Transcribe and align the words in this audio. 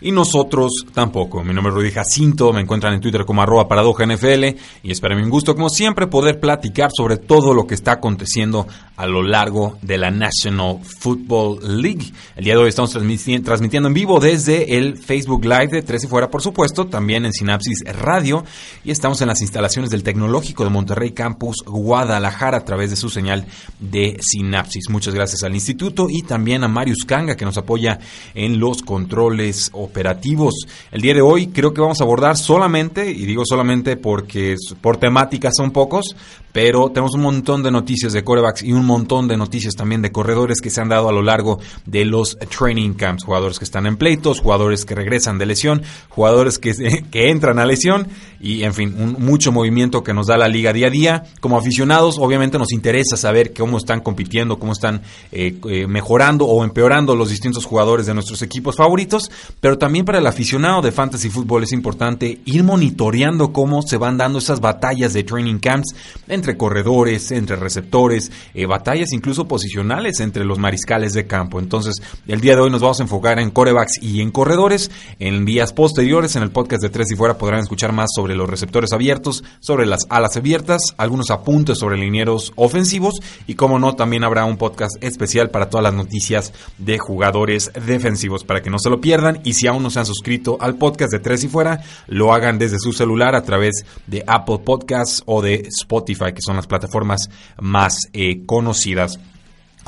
y 0.00 0.12
nosotros 0.12 0.72
tampoco. 0.92 1.42
Mi 1.42 1.52
nombre 1.52 1.70
es 1.70 1.74
Rudy 1.74 1.90
Jacinto, 1.90 2.52
me 2.52 2.60
encuentran 2.60 2.94
en 2.94 3.00
Twitter 3.00 3.24
como 3.24 3.42
arroba 3.42 3.68
paradoja 3.68 4.06
NFL 4.06 4.44
y 4.82 4.90
es 4.90 5.00
para 5.00 5.16
mí 5.16 5.22
un 5.22 5.30
gusto, 5.30 5.54
como 5.54 5.68
siempre, 5.68 6.06
poder 6.06 6.40
platicar 6.40 6.90
sobre 6.94 7.16
todo 7.16 7.54
lo 7.54 7.66
que 7.66 7.74
está 7.74 7.92
aconteciendo 7.92 8.66
a 8.96 9.06
lo 9.06 9.22
largo 9.22 9.78
de 9.82 9.98
la 9.98 10.10
National 10.10 10.78
Football 10.82 11.80
League. 11.82 12.12
El 12.36 12.44
día 12.44 12.54
de 12.54 12.60
hoy 12.60 12.68
estamos 12.68 12.90
transmitiendo 12.90 13.88
en 13.88 13.94
vivo 13.94 14.20
desde 14.20 14.76
el 14.76 14.98
Facebook 14.98 15.44
Live 15.44 15.68
de 15.68 15.82
Tres 15.82 16.04
y 16.04 16.06
Fuera, 16.06 16.30
por 16.30 16.42
supuesto, 16.42 16.86
también 16.86 17.24
en 17.24 17.32
Sinapsis 17.32 17.84
Radio 18.00 18.44
y 18.84 18.90
estamos 18.90 19.20
en 19.20 19.28
las 19.28 19.40
instalaciones 19.40 19.90
del 19.90 20.02
Tecnológico 20.02 20.64
de 20.64 20.70
Monterrey 20.70 21.12
Campus 21.12 21.56
Guadalajara 21.66 22.58
a 22.58 22.64
través 22.64 22.90
de 22.90 22.96
su 22.96 23.08
señal 23.08 23.46
de 23.78 24.18
Sinapsis. 24.20 24.88
Muchas 24.90 25.14
gracias 25.14 25.42
al 25.42 25.54
instituto 25.54 26.06
y 26.08 26.22
también 26.22 26.64
a 26.64 26.68
Marius 26.68 27.04
Kanga 27.04 27.36
que 27.36 27.44
nos 27.44 27.58
apoya 27.58 27.98
en 28.34 28.58
los 28.58 28.82
controles 28.82 29.70
operativos. 29.88 30.54
El 30.92 31.00
día 31.00 31.14
de 31.14 31.22
hoy 31.22 31.48
creo 31.48 31.72
que 31.72 31.80
vamos 31.80 32.00
a 32.00 32.04
abordar 32.04 32.36
solamente, 32.36 33.10
y 33.10 33.26
digo 33.26 33.42
solamente 33.46 33.96
porque 33.96 34.56
por 34.80 34.98
temática 34.98 35.50
son 35.52 35.70
pocos, 35.70 36.14
pero 36.52 36.90
tenemos 36.90 37.14
un 37.14 37.22
montón 37.22 37.62
de 37.62 37.70
noticias 37.70 38.12
de 38.12 38.24
corebacks 38.24 38.62
y 38.62 38.72
un 38.72 38.84
montón 38.84 39.28
de 39.28 39.36
noticias 39.36 39.74
también 39.74 40.02
de 40.02 40.10
corredores 40.10 40.60
que 40.60 40.70
se 40.70 40.80
han 40.80 40.88
dado 40.88 41.08
a 41.08 41.12
lo 41.12 41.22
largo 41.22 41.60
de 41.86 42.04
los 42.04 42.36
training 42.36 42.94
camps. 42.94 43.24
Jugadores 43.24 43.58
que 43.58 43.64
están 43.64 43.86
en 43.86 43.96
pleitos, 43.96 44.40
jugadores 44.40 44.84
que 44.84 44.94
regresan 44.94 45.38
de 45.38 45.46
lesión, 45.46 45.82
jugadores 46.08 46.58
que, 46.58 46.72
que 47.10 47.30
entran 47.30 47.58
a 47.58 47.64
lesión 47.66 48.08
y, 48.40 48.64
en 48.64 48.74
fin, 48.74 48.94
un, 48.98 49.24
mucho 49.24 49.52
movimiento 49.52 50.02
que 50.02 50.12
nos 50.12 50.26
da 50.26 50.36
la 50.36 50.48
liga 50.48 50.72
día 50.72 50.88
a 50.88 50.90
día. 50.90 51.22
Como 51.40 51.58
aficionados, 51.58 52.18
obviamente 52.18 52.58
nos 52.58 52.72
interesa 52.72 53.16
saber 53.16 53.54
cómo 53.54 53.78
están 53.78 54.00
compitiendo, 54.00 54.58
cómo 54.58 54.72
están 54.72 55.02
eh, 55.30 55.58
eh, 55.68 55.86
mejorando 55.86 56.46
o 56.46 56.64
empeorando 56.64 57.14
los 57.14 57.30
distintos 57.30 57.64
jugadores 57.66 58.06
de 58.06 58.14
nuestros 58.14 58.42
equipos 58.42 58.74
favoritos, 58.74 59.30
pero 59.60 59.77
también 59.78 60.04
para 60.04 60.18
el 60.18 60.26
aficionado 60.26 60.82
de 60.82 60.92
fantasy 60.92 61.30
fútbol 61.30 61.62
es 61.62 61.72
importante 61.72 62.40
ir 62.44 62.64
monitoreando 62.64 63.52
cómo 63.52 63.82
se 63.82 63.96
van 63.96 64.16
dando 64.16 64.38
esas 64.38 64.60
batallas 64.60 65.12
de 65.12 65.22
training 65.22 65.58
camps 65.58 65.94
entre 66.26 66.56
corredores, 66.56 67.30
entre 67.30 67.56
receptores, 67.56 68.30
eh, 68.54 68.66
batallas 68.66 69.12
incluso 69.12 69.46
posicionales 69.46 70.20
entre 70.20 70.44
los 70.44 70.58
mariscales 70.58 71.12
de 71.12 71.26
campo. 71.26 71.60
Entonces, 71.60 71.94
el 72.26 72.40
día 72.40 72.54
de 72.54 72.62
hoy 72.62 72.70
nos 72.70 72.82
vamos 72.82 73.00
a 73.00 73.04
enfocar 73.04 73.38
en 73.38 73.50
corebacks 73.50 74.02
y 74.02 74.20
en 74.20 74.30
corredores. 74.30 74.90
En 75.18 75.44
días 75.44 75.72
posteriores, 75.72 76.36
en 76.36 76.42
el 76.42 76.50
podcast 76.50 76.82
de 76.82 76.90
Tres 76.90 77.10
y 77.12 77.16
Fuera, 77.16 77.38
podrán 77.38 77.60
escuchar 77.60 77.92
más 77.92 78.10
sobre 78.14 78.34
los 78.34 78.50
receptores 78.50 78.92
abiertos, 78.92 79.44
sobre 79.60 79.86
las 79.86 80.06
alas 80.08 80.36
abiertas, 80.36 80.80
algunos 80.96 81.30
apuntes 81.30 81.78
sobre 81.78 81.96
linieros 81.96 82.52
ofensivos 82.56 83.14
y, 83.46 83.54
como 83.54 83.78
no, 83.78 83.94
también 83.94 84.24
habrá 84.24 84.44
un 84.44 84.56
podcast 84.56 84.96
especial 85.00 85.50
para 85.50 85.70
todas 85.70 85.84
las 85.84 85.94
noticias 85.94 86.52
de 86.78 86.98
jugadores 86.98 87.70
defensivos 87.86 88.44
para 88.44 88.62
que 88.62 88.70
no 88.70 88.78
se 88.78 88.90
lo 88.90 89.00
pierdan. 89.00 89.40
Y 89.44 89.54
si 89.54 89.67
aún 89.68 89.82
no 89.82 89.90
se 89.90 89.98
han 89.98 90.06
suscrito 90.06 90.58
al 90.60 90.76
podcast 90.76 91.12
de 91.12 91.18
Tres 91.18 91.44
y 91.44 91.48
Fuera, 91.48 91.80
lo 92.06 92.32
hagan 92.32 92.58
desde 92.58 92.78
su 92.78 92.92
celular 92.92 93.34
a 93.34 93.42
través 93.42 93.84
de 94.06 94.24
Apple 94.26 94.60
Podcasts 94.64 95.22
o 95.26 95.42
de 95.42 95.68
Spotify 95.68 96.32
que 96.34 96.42
son 96.42 96.56
las 96.56 96.66
plataformas 96.66 97.28
más 97.58 97.98
eh, 98.12 98.44
conocidas. 98.46 99.18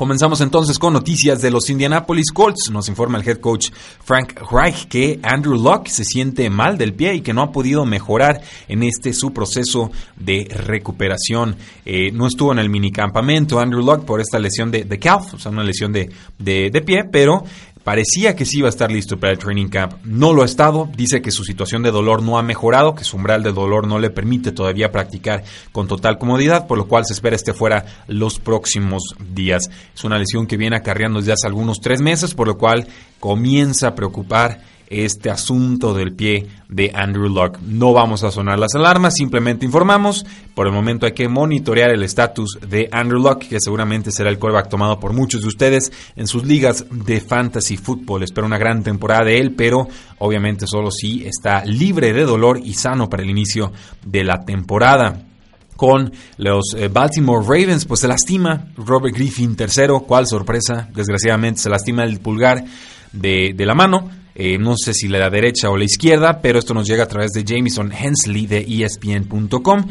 Comenzamos 0.01 0.41
entonces 0.41 0.79
con 0.79 0.93
noticias 0.93 1.43
de 1.43 1.51
los 1.51 1.69
Indianapolis 1.69 2.31
Colts. 2.31 2.71
Nos 2.71 2.89
informa 2.89 3.19
el 3.19 3.29
head 3.29 3.37
coach 3.37 3.67
Frank 4.03 4.33
Reich 4.51 4.87
que 4.87 5.19
Andrew 5.21 5.53
Luck 5.53 5.85
se 5.89 6.03
siente 6.03 6.49
mal 6.49 6.75
del 6.79 6.95
pie 6.95 7.13
y 7.13 7.21
que 7.21 7.33
no 7.35 7.43
ha 7.43 7.51
podido 7.51 7.85
mejorar 7.85 8.41
en 8.67 8.81
este 8.81 9.13
su 9.13 9.31
proceso 9.31 9.91
de 10.15 10.47
recuperación. 10.49 11.55
Eh, 11.85 12.11
no 12.13 12.25
estuvo 12.25 12.51
en 12.51 12.57
el 12.57 12.69
minicampamento 12.69 13.59
Andrew 13.59 13.85
Luck 13.85 14.03
por 14.03 14.21
esta 14.21 14.39
lesión 14.39 14.71
de, 14.71 14.87
calf, 14.97 15.35
o 15.35 15.37
sea, 15.37 15.51
una 15.51 15.63
lesión 15.63 15.93
de, 15.93 16.09
de 16.39 16.81
pie, 16.81 17.03
pero 17.03 17.43
Parecía 17.83 18.35
que 18.35 18.45
sí 18.45 18.59
iba 18.59 18.67
a 18.67 18.69
estar 18.69 18.91
listo 18.91 19.19
para 19.19 19.33
el 19.33 19.39
training 19.39 19.67
camp. 19.67 19.93
No 20.03 20.33
lo 20.33 20.43
ha 20.43 20.45
estado. 20.45 20.87
Dice 20.95 21.21
que 21.21 21.31
su 21.31 21.43
situación 21.43 21.81
de 21.81 21.89
dolor 21.89 22.21
no 22.21 22.37
ha 22.37 22.43
mejorado, 22.43 22.93
que 22.93 23.03
su 23.03 23.17
umbral 23.17 23.41
de 23.41 23.51
dolor 23.51 23.87
no 23.87 23.97
le 23.97 24.11
permite 24.11 24.51
todavía 24.51 24.91
practicar 24.91 25.43
con 25.71 25.87
total 25.87 26.19
comodidad, 26.19 26.67
por 26.67 26.77
lo 26.77 26.87
cual 26.87 27.05
se 27.05 27.13
espera 27.13 27.35
esté 27.35 27.53
fuera 27.53 27.85
los 28.07 28.39
próximos 28.39 29.01
días. 29.33 29.69
Es 29.95 30.03
una 30.03 30.19
lesión 30.19 30.45
que 30.45 30.57
viene 30.57 30.75
acarreando 30.75 31.19
desde 31.19 31.33
hace 31.33 31.47
algunos 31.47 31.79
tres 31.81 32.01
meses, 32.01 32.35
por 32.35 32.47
lo 32.47 32.57
cual 32.57 32.87
comienza 33.19 33.87
a 33.87 33.95
preocupar 33.95 34.61
este 34.91 35.29
asunto 35.29 35.93
del 35.93 36.13
pie 36.13 36.47
de 36.67 36.91
Andrew 36.93 37.29
Luck. 37.29 37.59
No 37.65 37.93
vamos 37.93 38.23
a 38.23 38.31
sonar 38.31 38.59
las 38.59 38.75
alarmas, 38.75 39.15
simplemente 39.15 39.65
informamos. 39.65 40.25
Por 40.53 40.67
el 40.67 40.73
momento 40.73 41.05
hay 41.05 41.13
que 41.13 41.29
monitorear 41.29 41.91
el 41.91 42.03
estatus 42.03 42.59
de 42.67 42.89
Andrew 42.91 43.21
Luck, 43.21 43.39
que 43.39 43.61
seguramente 43.61 44.11
será 44.11 44.29
el 44.29 44.37
quarterback 44.37 44.69
tomado 44.69 44.99
por 44.99 45.13
muchos 45.13 45.41
de 45.41 45.47
ustedes 45.47 45.91
en 46.15 46.27
sus 46.27 46.45
ligas 46.45 46.85
de 46.91 47.21
fantasy 47.21 47.77
football. 47.77 48.23
Espero 48.23 48.45
una 48.45 48.57
gran 48.57 48.83
temporada 48.83 49.25
de 49.25 49.39
él, 49.39 49.53
pero 49.55 49.87
obviamente 50.19 50.67
solo 50.67 50.91
si 50.91 51.25
está 51.25 51.63
libre 51.65 52.11
de 52.11 52.25
dolor 52.25 52.59
y 52.61 52.73
sano 52.73 53.09
para 53.09 53.23
el 53.23 53.29
inicio 53.29 53.71
de 54.05 54.23
la 54.23 54.43
temporada 54.43 55.25
con 55.77 56.11
los 56.37 56.75
eh, 56.77 56.89
Baltimore 56.89 57.43
Ravens, 57.43 57.85
pues 57.85 58.01
se 58.01 58.07
lastima 58.07 58.67
Robert 58.77 59.15
Griffin 59.15 59.55
tercero, 59.55 60.01
cuál 60.01 60.27
sorpresa, 60.27 60.87
desgraciadamente 60.93 61.59
se 61.59 61.69
lastima 61.69 62.03
el 62.03 62.19
pulgar 62.19 62.63
de 63.13 63.55
la 63.57 63.73
mano, 63.73 64.09
eh, 64.43 64.57
no 64.57 64.73
sé 64.75 64.95
si 64.95 65.07
la 65.07 65.29
derecha 65.29 65.69
o 65.69 65.77
la 65.77 65.83
izquierda, 65.83 66.41
pero 66.41 66.57
esto 66.57 66.73
nos 66.73 66.87
llega 66.87 67.03
a 67.03 67.07
través 67.07 67.31
de 67.31 67.43
Jameson 67.43 67.91
Hensley 67.91 68.47
de 68.47 68.65
ESPN.com. 68.67 69.85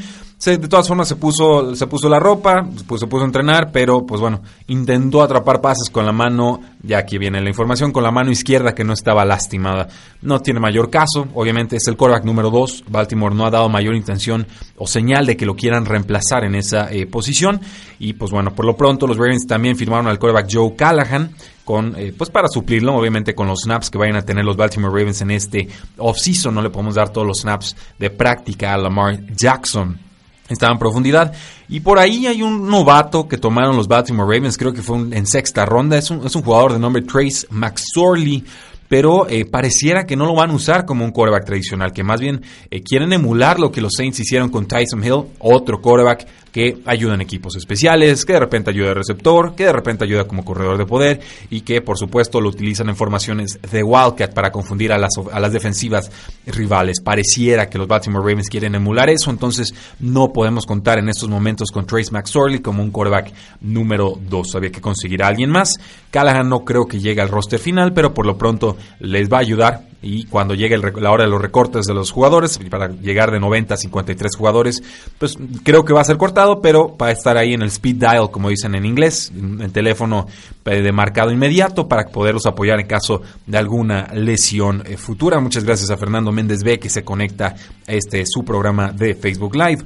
de 0.45 0.69
todas 0.69 0.89
formas 0.89 1.07
se 1.07 1.17
puso, 1.17 1.75
se 1.77 1.87
puso 1.87 2.09
la 2.09 2.19
ropa, 2.19 2.67
pues 2.87 3.01
se 3.01 3.07
puso 3.07 3.25
a 3.25 3.27
entrenar, 3.27 3.71
pero 3.71 4.07
pues 4.07 4.23
bueno, 4.23 4.41
intentó 4.69 5.23
atrapar 5.23 5.61
pases 5.61 5.91
con 5.91 6.07
la 6.07 6.13
mano, 6.13 6.61
ya 6.83 6.97
aquí 6.97 7.19
viene 7.19 7.43
la 7.43 7.51
información, 7.51 7.93
con 7.93 8.03
la 8.03 8.11
mano 8.11 8.31
izquierda 8.31 8.75
que 8.75 8.83
no 8.83 8.95
estaba 8.95 9.27
lastimada. 9.27 9.89
No 10.23 10.41
tiene 10.41 10.59
mayor 10.59 10.89
caso, 10.89 11.29
obviamente 11.35 11.77
es 11.77 11.87
el 11.89 11.97
quarterback 11.99 12.25
número 12.25 12.51
2, 12.51 12.85
Baltimore 12.89 13.35
no 13.35 13.45
ha 13.45 13.51
dado 13.51 13.69
mayor 13.69 13.95
intención 13.95 14.47
o 14.77 14.87
señal 14.87 15.27
de 15.27 15.37
que 15.37 15.45
lo 15.45 15.55
quieran 15.55 15.85
reemplazar 15.85 16.45
en 16.45 16.55
esa 16.55 16.91
eh, 16.91 17.07
posición. 17.07 17.61
Y 17.99 18.15
pues 18.15 18.31
bueno, 18.31 18.55
por 18.55 18.65
lo 18.65 18.79
pronto 18.79 19.07
los 19.07 19.19
Ravens 19.19 19.47
también 19.47 19.77
firmaron 19.77 20.07
al 20.07 20.19
quarterback 20.19 20.51
Joe 20.51 20.75
Callahan, 20.75 21.35
con, 21.67 21.95
eh, 21.99 22.15
pues 22.17 22.31
para 22.31 22.49
suplirlo, 22.49 22.97
obviamente 22.97 23.35
con 23.35 23.47
los 23.47 23.61
snaps 23.61 23.91
que 23.91 23.99
vayan 23.99 24.17
a 24.17 24.23
tener 24.23 24.45
los 24.45 24.57
Baltimore 24.57 24.93
Ravens 24.93 25.21
en 25.21 25.33
este 25.33 25.69
offseason. 25.99 26.55
No 26.55 26.63
le 26.63 26.71
podemos 26.71 26.95
dar 26.95 27.11
todos 27.11 27.27
los 27.27 27.41
snaps 27.41 27.77
de 27.99 28.09
práctica 28.09 28.73
a 28.73 28.79
Lamar 28.79 29.21
Jackson. 29.37 30.10
Estaba 30.51 30.73
en 30.73 30.79
profundidad. 30.79 31.33
Y 31.69 31.81
por 31.81 31.99
ahí 31.99 32.27
hay 32.27 32.43
un 32.43 32.69
novato 32.69 33.27
que 33.27 33.39
tomaron 33.39 33.77
los 33.77 33.89
Baltimore 33.89 34.37
Ravens, 34.37 34.59
creo 34.59 34.75
que 34.75 34.83
fue 34.83 34.99
en 34.99 35.27
sexta 35.27 35.65
ronda. 35.65 35.97
Es 35.97 36.11
un, 36.11 36.27
es 36.27 36.37
un 36.37 36.43
jugador 36.43 36.75
de 36.75 36.79
nombre 36.79 37.03
Trace 37.03 37.47
McSorley 37.51 38.45
pero 38.91 39.29
eh, 39.29 39.45
pareciera 39.45 40.05
que 40.05 40.17
no 40.17 40.27
lo 40.27 40.35
van 40.35 40.51
a 40.51 40.55
usar 40.55 40.85
como 40.85 41.05
un 41.05 41.13
quarterback 41.13 41.45
tradicional, 41.45 41.93
que 41.93 42.03
más 42.03 42.21
bien 42.21 42.43
eh, 42.73 42.83
quieren 42.83 43.13
emular 43.13 43.61
lo 43.61 43.71
que 43.71 43.81
los 43.81 43.93
Saints 43.97 44.19
hicieron 44.19 44.49
con 44.49 44.67
Tyson 44.67 45.05
Hill, 45.05 45.27
otro 45.39 45.81
quarterback 45.81 46.27
que 46.51 46.79
ayuda 46.85 47.15
en 47.15 47.21
equipos 47.21 47.55
especiales, 47.57 48.25
que 48.25 48.33
de 48.33 48.41
repente 48.41 48.71
ayuda 48.71 48.89
de 48.89 48.95
receptor, 48.95 49.55
que 49.55 49.67
de 49.67 49.73
repente 49.73 50.05
ayuda 50.05 50.25
como 50.25 50.45
corredor 50.45 50.79
de 50.79 50.87
poder 50.87 51.21
y 51.49 51.61
que 51.61 51.81
por 51.81 51.97
supuesto 51.97 52.41
lo 52.41 52.49
utilizan 52.49 52.89
en 52.89 52.97
formaciones 52.97 53.61
de 53.71 53.83
Wildcat 53.85 54.35
para 54.35 54.51
confundir 54.51 54.93
a 54.93 54.99
las, 54.99 55.13
a 55.31 55.39
las 55.39 55.53
defensivas 55.53 56.11
rivales. 56.47 57.01
Pareciera 57.01 57.69
que 57.69 57.79
los 57.79 57.87
Baltimore 57.87 58.25
Ravens 58.29 58.49
quieren 58.49 58.75
emular 58.75 59.09
eso, 59.09 59.31
entonces 59.31 59.73
no 60.01 60.33
podemos 60.33 60.67
contar 60.67 60.99
en 60.99 61.09
estos 61.09 61.29
momentos 61.29 61.71
con 61.71 61.87
Trace 61.87 62.11
McSorley 62.11 62.59
como 62.59 62.83
un 62.83 62.91
quarterback 62.91 63.33
número 63.61 64.19
2. 64.29 64.55
Había 64.57 64.73
que 64.73 64.81
conseguir 64.81 65.23
a 65.23 65.29
alguien 65.29 65.51
más. 65.51 65.75
Callahan 66.11 66.49
no 66.49 66.65
creo 66.65 66.87
que 66.87 66.99
llegue 66.99 67.21
al 67.21 67.29
roster 67.29 67.61
final, 67.61 67.93
pero 67.93 68.13
por 68.13 68.27
lo 68.27 68.37
pronto 68.37 68.77
les 68.99 69.29
va 69.31 69.39
a 69.39 69.41
ayudar 69.41 69.91
y 70.03 70.25
cuando 70.25 70.55
llegue 70.55 70.79
la 70.79 71.11
hora 71.11 71.25
de 71.25 71.31
los 71.31 71.43
recortes 71.43 71.85
de 71.85 71.93
los 71.93 72.11
jugadores, 72.11 72.59
para 72.71 72.89
llegar 72.89 73.31
de 73.31 73.39
90 73.39 73.75
a 73.75 73.77
53 73.77 74.35
jugadores, 74.35 74.83
pues 75.19 75.37
creo 75.63 75.85
que 75.85 75.93
va 75.93 76.01
a 76.01 76.05
ser 76.05 76.17
cortado, 76.17 76.63
pero 76.63 76.97
va 76.97 77.09
a 77.09 77.11
estar 77.11 77.37
ahí 77.37 77.53
en 77.53 77.63
el 77.63 77.69
speed 77.69 77.97
dial, 77.97 78.31
como 78.31 78.49
dicen 78.49 78.75
en 78.75 78.87
inglés, 78.87 79.31
en 79.35 79.71
teléfono 79.73 80.27
eh, 80.65 80.81
de 80.81 80.93
marcado 80.93 81.33
inmediato 81.33 81.87
para 81.87 82.07
poderlos 82.07 82.47
apoyar 82.47 82.81
en 82.81 82.87
caso 82.87 83.21
de 83.47 83.59
alguna 83.59 84.09
lesión 84.15 84.83
eh, 84.87 84.97
futura. 84.97 85.39
Muchas 85.39 85.65
gracias 85.65 85.91
a 85.91 85.99
Fernando 85.99 86.33
Méndez 86.33 86.63
B 86.63 86.79
que 86.79 86.89
se 86.89 87.05
conecta 87.05 87.55
a 87.87 87.93
este 87.93 88.25
su 88.25 88.43
programa 88.43 88.93
de 88.93 89.15
Facebook 89.15 89.55
Live. 89.55 89.85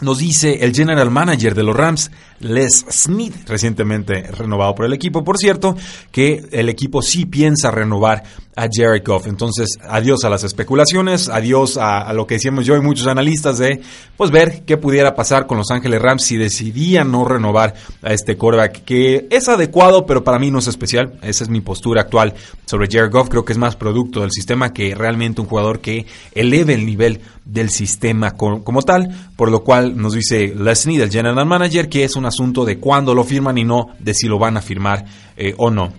Nos 0.00 0.18
dice 0.18 0.58
el 0.60 0.72
general 0.74 1.10
manager 1.10 1.54
de 1.54 1.62
los 1.64 1.74
Rams, 1.74 2.10
Les 2.40 2.84
Smith, 2.90 3.34
recientemente 3.46 4.22
renovado 4.22 4.74
por 4.74 4.86
el 4.86 4.92
equipo, 4.92 5.24
por 5.24 5.38
cierto, 5.38 5.76
que 6.12 6.44
el 6.52 6.68
equipo 6.68 7.02
sí 7.02 7.26
piensa 7.26 7.70
renovar 7.70 8.22
a 8.58 8.68
Jared 8.70 9.04
Goff. 9.04 9.28
Entonces, 9.28 9.78
adiós 9.88 10.24
a 10.24 10.28
las 10.28 10.42
especulaciones, 10.42 11.28
adiós 11.28 11.76
a, 11.76 12.12
lo 12.12 12.26
que 12.26 12.34
decíamos 12.34 12.66
yo 12.66 12.76
y 12.76 12.80
muchos 12.80 13.06
analistas 13.06 13.58
de 13.58 13.80
pues 14.16 14.32
ver 14.32 14.64
qué 14.64 14.76
pudiera 14.76 15.14
pasar 15.14 15.46
con 15.46 15.58
Los 15.58 15.70
Ángeles 15.70 16.02
Rams 16.02 16.24
si 16.24 16.36
decidían 16.36 17.12
no 17.12 17.24
renovar 17.24 17.74
a 18.02 18.12
este 18.12 18.36
quarterback, 18.36 18.84
que 18.84 19.28
es 19.30 19.48
adecuado, 19.48 20.06
pero 20.06 20.24
para 20.24 20.40
mí 20.40 20.50
no 20.50 20.58
es 20.58 20.66
especial. 20.66 21.18
Esa 21.22 21.44
es 21.44 21.50
mi 21.50 21.60
postura 21.60 22.02
actual 22.02 22.34
sobre 22.66 22.88
Jared 22.90 23.12
Goff. 23.12 23.28
Creo 23.28 23.44
que 23.44 23.52
es 23.52 23.58
más 23.58 23.76
producto 23.76 24.22
del 24.22 24.32
sistema 24.32 24.72
que 24.72 24.92
realmente 24.94 25.40
un 25.40 25.46
jugador 25.46 25.78
que 25.78 26.06
eleve 26.34 26.74
el 26.74 26.84
nivel 26.84 27.20
del 27.48 27.70
sistema 27.70 28.32
como, 28.32 28.82
tal, 28.82 29.08
por 29.34 29.50
lo 29.50 29.64
cual 29.64 29.96
nos 29.96 30.12
dice 30.12 30.54
Leslie, 30.54 31.02
el 31.02 31.10
general 31.10 31.46
manager, 31.46 31.88
que 31.88 32.04
es 32.04 32.14
un 32.14 32.26
asunto 32.28 32.64
de 32.64 32.78
cuándo 32.78 33.14
lo 33.14 33.24
firman 33.24 33.58
y 33.58 33.64
no 33.64 33.88
de 33.98 34.14
si 34.14 34.28
lo 34.28 34.38
van 34.38 34.56
a 34.56 34.62
firmar 34.62 35.04
eh, 35.36 35.54
o 35.58 35.70
no. 35.70 35.92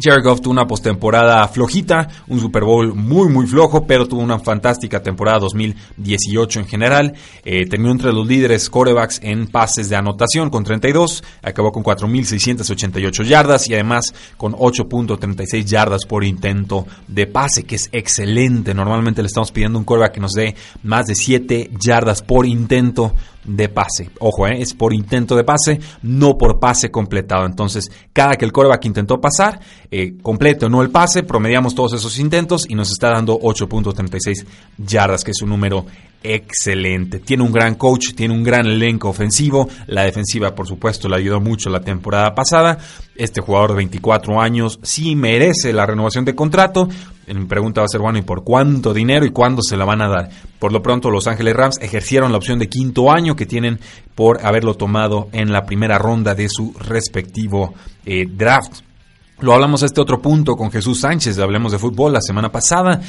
Jared 0.00 0.22
Goff 0.22 0.42
tuvo 0.42 0.52
una 0.52 0.66
postemporada 0.66 1.46
flojita, 1.48 2.08
un 2.28 2.38
Super 2.40 2.64
Bowl 2.64 2.94
muy 2.94 3.28
muy 3.28 3.46
flojo, 3.46 3.86
pero 3.86 4.06
tuvo 4.06 4.20
una 4.20 4.38
fantástica 4.38 5.02
temporada 5.02 5.38
2018 5.38 6.60
en 6.60 6.66
general. 6.66 7.14
Eh, 7.44 7.66
terminó 7.66 7.92
entre 7.92 8.12
los 8.12 8.26
líderes 8.26 8.68
corebacks 8.68 9.20
en 9.22 9.46
pases 9.46 9.88
de 9.88 9.96
anotación 9.96 10.50
con 10.50 10.64
32, 10.64 11.24
acabó 11.42 11.72
con 11.72 11.82
4.688 11.82 13.24
yardas 13.24 13.68
y 13.68 13.74
además 13.74 14.12
con 14.36 14.52
8.36 14.52 15.64
yardas 15.64 16.04
por 16.06 16.24
intento 16.24 16.86
de 17.08 17.26
pase, 17.26 17.64
que 17.64 17.76
es 17.76 17.88
excelente. 17.92 18.74
Normalmente 18.74 19.22
le 19.22 19.28
estamos 19.28 19.50
pidiendo 19.50 19.78
un 19.78 19.84
coreback 19.84 20.12
que 20.12 20.20
nos 20.20 20.32
dé 20.32 20.54
más 20.82 21.06
de 21.06 21.14
7 21.14 21.70
yardas 21.80 22.22
por 22.22 22.44
intento 22.44 23.14
de 23.46 23.68
pase. 23.68 24.10
Ojo, 24.20 24.46
eh, 24.46 24.60
es 24.60 24.74
por 24.74 24.92
intento 24.92 25.36
de 25.36 25.44
pase, 25.44 25.80
no 26.02 26.36
por 26.36 26.58
pase 26.58 26.90
completado. 26.90 27.46
Entonces, 27.46 27.90
cada 28.12 28.34
que 28.34 28.44
el 28.44 28.52
coreback 28.52 28.84
intentó 28.84 29.20
pasar, 29.20 29.60
eh, 29.90 30.14
completo, 30.22 30.68
no 30.68 30.82
el 30.82 30.90
pase, 30.90 31.22
promediamos 31.22 31.74
todos 31.74 31.94
esos 31.94 32.18
intentos 32.18 32.66
y 32.68 32.74
nos 32.74 32.90
está 32.90 33.10
dando 33.10 33.38
8.36 33.38 34.46
yardas, 34.78 35.24
que 35.24 35.30
es 35.30 35.42
un 35.42 35.50
número 35.50 35.86
excelente. 36.34 37.20
Tiene 37.20 37.42
un 37.42 37.52
gran 37.52 37.74
coach, 37.76 38.14
tiene 38.14 38.34
un 38.34 38.42
gran 38.42 38.66
elenco 38.66 39.08
ofensivo. 39.08 39.68
La 39.86 40.04
defensiva, 40.04 40.54
por 40.54 40.66
supuesto, 40.66 41.08
le 41.08 41.16
ayudó 41.16 41.40
mucho 41.40 41.70
la 41.70 41.80
temporada 41.80 42.34
pasada. 42.34 42.78
Este 43.14 43.40
jugador 43.40 43.70
de 43.70 43.76
24 43.76 44.40
años 44.40 44.78
sí 44.82 45.14
merece 45.16 45.72
la 45.72 45.86
renovación 45.86 46.24
de 46.24 46.34
contrato. 46.34 46.88
Mi 47.26 47.44
pregunta 47.46 47.80
va 47.80 47.86
a 47.86 47.88
ser, 47.88 48.00
bueno, 48.00 48.18
¿y 48.18 48.22
por 48.22 48.44
cuánto 48.44 48.94
dinero 48.94 49.26
y 49.26 49.30
cuándo 49.30 49.62
se 49.62 49.76
la 49.76 49.84
van 49.84 50.02
a 50.02 50.08
dar? 50.08 50.28
Por 50.58 50.72
lo 50.72 50.82
pronto, 50.82 51.10
Los 51.10 51.26
Ángeles 51.26 51.54
Rams 51.54 51.78
ejercieron 51.80 52.30
la 52.30 52.38
opción 52.38 52.58
de 52.58 52.68
quinto 52.68 53.10
año 53.10 53.34
que 53.34 53.46
tienen 53.46 53.80
por 54.14 54.44
haberlo 54.46 54.74
tomado 54.74 55.28
en 55.32 55.52
la 55.52 55.64
primera 55.66 55.98
ronda 55.98 56.34
de 56.34 56.48
su 56.48 56.72
respectivo 56.78 57.74
eh, 58.04 58.26
draft. 58.28 58.85
Lo 59.38 59.52
hablamos 59.52 59.82
a 59.82 59.86
este 59.86 60.00
otro 60.00 60.22
punto 60.22 60.56
con 60.56 60.70
Jesús 60.70 61.00
Sánchez, 61.00 61.38
hablemos 61.38 61.70
de 61.70 61.78
fútbol 61.78 62.14
la 62.14 62.22
semana 62.22 62.50
pasada. 62.50 63.02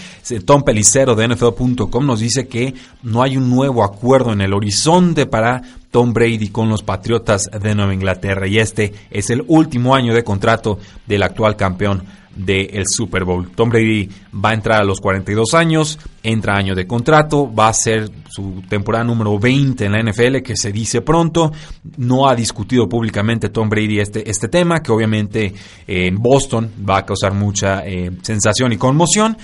Tom 0.45 0.61
Pelicero 0.63 1.15
de 1.15 1.25
NFL.com 1.29 2.05
nos 2.05 2.19
dice 2.19 2.49
que 2.49 2.73
no 3.03 3.23
hay 3.23 3.37
un 3.37 3.49
nuevo 3.49 3.81
acuerdo 3.81 4.33
en 4.33 4.41
el 4.41 4.53
horizonte 4.53 5.25
para 5.25 5.61
Tom 5.97 6.13
Brady 6.13 6.49
con 6.49 6.69
los 6.69 6.83
Patriotas 6.83 7.49
de 7.59 7.73
Nueva 7.73 7.91
Inglaterra 7.91 8.45
y 8.45 8.59
este 8.59 8.93
es 9.09 9.31
el 9.31 9.43
último 9.47 9.95
año 9.95 10.13
de 10.13 10.23
contrato 10.23 10.77
del 11.07 11.23
actual 11.23 11.55
campeón 11.55 12.03
del 12.35 12.83
Super 12.85 13.23
Bowl. 13.23 13.49
Tom 13.55 13.69
Brady 13.69 14.07
va 14.31 14.51
a 14.51 14.53
entrar 14.53 14.81
a 14.81 14.83
los 14.83 14.99
42 14.99 15.55
años, 15.55 15.97
entra 16.21 16.55
año 16.55 16.75
de 16.75 16.85
contrato, 16.85 17.51
va 17.51 17.69
a 17.69 17.73
ser 17.73 18.11
su 18.29 18.61
temporada 18.69 19.05
número 19.05 19.39
20 19.39 19.85
en 19.85 19.91
la 19.91 20.03
NFL, 20.03 20.43
que 20.43 20.55
se 20.55 20.71
dice 20.71 21.01
pronto. 21.01 21.51
No 21.97 22.29
ha 22.29 22.35
discutido 22.35 22.87
públicamente 22.87 23.49
Tom 23.49 23.67
Brady 23.67 23.99
este, 23.99 24.29
este 24.29 24.49
tema, 24.49 24.83
que 24.83 24.91
obviamente 24.91 25.51
en 25.87 26.15
Boston 26.21 26.73
va 26.87 26.99
a 26.99 27.05
causar 27.07 27.33
mucha 27.33 27.87
eh, 27.87 28.11
sensación 28.21 28.71
y 28.71 28.77
conmoción. 28.77 29.35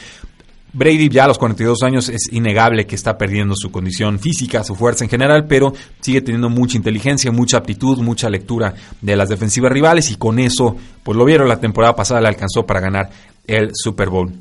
Brady 0.74 1.08
ya 1.10 1.26
a 1.26 1.28
los 1.28 1.38
42 1.38 1.84
años 1.84 2.10
es 2.10 2.34
innegable 2.34 2.88
que 2.88 2.96
está 2.96 3.16
perdiendo 3.16 3.54
su 3.56 3.72
condición 3.72 4.18
física, 4.20 4.64
su 4.64 4.76
fuerza 4.76 5.04
en 5.04 5.10
general, 5.10 5.46
pero 5.48 5.72
sigue 6.02 6.22
teniendo 6.22 6.50
mucha 6.50 6.78
inteligencia, 6.78 7.32
mucha 7.32 7.58
aptitud, 7.58 8.00
mucha 8.00 8.28
lectura 8.28 8.74
de 9.00 9.16
las 9.16 9.30
defensivas 9.30 9.72
rivales 9.72 10.10
y 10.10 10.16
con 10.16 10.40
eso, 10.40 10.76
pues 11.04 11.16
lo 11.16 11.26
vieron 11.26 11.48
la 11.48 11.60
temporada 11.60 11.96
pasada, 11.96 12.22
le 12.22 12.28
alcanzó 12.28 12.66
para 12.66 12.80
ganar 12.80 13.12
el 13.46 13.70
Super 13.74 14.10
Bowl. 14.10 14.34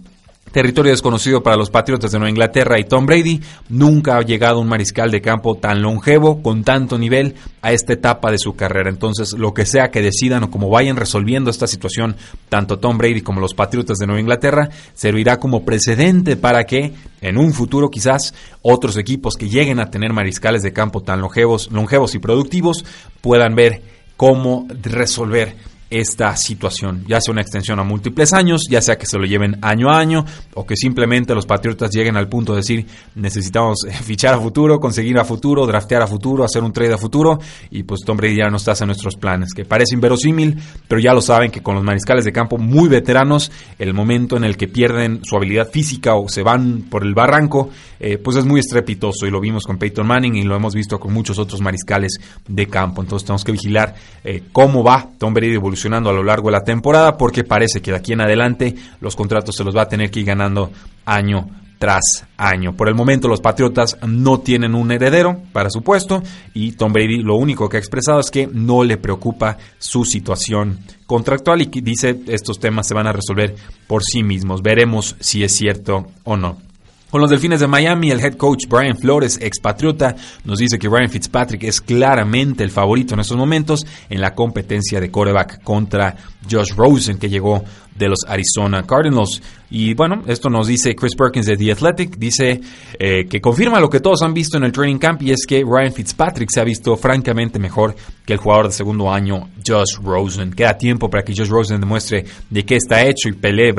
Territorio 0.51 0.93
desconocido 0.93 1.43
para 1.43 1.57
los 1.57 1.71
Patriotas 1.71 2.13
de 2.13 2.19
Nueva 2.19 2.31
Inglaterra 2.31 2.79
y 2.79 2.85
Tom 2.85 3.07
Brady. 3.07 3.41
Nunca 3.71 4.19
ha 4.19 4.23
llegado 4.23 4.61
un 4.61 4.69
mariscal 4.69 5.11
de 5.11 5.23
campo 5.23 5.57
tan 5.57 5.81
longevo, 5.81 6.43
con 6.43 6.63
tanto 6.63 6.99
nivel, 6.99 7.37
a 7.63 7.73
esta 7.73 7.95
etapa 7.95 8.31
de 8.31 8.37
su 8.37 8.55
carrera. 8.55 8.91
Entonces, 8.91 9.33
lo 9.33 9.55
que 9.55 9.65
sea 9.65 9.91
que 9.91 10.03
decidan 10.03 10.45
o 10.45 10.51
como 10.51 10.69
vayan 10.69 10.97
resolviendo 10.97 11.51
esta 11.51 11.67
situación, 11.67 12.17
tanto 12.51 12.79
Tom 12.79 12.99
Brady 12.99 13.23
como 13.23 13.41
los 13.41 13.55
Patriotas 13.55 13.97
de 13.97 14.07
Nueva 14.07 14.21
Inglaterra, 14.21 14.69
servirá 14.93 15.39
como 15.39 15.65
precedente 15.65 16.37
para 16.37 16.65
que 16.65 16.93
en 17.23 17.39
un 17.39 17.55
futuro 17.55 17.89
quizás 17.89 18.35
otros 18.61 18.99
equipos 18.99 19.37
que 19.37 19.49
lleguen 19.49 19.81
a 19.81 19.91
tener 19.91 20.13
mariscales 20.13 20.63
de 20.63 20.75
campo 20.75 21.01
tan 21.01 21.23
longevos, 21.23 21.71
longevos 21.73 22.15
y 22.15 22.19
productivos 22.19 22.85
puedan 23.23 23.55
ver 23.55 23.81
cómo 24.19 24.67
resolver 24.83 25.57
esta 25.93 26.35
situación, 26.37 27.05
ya 27.07 27.21
sea 27.21 27.33
una 27.33 27.43
extensión 27.43 27.79
a 27.79 27.85
múltiples 27.85 28.33
años, 28.33 28.63
ya 28.69 28.81
sea 28.81 28.97
que 28.97 29.07
se 29.07 29.19
lo 29.19 29.25
lleven 29.25 29.59
año 29.63 29.91
a 29.91 29.99
año 29.99 30.25
o 30.55 30.67
que 30.67 30.77
simplemente 30.77 31.35
los 31.35 31.47
Patriotas 31.47 31.91
lleguen 31.91 32.17
al 32.17 32.29
punto 32.29 32.53
de 32.53 32.59
decir 32.59 32.87
necesitamos 33.15 33.85
eh, 33.87 33.93
fichar 34.03 34.35
a 34.35 34.41
futuro, 34.41 34.81
conseguir 34.81 35.19
a 35.19 35.25
futuro, 35.25 35.67
draftear 35.67 36.03
a 36.03 36.07
futuro, 36.07 36.45
hacer 36.45 36.63
un 36.63 36.73
trade 36.73 36.95
a 36.95 36.99
futuro 36.99 37.39
y 37.71 37.83
pues 37.83 38.01
Tom 38.05 38.17
Brady 38.17 38.37
ya 38.37 38.49
no 38.49 38.57
está 38.57 38.73
en 38.81 38.87
nuestros 38.87 39.17
planes, 39.17 39.53
que 39.55 39.65
parece 39.65 39.95
inverosímil, 39.95 40.59
pero 40.89 41.01
ya 41.01 41.13
lo 41.13 41.21
saben 41.21 41.51
que 41.51 41.63
con 41.63 41.75
los 41.75 41.85
mariscales 41.85 42.25
de 42.25 42.33
campo 42.33 42.57
muy 42.57 42.89
veteranos, 42.89 43.53
el 43.79 43.93
momento 43.93 44.37
en 44.37 44.45
el 44.45 44.57
que 44.57 44.69
pierden 44.69 45.21
su 45.25 45.37
habilidad 45.37 45.71
física 45.71 46.15
o 46.15 46.29
se 46.29 46.43
van 46.43 46.83
por 46.89 47.05
el 47.05 47.15
barranco, 47.15 47.71
eh, 48.05 48.19
pues 48.19 48.37
es 48.37 48.45
muy 48.45 48.59
estrepitoso 48.59 49.27
y 49.27 49.31
lo 49.31 49.41
vimos 49.41 49.65
con 49.65 49.79
Peyton 49.79 50.05
Manning 50.05 50.35
y 50.35 50.43
lo 50.43 50.57
hemos 50.57 50.75
visto 50.75 50.99
con 50.99 51.13
muchos 51.13 51.39
otros 51.39 51.61
mariscales 51.61 52.19
de 52.49 52.67
campo, 52.67 53.01
entonces 53.01 53.25
tenemos 53.25 53.45
que 53.45 53.53
vigilar 53.53 53.95
eh, 54.25 54.43
cómo 54.51 54.83
va 54.83 55.09
Tom 55.19 55.33
Brady 55.33 55.55
evolucionando 55.55 56.11
a 56.11 56.13
lo 56.13 56.25
largo 56.25 56.49
de 56.49 56.53
la 56.53 56.65
temporada 56.65 57.17
porque 57.17 57.45
parece 57.45 57.81
que 57.81 57.93
de 57.93 57.99
aquí 57.99 58.13
en 58.13 58.21
adelante 58.21 58.75
los 59.01 59.15
contratos 59.15 59.55
se 59.55 59.63
los 59.63 59.77
va 59.77 59.83
a 59.83 59.89
tener 59.89 60.11
que 60.11 60.19
ir 60.19 60.27
ganando 60.27 60.73
año 61.05 61.49
tras 61.79 62.27
año. 62.37 62.77
Por 62.77 62.89
el 62.89 62.95
momento 62.95 63.29
los 63.29 63.41
Patriotas 63.41 63.99
no 64.07 64.39
tienen 64.41 64.75
un 64.75 64.91
heredero 64.93 65.41
para 65.53 65.71
su 65.71 65.83
puesto 65.83 66.23
y 66.55 66.73
Tom 66.73 66.93
Brady 66.93 67.23
lo 67.23 67.37
único 67.37 67.69
que 67.69 67.77
ha 67.77 67.81
expresado 67.81 68.19
es 68.19 68.31
que 68.31 68.49
no 68.53 68.85
le 68.85 68.97
preocupa 68.97 69.59
su 69.79 70.05
situación 70.05 70.79
contractual 71.07 71.63
y 71.63 71.67
dice 71.81 72.21
estos 72.27 72.59
temas 72.59 72.87
se 72.87 72.95
van 72.95 73.07
a 73.07 73.13
resolver 73.13 73.55
por 73.87 74.03
sí 74.05 74.23
mismos. 74.23 74.63
Veremos 74.63 75.17
si 75.21 75.45
es 75.45 75.53
cierto 75.53 76.07
o 76.25 76.37
no. 76.37 76.72
Con 77.13 77.21
los 77.21 77.29
Delfines 77.29 77.61
de 77.61 77.67
Miami, 77.67 78.11
el 78.11 78.21
head 78.21 78.37
coach 78.39 78.65
Brian 78.67 78.97
Flores, 78.97 79.39
expatriota, 79.39 80.17
nos 80.47 80.59
dice 80.59 80.79
que 80.79 80.89
Ryan 80.89 81.11
Fitzpatrick 81.11 81.63
es 81.65 81.83
claramente 81.83 82.65
el 82.65 82.71
favorito 82.71 83.13
en 83.13 83.21
estos 83.21 83.37
momentos 83.37 83.85
en 84.09 84.23
la 84.23 84.35
competencia 84.35 84.99
de 84.99 85.11
quarterback 85.11 85.63
contra 85.63 86.17
Josh 86.51 86.73
Rosen, 86.75 87.19
que 87.19 87.29
llegó 87.29 87.63
de 87.97 88.09
los 88.09 88.21
Arizona 88.27 88.83
Cardinals. 88.85 89.43
Y 89.71 89.95
bueno, 89.95 90.23
esto 90.27 90.51
nos 90.51 90.67
dice 90.67 90.95
Chris 90.95 91.15
Perkins 91.17 91.47
de 91.47 91.57
The 91.57 91.73
Athletic, 91.73 92.19
dice 92.19 92.61
eh, 92.99 93.25
que 93.27 93.41
confirma 93.41 93.81
lo 93.81 93.89
que 93.89 94.01
todos 94.01 94.21
han 94.23 94.35
visto 94.35 94.59
en 94.59 94.65
el 94.65 94.73
training 94.73 94.99
camp 94.99 95.23
y 95.23 95.31
es 95.31 95.47
que 95.47 95.65
Ryan 95.65 95.93
Fitzpatrick 95.93 96.51
se 96.53 96.61
ha 96.61 96.65
visto 96.65 96.95
francamente 96.97 97.59
mejor 97.59 97.95
que 98.27 98.35
el 98.35 98.39
jugador 98.39 98.67
de 98.67 98.73
segundo 98.73 99.11
año 99.11 99.49
Josh 99.67 99.97
Rosen. 100.03 100.53
Queda 100.53 100.77
tiempo 100.77 101.09
para 101.09 101.23
que 101.23 101.33
Josh 101.35 101.49
Rosen 101.49 101.81
demuestre 101.81 102.25
de 102.51 102.65
qué 102.67 102.77
está 102.77 103.03
hecho 103.07 103.31
y 103.31 103.33
pelee 103.33 103.75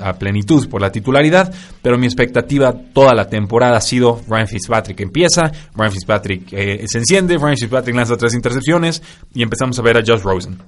a, 0.00 0.12
plenitud 0.12 0.68
por 0.68 0.82
la 0.82 0.92
titularidad, 0.92 1.50
pero 1.80 1.96
mi 1.96 2.04
expectativa 2.04 2.74
toda 2.92 3.14
la 3.14 3.26
temporada 3.26 3.78
ha 3.78 3.80
sido 3.80 4.20
Ryan 4.28 4.48
Fitzpatrick 4.48 5.00
empieza, 5.00 5.50
Ryan 5.74 5.92
Fitzpatrick 5.92 6.52
eh, 6.52 6.84
se 6.86 6.98
enciende, 6.98 7.38
Ryan 7.38 7.56
Fitzpatrick 7.56 7.96
lanza 7.96 8.18
tres 8.18 8.34
intercepciones 8.34 9.02
y 9.34 9.42
empezamos 9.42 9.78
a 9.78 9.82
ver 9.82 9.96
a 9.96 10.02
Josh 10.06 10.20
Rosen. 10.20 10.58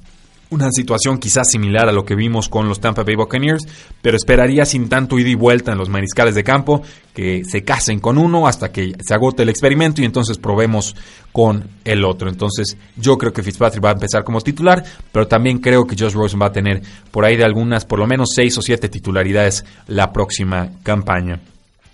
Una 0.53 0.71
situación 0.71 1.19
quizás 1.19 1.49
similar 1.51 1.89
a 1.89 1.93
lo 1.93 2.05
que 2.05 2.15
vimos 2.15 2.49
con 2.49 2.69
los 2.69 2.79
Tampa 2.79 3.03
Bay 3.03 3.17
Buccaneers, 3.17 3.67
pero 4.03 4.17
esperaría 4.17 4.65
sin 4.65 4.89
tanto 4.89 5.19
ida 5.19 5.31
y 5.31 5.35
vuelta 5.35 5.73
en 5.73 5.79
los 5.79 5.89
mariscales 5.89 6.35
de 6.35 6.45
campo 6.45 6.83
que 7.15 7.43
se 7.45 7.65
casen 7.65 8.01
con 8.01 8.19
uno 8.19 8.47
hasta 8.47 8.71
que 8.71 8.93
se 9.01 9.15
agote 9.15 9.43
el 9.43 9.49
experimento 9.49 10.03
y 10.03 10.05
entonces 10.05 10.39
probemos 10.39 10.95
con 11.33 11.69
el 11.85 12.05
otro. 12.05 12.29
Entonces 12.29 12.77
yo 12.97 13.17
creo 13.17 13.33
que 13.33 13.43
Fitzpatrick 13.43 13.85
va 13.85 13.91
a 13.91 13.95
empezar 13.95 14.25
como 14.25 14.41
titular, 14.41 14.85
pero 15.11 15.27
también 15.27 15.59
creo 15.59 15.87
que 15.87 15.97
Josh 15.99 16.13
Rosen 16.13 16.41
va 16.41 16.47
a 16.47 16.53
tener 16.53 16.83
por 17.11 17.25
ahí 17.25 17.37
de 17.37 17.45
algunas, 17.45 17.85
por 17.85 17.99
lo 17.99 18.07
menos 18.07 18.31
seis 18.35 18.57
o 18.59 18.63
siete 18.63 18.89
titularidades 18.89 19.65
la 19.87 20.13
próxima 20.13 20.71
campaña. 20.83 21.41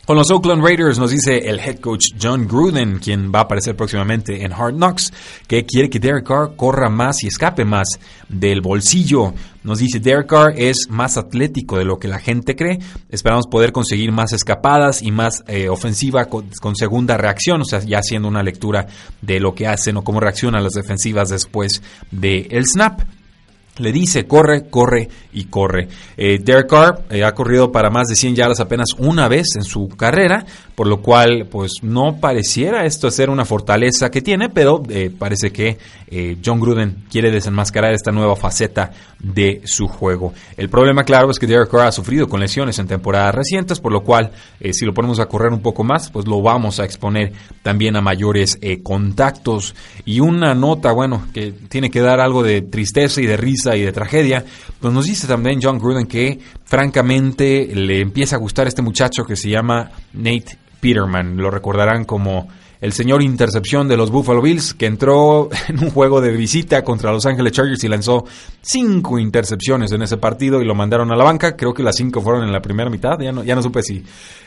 Con 0.09 0.17
los 0.17 0.31
Oakland 0.31 0.65
Raiders 0.65 0.99
nos 0.99 1.11
dice 1.11 1.51
el 1.51 1.61
head 1.61 1.81
coach 1.81 2.15
John 2.19 2.49
Gruden, 2.49 2.99
quien 2.99 3.31
va 3.31 3.41
a 3.41 3.43
aparecer 3.43 3.77
próximamente 3.77 4.43
en 4.43 4.55
Hard 4.55 4.77
Knocks, 4.77 5.13
que 5.47 5.67
quiere 5.67 5.91
que 5.91 5.99
Derek 5.99 6.27
Carr 6.27 6.57
corra 6.57 6.89
más 6.89 7.23
y 7.23 7.27
escape 7.27 7.67
más 7.67 7.87
del 8.27 8.63
bolsillo. 8.63 9.35
Nos 9.65 9.81
dice 9.81 10.01
Derek 10.01 10.29
Carr 10.29 10.55
es 10.57 10.87
más 10.89 11.19
atlético 11.19 11.77
de 11.77 11.85
lo 11.85 11.99
que 11.99 12.09
la 12.09 12.21
gente 12.21 12.57
cree. 12.57 12.79
Esperamos 13.11 13.49
poder 13.49 13.71
conseguir 13.71 14.11
más 14.11 14.33
escapadas 14.33 15.03
y 15.03 15.11
más 15.11 15.45
eh, 15.47 15.69
ofensiva 15.69 16.25
con, 16.25 16.49
segunda 16.75 17.19
reacción, 17.19 17.61
o 17.61 17.65
sea, 17.67 17.81
ya 17.81 17.99
haciendo 17.99 18.29
una 18.29 18.43
lectura 18.43 18.87
de 19.21 19.41
lo 19.41 19.55
que 19.55 19.67
hacen 19.67 19.99
o 19.99 20.05
cómo 20.05 20.21
reaccionan 20.21 20.65
las 20.65 20.73
defensivas 20.73 21.29
después 21.29 21.83
del 22.11 22.65
snap 22.65 23.03
le 23.79 23.93
dice 23.93 24.27
corre, 24.27 24.69
corre 24.69 25.09
y 25.33 25.45
corre. 25.45 25.89
Eh, 26.17 26.39
Derek 26.43 26.69
Carr 26.69 27.05
eh, 27.11 27.25
ha 27.25 27.35
corrido 27.35 27.73
para 27.73 27.91
más 27.91 28.09
de 28.09 28.17
100 28.17 28.37
yardas 28.37 28.61
apenas 28.61 28.89
una 28.99 29.29
vez 29.29 29.57
en 29.57 29.63
su 29.63 29.89
carrera, 29.89 30.45
por 30.79 30.87
lo 30.87 31.03
cual 31.03 31.49
pues 31.51 31.83
no 31.83 32.21
pareciera 32.21 32.85
esto 32.85 33.11
ser 33.11 33.31
una 33.31 33.45
fortaleza 33.45 34.13
que 34.13 34.23
tiene, 34.23 34.49
pero 34.49 34.81
eh, 34.89 35.11
parece 35.11 35.51
que 35.51 35.77
John 36.43 36.61
Gruden 36.61 37.05
quiere 37.11 37.33
desenmascarar 37.33 37.93
esta 37.93 38.13
nueva 38.13 38.37
faceta 38.37 38.93
de 39.19 39.61
su 39.65 39.89
juego. 39.89 40.33
El 40.57 40.71
problema 40.71 41.03
claro 41.03 41.31
es 41.31 41.39
que 41.39 41.49
Derek 41.49 41.69
Carr 41.69 41.89
ha 41.89 41.93
sufrido 41.93 42.29
con 42.29 42.41
lesiones 42.41 42.79
en 42.79 42.87
temporadas 42.87 43.35
recientes, 43.35 43.81
por 43.81 43.93
lo 43.93 44.03
cual 44.05 44.31
si 44.71 44.87
lo 44.87 44.95
ponemos 44.95 45.19
a 45.19 45.27
correr 45.27 45.53
un 45.53 45.61
poco 45.61 45.83
más, 45.83 46.11
pues 46.11 46.27
lo 46.27 46.41
vamos 46.41 46.81
a 46.81 46.85
exponer 46.85 47.33
también 47.63 47.97
a 47.97 48.01
mayores 48.01 48.59
contactos. 48.83 49.75
Y 50.07 50.21
una 50.21 50.55
nota, 50.55 50.93
bueno, 50.93 51.27
que 51.35 51.53
tiene 51.53 51.91
que 51.91 52.01
dar 52.01 52.21
algo 52.21 52.43
de 52.43 52.63
tristeza 52.63 53.21
y 53.21 53.27
de 53.27 53.37
risa 53.37 53.77
y 53.77 53.83
de 53.83 53.93
tragedia, 53.93 54.45
pues 54.81 54.95
nos 54.95 55.05
dice 55.05 55.27
también 55.27 55.61
John 55.63 55.79
Gruden 55.79 56.07
que 56.07 56.39
francamente 56.65 57.69
le 57.75 58.01
empieza 58.01 58.37
a 58.37 58.39
gustar 58.39 58.67
este 58.67 58.81
muchacho 58.81 59.25
que 59.25 59.37
se 59.37 59.51
llama 59.51 59.91
Nate 60.15 60.68
Peterman. 60.81 61.37
Lo 61.37 61.51
recordarán 61.51 62.05
como 62.05 62.49
el 62.81 62.93
señor 62.93 63.23
intercepción 63.23 63.89
de 63.89 63.97
los 63.97 64.11
Buffalo 64.11 64.41
Bills, 64.41 64.75
que 64.75 64.87
entró 64.87 65.49
en 65.69 65.83
un 65.83 65.91
juego 65.91 66.21
de 66.21 66.31
visita 66.33 66.85
contra 66.85 67.13
Los 67.13 67.27
Ángeles 67.27 67.53
Chargers 67.53 67.83
y 67.85 67.89
lanzó 67.89 68.25
cinco 68.61 69.19
intercepciones 69.19 69.91
en 69.93 70.03
ese 70.03 70.17
partido 70.17 70.63
y 70.63 70.65
lo 70.65 70.75
mandaron 70.75 71.11
a 71.13 71.17
la 71.17 71.25
banca. 71.25 71.57
Creo 71.57 71.75
que 71.75 71.83
las 71.83 71.97
cinco 71.97 72.21
fueron 72.21 72.45
en 72.45 72.53
la 72.53 72.61
primera 72.61 72.91
mitad, 72.91 73.19
ya 73.21 73.33
no, 73.33 73.43
ya 73.43 73.55
no 73.55 73.63
supe 73.63 73.83
si, 73.83 74.05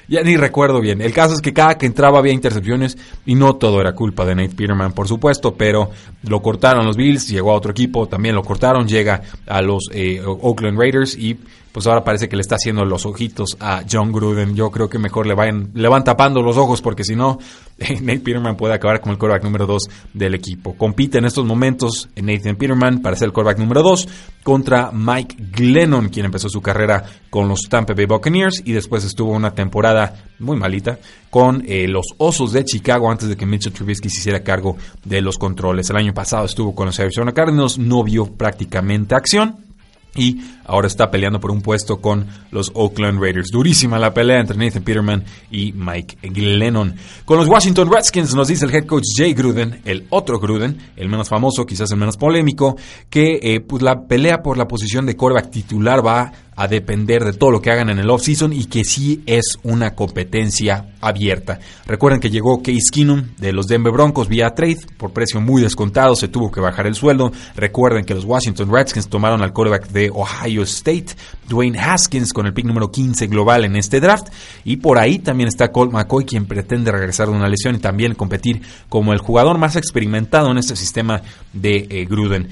ya 0.07 0.21
ni 0.21 0.37
recuerdo 0.37 0.79
bien. 0.79 1.01
El 1.01 1.13
caso 1.13 1.33
es 1.33 1.41
que 1.41 1.53
cada 1.53 1.77
que 1.77 1.85
entraba 1.85 2.19
había 2.19 2.33
intercepciones 2.33 2.97
y 3.25 3.35
no 3.35 3.55
todo 3.55 3.81
era 3.81 3.93
culpa 3.93 4.25
de 4.25 4.35
Nate 4.35 4.55
Peterman, 4.55 4.93
por 4.93 5.07
supuesto, 5.07 5.53
pero 5.55 5.91
lo 6.23 6.41
cortaron 6.41 6.85
los 6.85 6.95
Bills, 6.95 7.27
llegó 7.27 7.51
a 7.51 7.55
otro 7.55 7.71
equipo, 7.71 8.07
también 8.07 8.35
lo 8.35 8.43
cortaron, 8.43 8.87
llega 8.87 9.21
a 9.47 9.61
los 9.61 9.89
eh, 9.91 10.21
Oakland 10.25 10.79
Raiders 10.79 11.17
y 11.17 11.37
pues 11.71 11.87
ahora 11.87 12.03
parece 12.03 12.27
que 12.27 12.35
le 12.35 12.41
está 12.41 12.55
haciendo 12.55 12.83
los 12.85 13.05
ojitos 13.05 13.57
a 13.59 13.83
John 13.89 14.11
Gruden. 14.11 14.55
Yo 14.55 14.71
creo 14.71 14.89
que 14.89 14.99
mejor 14.99 15.25
le, 15.27 15.33
vayan, 15.33 15.71
le 15.73 15.87
van 15.87 16.03
tapando 16.03 16.41
los 16.41 16.57
ojos 16.57 16.81
porque 16.81 17.03
si 17.03 17.15
no, 17.15 17.39
Nate 17.79 18.19
Peterman 18.19 18.57
puede 18.57 18.73
acabar 18.73 18.99
como 18.99 19.13
el 19.13 19.19
quarterback 19.19 19.43
número 19.43 19.65
2 19.65 19.83
del 20.13 20.35
equipo. 20.35 20.75
Compite 20.75 21.19
en 21.19 21.25
estos 21.25 21.45
momentos 21.45 22.09
Nathan 22.15 22.55
Peterman 22.55 23.01
para 23.01 23.15
ser 23.15 23.27
el 23.27 23.33
quarterback 23.33 23.59
número 23.59 23.83
2 23.83 24.07
contra 24.43 24.91
Mike 24.91 25.35
Glennon, 25.51 26.09
quien 26.09 26.25
empezó 26.25 26.49
su 26.49 26.61
carrera 26.61 27.03
con 27.29 27.47
los 27.47 27.61
Tampa 27.69 27.93
Bay 27.93 28.05
Buccaneers 28.05 28.61
y 28.65 28.73
después 28.73 29.03
estuvo 29.05 29.31
una 29.31 29.53
temporada 29.53 30.25
muy 30.39 30.57
malita 30.57 30.99
con 31.29 31.63
eh, 31.65 31.87
los 31.87 32.07
Osos 32.17 32.51
de 32.51 32.65
Chicago 32.65 33.09
antes 33.09 33.29
de 33.29 33.37
que 33.37 33.45
Mitchell 33.45 33.71
Trubisky 33.71 34.09
se 34.09 34.19
hiciera 34.19 34.43
cargo 34.43 34.75
de 35.05 35.21
los 35.21 35.37
controles. 35.37 35.89
El 35.89 35.97
año 35.97 36.13
pasado 36.13 36.45
estuvo 36.45 36.75
con 36.75 36.87
los 36.87 36.99
Arizona 36.99 37.31
Cardinals, 37.31 37.77
no 37.77 38.03
vio 38.03 38.25
prácticamente 38.25 39.15
acción 39.15 39.70
y 40.15 40.41
ahora 40.65 40.87
está 40.87 41.09
peleando 41.09 41.39
por 41.39 41.51
un 41.51 41.61
puesto 41.61 41.97
con 42.01 42.27
los 42.51 42.71
Oakland 42.73 43.21
Raiders. 43.21 43.49
Durísima 43.51 43.99
la 43.99 44.13
pelea 44.13 44.39
entre 44.39 44.57
Nathan 44.57 44.83
Peterman 44.83 45.23
y 45.49 45.71
Mike 45.71 46.17
Glennon. 46.29 46.95
Con 47.25 47.37
los 47.37 47.47
Washington 47.47 47.89
Redskins 47.91 48.35
nos 48.35 48.47
dice 48.47 48.65
el 48.65 48.75
head 48.75 48.85
coach 48.85 49.03
Jay 49.15 49.33
Gruden, 49.33 49.81
el 49.85 50.07
otro 50.09 50.39
Gruden, 50.39 50.77
el 50.95 51.09
menos 51.09 51.29
famoso, 51.29 51.65
quizás 51.65 51.91
el 51.91 51.97
menos 51.97 52.17
polémico, 52.17 52.75
que 53.09 53.39
eh, 53.41 53.59
pues 53.61 53.81
la 53.81 54.05
pelea 54.07 54.41
por 54.41 54.57
la 54.57 54.67
posición 54.67 55.05
de 55.05 55.15
quarterback 55.15 55.51
titular 55.51 56.05
va 56.05 56.31
a 56.55 56.67
depender 56.67 57.23
de 57.23 57.33
todo 57.33 57.51
lo 57.51 57.61
que 57.61 57.71
hagan 57.71 57.89
en 57.89 57.99
el 57.99 58.09
offseason 58.09 58.53
y 58.53 58.65
que 58.65 58.83
sí 58.83 59.23
es 59.25 59.57
una 59.63 59.95
competencia 59.95 60.93
abierta. 60.99 61.59
Recuerden 61.85 62.19
que 62.19 62.29
llegó 62.29 62.61
Case 62.61 62.91
Keenum 62.91 63.29
de 63.37 63.53
los 63.53 63.67
Denver 63.67 63.91
Broncos 63.91 64.27
vía 64.27 64.49
trade 64.51 64.79
por 64.97 65.11
precio 65.11 65.41
muy 65.41 65.61
descontado, 65.61 66.15
se 66.15 66.27
tuvo 66.27 66.51
que 66.51 66.59
bajar 66.59 66.87
el 66.87 66.95
sueldo. 66.95 67.31
Recuerden 67.55 68.05
que 68.05 68.13
los 68.13 68.25
Washington 68.25 68.71
Redskins 68.71 69.07
tomaron 69.07 69.41
al 69.41 69.53
quarterback 69.53 69.87
de 69.89 70.11
Ohio 70.13 70.63
State, 70.63 71.07
Dwayne 71.47 71.79
Haskins, 71.79 72.33
con 72.33 72.45
el 72.45 72.53
pick 72.53 72.65
número 72.65 72.91
15 72.91 73.27
global 73.27 73.65
en 73.65 73.75
este 73.75 73.99
draft. 73.99 74.27
Y 74.63 74.77
por 74.77 74.99
ahí 74.99 75.19
también 75.19 75.47
está 75.47 75.71
Colt 75.71 75.91
McCoy, 75.91 76.25
quien 76.25 76.45
pretende 76.45 76.91
regresar 76.91 77.29
de 77.29 77.35
una 77.35 77.47
lesión 77.47 77.75
y 77.75 77.79
también 77.79 78.13
competir 78.13 78.61
como 78.89 79.13
el 79.13 79.19
jugador 79.19 79.57
más 79.57 79.75
experimentado 79.75 80.51
en 80.51 80.57
este 80.57 80.75
sistema 80.75 81.21
de 81.53 81.87
eh, 81.89 82.05
Gruden. 82.05 82.49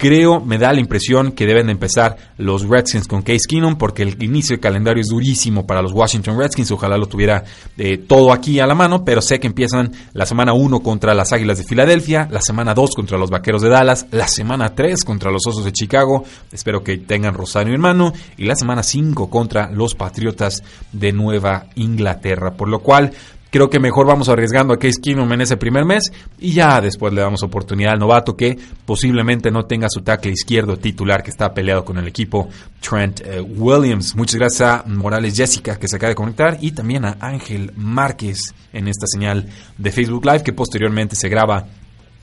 Creo, 0.00 0.40
me 0.40 0.56
da 0.56 0.72
la 0.72 0.80
impresión 0.80 1.32
que 1.32 1.44
deben 1.44 1.66
de 1.66 1.72
empezar 1.72 2.16
los 2.38 2.66
Redskins 2.66 3.06
con 3.06 3.20
Case 3.20 3.46
Keenum 3.46 3.76
porque 3.76 4.02
el 4.02 4.22
inicio 4.22 4.56
de 4.56 4.60
calendario 4.60 5.02
es 5.02 5.08
durísimo 5.08 5.66
para 5.66 5.82
los 5.82 5.92
Washington 5.92 6.38
Redskins. 6.38 6.70
Ojalá 6.70 6.96
lo 6.96 7.04
tuviera 7.04 7.44
eh, 7.76 7.98
todo 7.98 8.32
aquí 8.32 8.60
a 8.60 8.66
la 8.66 8.74
mano, 8.74 9.04
pero 9.04 9.20
sé 9.20 9.38
que 9.38 9.46
empiezan 9.46 9.92
la 10.14 10.24
semana 10.24 10.54
1 10.54 10.80
contra 10.80 11.12
las 11.12 11.34
Águilas 11.34 11.58
de 11.58 11.64
Filadelfia, 11.64 12.28
la 12.30 12.40
semana 12.40 12.72
2 12.72 12.92
contra 12.96 13.18
los 13.18 13.28
Vaqueros 13.28 13.60
de 13.60 13.68
Dallas, 13.68 14.06
la 14.10 14.26
semana 14.26 14.74
3 14.74 15.04
contra 15.04 15.30
los 15.30 15.46
Osos 15.46 15.66
de 15.66 15.72
Chicago. 15.72 16.24
Espero 16.50 16.82
que 16.82 16.96
tengan 16.96 17.34
Rosario 17.34 17.74
en 17.74 17.80
mano 17.82 18.14
y 18.38 18.46
la 18.46 18.56
semana 18.56 18.82
5 18.82 19.28
contra 19.28 19.70
los 19.70 19.94
Patriotas 19.94 20.62
de 20.92 21.12
Nueva 21.12 21.66
Inglaterra. 21.74 22.52
Por 22.52 22.70
lo 22.70 22.78
cual 22.78 23.12
Creo 23.50 23.68
que 23.68 23.80
mejor 23.80 24.06
vamos 24.06 24.28
arriesgando 24.28 24.72
a 24.72 24.78
Case 24.78 25.00
Keenum 25.02 25.32
en 25.32 25.40
ese 25.40 25.56
primer 25.56 25.84
mes 25.84 26.12
y 26.38 26.52
ya 26.52 26.80
después 26.80 27.12
le 27.12 27.20
damos 27.20 27.42
oportunidad 27.42 27.94
al 27.94 27.98
novato 27.98 28.36
que 28.36 28.56
posiblemente 28.86 29.50
no 29.50 29.64
tenga 29.64 29.88
su 29.90 30.02
tackle 30.02 30.30
izquierdo 30.30 30.76
titular 30.76 31.24
que 31.24 31.30
está 31.30 31.52
peleado 31.52 31.84
con 31.84 31.98
el 31.98 32.06
equipo 32.06 32.48
Trent 32.80 33.20
eh, 33.24 33.40
Williams. 33.40 34.14
Muchas 34.14 34.36
gracias 34.36 34.60
a 34.68 34.84
Morales 34.86 35.36
Jessica 35.36 35.76
que 35.76 35.88
se 35.88 35.96
acaba 35.96 36.10
de 36.10 36.14
conectar 36.14 36.58
y 36.60 36.70
también 36.70 37.04
a 37.04 37.16
Ángel 37.20 37.72
Márquez 37.76 38.54
en 38.72 38.86
esta 38.86 39.06
señal 39.08 39.48
de 39.76 39.90
Facebook 39.90 40.24
Live 40.24 40.44
que 40.44 40.52
posteriormente 40.52 41.16
se 41.16 41.28
graba 41.28 41.66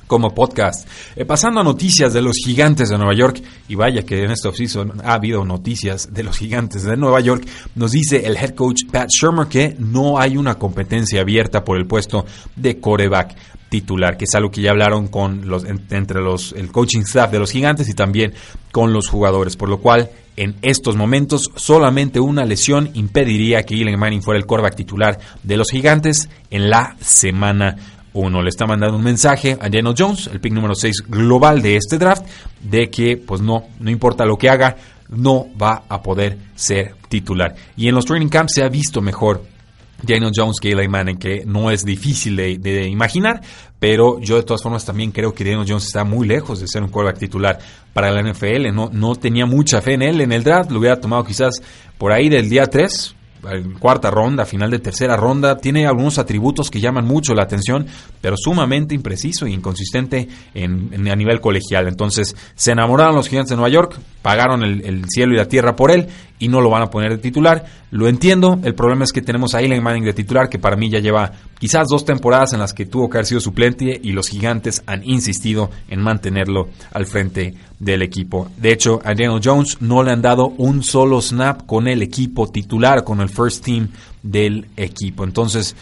como 0.07 0.33
podcast. 0.33 0.87
Eh, 1.15 1.25
pasando 1.25 1.59
a 1.59 1.63
noticias 1.63 2.13
de 2.13 2.21
los 2.21 2.37
gigantes 2.43 2.89
de 2.89 2.97
Nueva 2.97 3.13
York, 3.13 3.41
y 3.67 3.75
vaya 3.75 4.03
que 4.03 4.23
en 4.23 4.31
esta 4.31 4.49
offseason 4.49 5.01
ha 5.03 5.13
habido 5.13 5.45
noticias 5.45 6.13
de 6.13 6.23
los 6.23 6.37
gigantes 6.37 6.83
de 6.83 6.97
Nueva 6.97 7.19
York, 7.19 7.45
nos 7.75 7.91
dice 7.91 8.25
el 8.25 8.37
head 8.37 8.55
coach 8.55 8.83
Pat 8.91 9.09
Shermer 9.09 9.47
que 9.47 9.75
no 9.77 10.17
hay 10.17 10.37
una 10.37 10.55
competencia 10.55 11.21
abierta 11.21 11.63
por 11.63 11.77
el 11.77 11.85
puesto 11.85 12.25
de 12.55 12.79
coreback 12.79 13.35
titular, 13.69 14.17
que 14.17 14.25
es 14.25 14.35
algo 14.35 14.49
que 14.49 14.61
ya 14.61 14.71
hablaron 14.71 15.07
con 15.07 15.47
los, 15.47 15.65
entre 15.65 16.21
los, 16.21 16.53
el 16.53 16.71
coaching 16.71 17.01
staff 17.01 17.31
de 17.31 17.39
los 17.39 17.51
gigantes 17.51 17.89
y 17.89 17.93
también 17.93 18.33
con 18.71 18.93
los 18.93 19.09
jugadores, 19.09 19.57
por 19.57 19.69
lo 19.69 19.79
cual 19.79 20.09
en 20.37 20.55
estos 20.61 20.95
momentos 20.95 21.51
solamente 21.55 22.19
una 22.19 22.45
lesión 22.45 22.91
impediría 22.93 23.63
que 23.63 23.73
Eli 23.73 23.97
Manning 23.97 24.21
fuera 24.21 24.39
el 24.39 24.45
coreback 24.45 24.75
titular 24.75 25.19
de 25.43 25.57
los 25.57 25.69
gigantes 25.69 26.29
en 26.51 26.69
la 26.69 26.95
semana 27.01 27.75
uno 28.19 28.41
le 28.41 28.49
está 28.49 28.65
mandando 28.65 28.97
un 28.97 29.03
mensaje 29.03 29.53
a 29.53 29.69
Daniel 29.69 29.95
Jones, 29.97 30.27
el 30.27 30.39
pick 30.39 30.53
número 30.53 30.75
6 30.75 31.03
global 31.07 31.61
de 31.61 31.75
este 31.75 31.97
draft, 31.97 32.25
de 32.61 32.89
que 32.89 33.17
pues 33.17 33.41
no, 33.41 33.65
no 33.79 33.89
importa 33.89 34.25
lo 34.25 34.37
que 34.37 34.49
haga, 34.49 34.75
no 35.09 35.47
va 35.59 35.83
a 35.87 36.01
poder 36.01 36.37
ser 36.55 36.95
titular. 37.07 37.55
Y 37.75 37.87
en 37.87 37.95
los 37.95 38.05
training 38.05 38.29
camps 38.29 38.53
se 38.55 38.63
ha 38.63 38.69
visto 38.69 39.01
mejor 39.01 39.43
Daniel 40.01 40.31
Jones 40.35 40.57
que 40.59 40.71
Eli 40.71 40.87
Manning, 40.87 41.17
que 41.17 41.43
no 41.45 41.71
es 41.71 41.83
difícil 41.83 42.35
de, 42.35 42.87
imaginar, 42.87 43.41
pero 43.79 44.19
yo 44.19 44.35
de 44.35 44.43
todas 44.43 44.61
formas 44.61 44.85
también 44.85 45.11
creo 45.11 45.33
que 45.33 45.43
Daniel 45.43 45.65
Jones 45.67 45.85
está 45.85 46.03
muy 46.03 46.27
lejos 46.27 46.59
de 46.59 46.67
ser 46.67 46.83
un 46.83 46.89
quarterback 46.89 47.19
titular 47.19 47.59
para 47.93 48.11
la 48.11 48.21
NFL. 48.21 48.73
No, 48.73 48.89
no 48.91 49.15
tenía 49.15 49.45
mucha 49.45 49.81
fe 49.81 49.93
en 49.93 50.01
él 50.03 50.21
en 50.21 50.31
el 50.31 50.43
draft, 50.43 50.71
lo 50.71 50.79
hubiera 50.79 50.99
tomado 50.99 51.23
quizás 51.23 51.61
por 51.97 52.11
ahí 52.11 52.29
del 52.29 52.49
día 52.49 52.67
3, 52.67 53.15
cuarta 53.79 54.11
ronda, 54.11 54.45
final 54.45 54.71
de 54.71 54.79
tercera 54.79 55.15
ronda, 55.15 55.57
tiene 55.57 55.87
algunos 55.87 56.17
atributos 56.17 56.69
que 56.69 56.79
llaman 56.79 57.05
mucho 57.05 57.33
la 57.33 57.43
atención, 57.43 57.85
pero 58.21 58.35
sumamente 58.37 58.95
impreciso 58.95 59.45
e 59.45 59.51
inconsistente 59.51 60.27
en, 60.53 61.07
a 61.07 61.15
nivel 61.15 61.39
colegial. 61.39 61.87
Entonces 61.87 62.35
se 62.55 62.71
enamoraron 62.71 63.15
los 63.15 63.29
gigantes 63.29 63.51
de 63.51 63.55
Nueva 63.55 63.69
York, 63.69 63.97
pagaron 64.21 64.63
el, 64.63 65.05
cielo 65.07 65.33
y 65.33 65.37
la 65.37 65.47
tierra 65.47 65.75
por 65.75 65.91
él 65.91 66.07
y 66.39 66.47
no 66.47 66.61
lo 66.61 66.69
van 66.69 66.83
a 66.83 66.89
poner 66.89 67.11
de 67.11 67.17
titular. 67.17 67.65
Lo 67.91 68.07
entiendo, 68.07 68.59
el 68.63 68.75
problema 68.75 69.03
es 69.03 69.11
que 69.11 69.21
tenemos 69.21 69.55
a 69.55 69.61
Eli 69.61 69.79
Manning 69.79 70.03
de 70.03 70.13
titular, 70.13 70.49
que 70.49 70.59
para 70.59 70.75
mí 70.75 70.89
ya 70.89 70.99
lleva 70.99 71.31
quizás 71.59 71.87
dos 71.89 72.05
temporadas 72.05 72.53
en 72.53 72.59
las 72.59 72.73
que 72.73 72.85
tuvo 72.85 73.09
que 73.09 73.17
haber 73.17 73.25
sido 73.25 73.41
suplente 73.41 73.99
y 74.01 74.11
los 74.11 74.29
gigantes 74.29 74.83
han 74.85 75.03
insistido 75.03 75.69
en 75.87 76.01
mantenerlo 76.01 76.69
al 76.91 77.05
frente 77.05 77.53
del 77.79 78.01
equipo. 78.01 78.49
De 78.57 78.71
hecho, 78.71 78.99
a 79.03 79.09
Daniel 79.09 79.41
Jones 79.43 79.77
no 79.81 80.03
le 80.03 80.11
han 80.11 80.21
dado 80.21 80.47
un 80.57 80.83
solo 80.83 81.21
snap 81.21 81.65
con 81.65 81.87
el 81.87 82.01
equipo 82.01 82.47
titular, 82.47 83.03
con 83.03 83.21
el 83.21 83.29
first 83.29 83.63
team 83.63 83.89
del 84.23 84.67
equipo. 84.75 85.23
Entonces, 85.23 85.75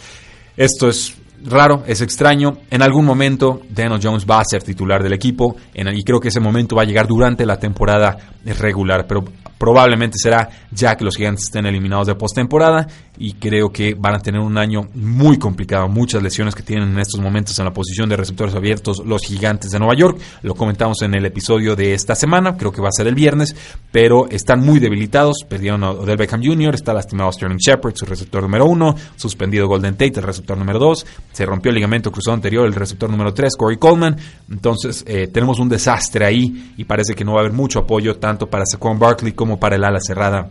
esto 0.58 0.88
es 0.90 1.16
raro, 1.46 1.84
es 1.88 2.02
extraño. 2.02 2.58
En 2.70 2.82
algún 2.82 3.06
momento 3.06 3.62
Daniel 3.70 4.00
Jones 4.02 4.26
va 4.30 4.40
a 4.40 4.46
ser 4.46 4.64
titular 4.64 5.04
del 5.04 5.14
equipo 5.14 5.56
y 5.74 6.04
creo 6.04 6.20
que 6.20 6.30
ese 6.30 6.40
momento 6.40 6.76
va 6.76 6.84
a 6.84 6.86
llegar 6.86 7.08
durante 7.08 7.46
la 7.46 7.60
temporada 7.60 8.18
regular, 8.54 9.06
pero 9.08 9.26
probablemente 9.58 10.18
será 10.20 10.50
ya 10.72 10.96
que 10.96 11.06
los 11.06 11.16
gigantes 11.16 11.46
estén 11.46 11.66
eliminados 11.66 12.08
de 12.08 12.16
postemporada 12.16 12.88
y 13.18 13.34
creo 13.34 13.72
que 13.72 13.96
van 13.96 14.16
a 14.16 14.20
tener 14.20 14.42
un 14.42 14.58
año 14.58 14.90
muy 14.94 15.38
complicado. 15.38 15.88
Muchas 15.88 16.22
lesiones 16.22 16.54
que 16.54 16.64
tienen 16.64 16.90
en 16.90 17.00
estos 17.00 17.22
momentos 17.22 17.58
en 17.60 17.66
la 17.66 17.74
posición 17.74 18.10
de 18.10 18.18
receptores 18.18 18.54
abiertos 18.56 19.02
los 19.06 19.22
gigantes 19.22 19.72
de 19.72 19.80
Nueva 19.80 19.96
York. 19.96 20.20
Lo 20.42 20.56
comentamos 20.56 21.02
en 21.02 21.14
el 21.14 21.26
episodio 21.26 21.76
de 21.76 21.94
esta 21.94 22.16
semana, 22.16 22.58
creo 22.58 22.72
que 22.72 22.82
va 22.82 22.90
a 22.90 22.92
ser 22.92 23.08
el 23.08 23.16
viernes, 23.16 23.56
pero 23.92 24.28
están 24.30 24.60
muy 24.60 24.80
debilitados. 24.80 25.46
Perdieron 25.48 25.84
a 25.84 25.92
Odell 25.92 26.18
Beckham 26.18 26.42
Jr., 26.44 26.76
está 26.76 26.94
lastimado 26.94 27.32
Sterling 27.32 27.58
Shepard, 27.58 27.96
su 27.96 28.06
receptor 28.06 28.44
número 28.44 28.66
uno, 28.66 28.96
suspendido 29.16 29.68
Golden 29.68 29.94
Tate, 29.94 30.20
el 30.20 30.24
receptor 30.24 30.58
número 30.58 30.80
dos, 30.80 31.06
se 31.32 31.46
rompió 31.46 31.70
el 31.70 31.76
ligamento 31.76 32.12
cruzado 32.12 32.36
anterior, 32.36 32.66
el 32.66 32.74
receptor 32.74 33.10
número 33.10 33.34
tres, 33.34 33.56
Corey 33.56 33.78
Coleman. 33.78 34.18
Entonces 34.52 35.04
eh, 35.08 35.28
tenemos 35.28 35.60
un 35.60 35.70
desastre 35.70 36.26
ahí 36.26 36.74
y 36.78 36.84
parece 36.84 37.16
que 37.16 37.24
no 37.24 37.34
va 37.34 37.40
a 37.40 37.42
haber 37.42 37.54
mucho 37.54 37.80
apoyo 37.80 38.18
para 38.38 38.66
Saquon 38.66 39.00
Barkley 39.00 39.34
como 39.34 39.60
para 39.60 39.76
el 39.76 39.84
ala 39.84 40.00
cerrada 40.00 40.50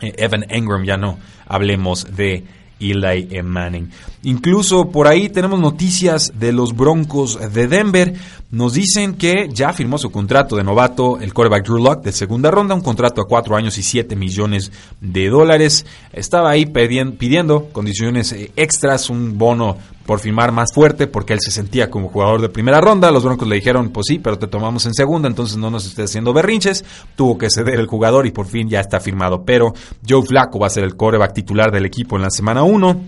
eh, 0.00 0.14
Evan 0.18 0.44
Engram, 0.48 0.84
ya 0.84 0.96
no 0.96 1.18
hablemos 1.46 2.06
de 2.16 2.44
Eli 2.80 3.42
Manning. 3.42 3.90
Incluso 4.24 4.90
por 4.90 5.06
ahí 5.06 5.28
tenemos 5.28 5.60
noticias 5.60 6.32
de 6.38 6.52
los 6.52 6.74
Broncos 6.74 7.38
de 7.52 7.68
Denver. 7.68 8.14
Nos 8.50 8.74
dicen 8.74 9.14
que 9.14 9.48
ya 9.52 9.72
firmó 9.72 9.98
su 9.98 10.10
contrato 10.10 10.56
de 10.56 10.64
novato 10.64 11.18
el 11.20 11.32
quarterback 11.32 11.64
Drew 11.64 11.82
Lock 11.82 12.02
de 12.02 12.12
segunda 12.12 12.50
ronda, 12.50 12.74
un 12.74 12.82
contrato 12.82 13.22
a 13.22 13.26
cuatro 13.26 13.56
años 13.56 13.78
y 13.78 13.82
7 13.82 14.14
millones 14.16 14.72
de 15.00 15.28
dólares. 15.28 15.86
Estaba 16.12 16.50
ahí 16.50 16.66
pidiendo 16.66 17.68
condiciones 17.72 18.32
eh, 18.32 18.52
extras, 18.56 19.08
un 19.10 19.38
bono 19.38 19.78
por 20.06 20.20
firmar 20.20 20.52
más 20.52 20.72
fuerte 20.72 21.06
porque 21.06 21.32
él 21.32 21.40
se 21.40 21.50
sentía 21.50 21.90
como 21.90 22.08
jugador 22.08 22.40
de 22.40 22.48
primera 22.48 22.80
ronda. 22.80 23.10
Los 23.10 23.24
Broncos 23.24 23.48
le 23.48 23.56
dijeron, 23.56 23.90
pues 23.90 24.06
sí, 24.08 24.18
pero 24.18 24.38
te 24.38 24.46
tomamos 24.46 24.86
en 24.86 24.94
segunda, 24.94 25.28
entonces 25.28 25.56
no 25.56 25.70
nos 25.70 25.86
estés 25.86 26.10
haciendo 26.10 26.32
berrinches. 26.32 26.84
Tuvo 27.16 27.38
que 27.38 27.50
ceder 27.50 27.78
el 27.78 27.86
jugador 27.86 28.26
y 28.26 28.30
por 28.30 28.46
fin 28.46 28.68
ya 28.68 28.80
está 28.80 29.00
firmado. 29.00 29.44
Pero 29.44 29.72
Joe 30.06 30.22
Flacco 30.22 30.58
va 30.58 30.66
a 30.66 30.70
ser 30.70 30.84
el 30.84 30.96
quarterback 30.96 31.34
titular 31.34 31.70
del 31.70 31.86
equipo 31.86 32.16
en 32.16 32.22
la 32.22 32.30
semana 32.30 32.62
1. 32.62 33.00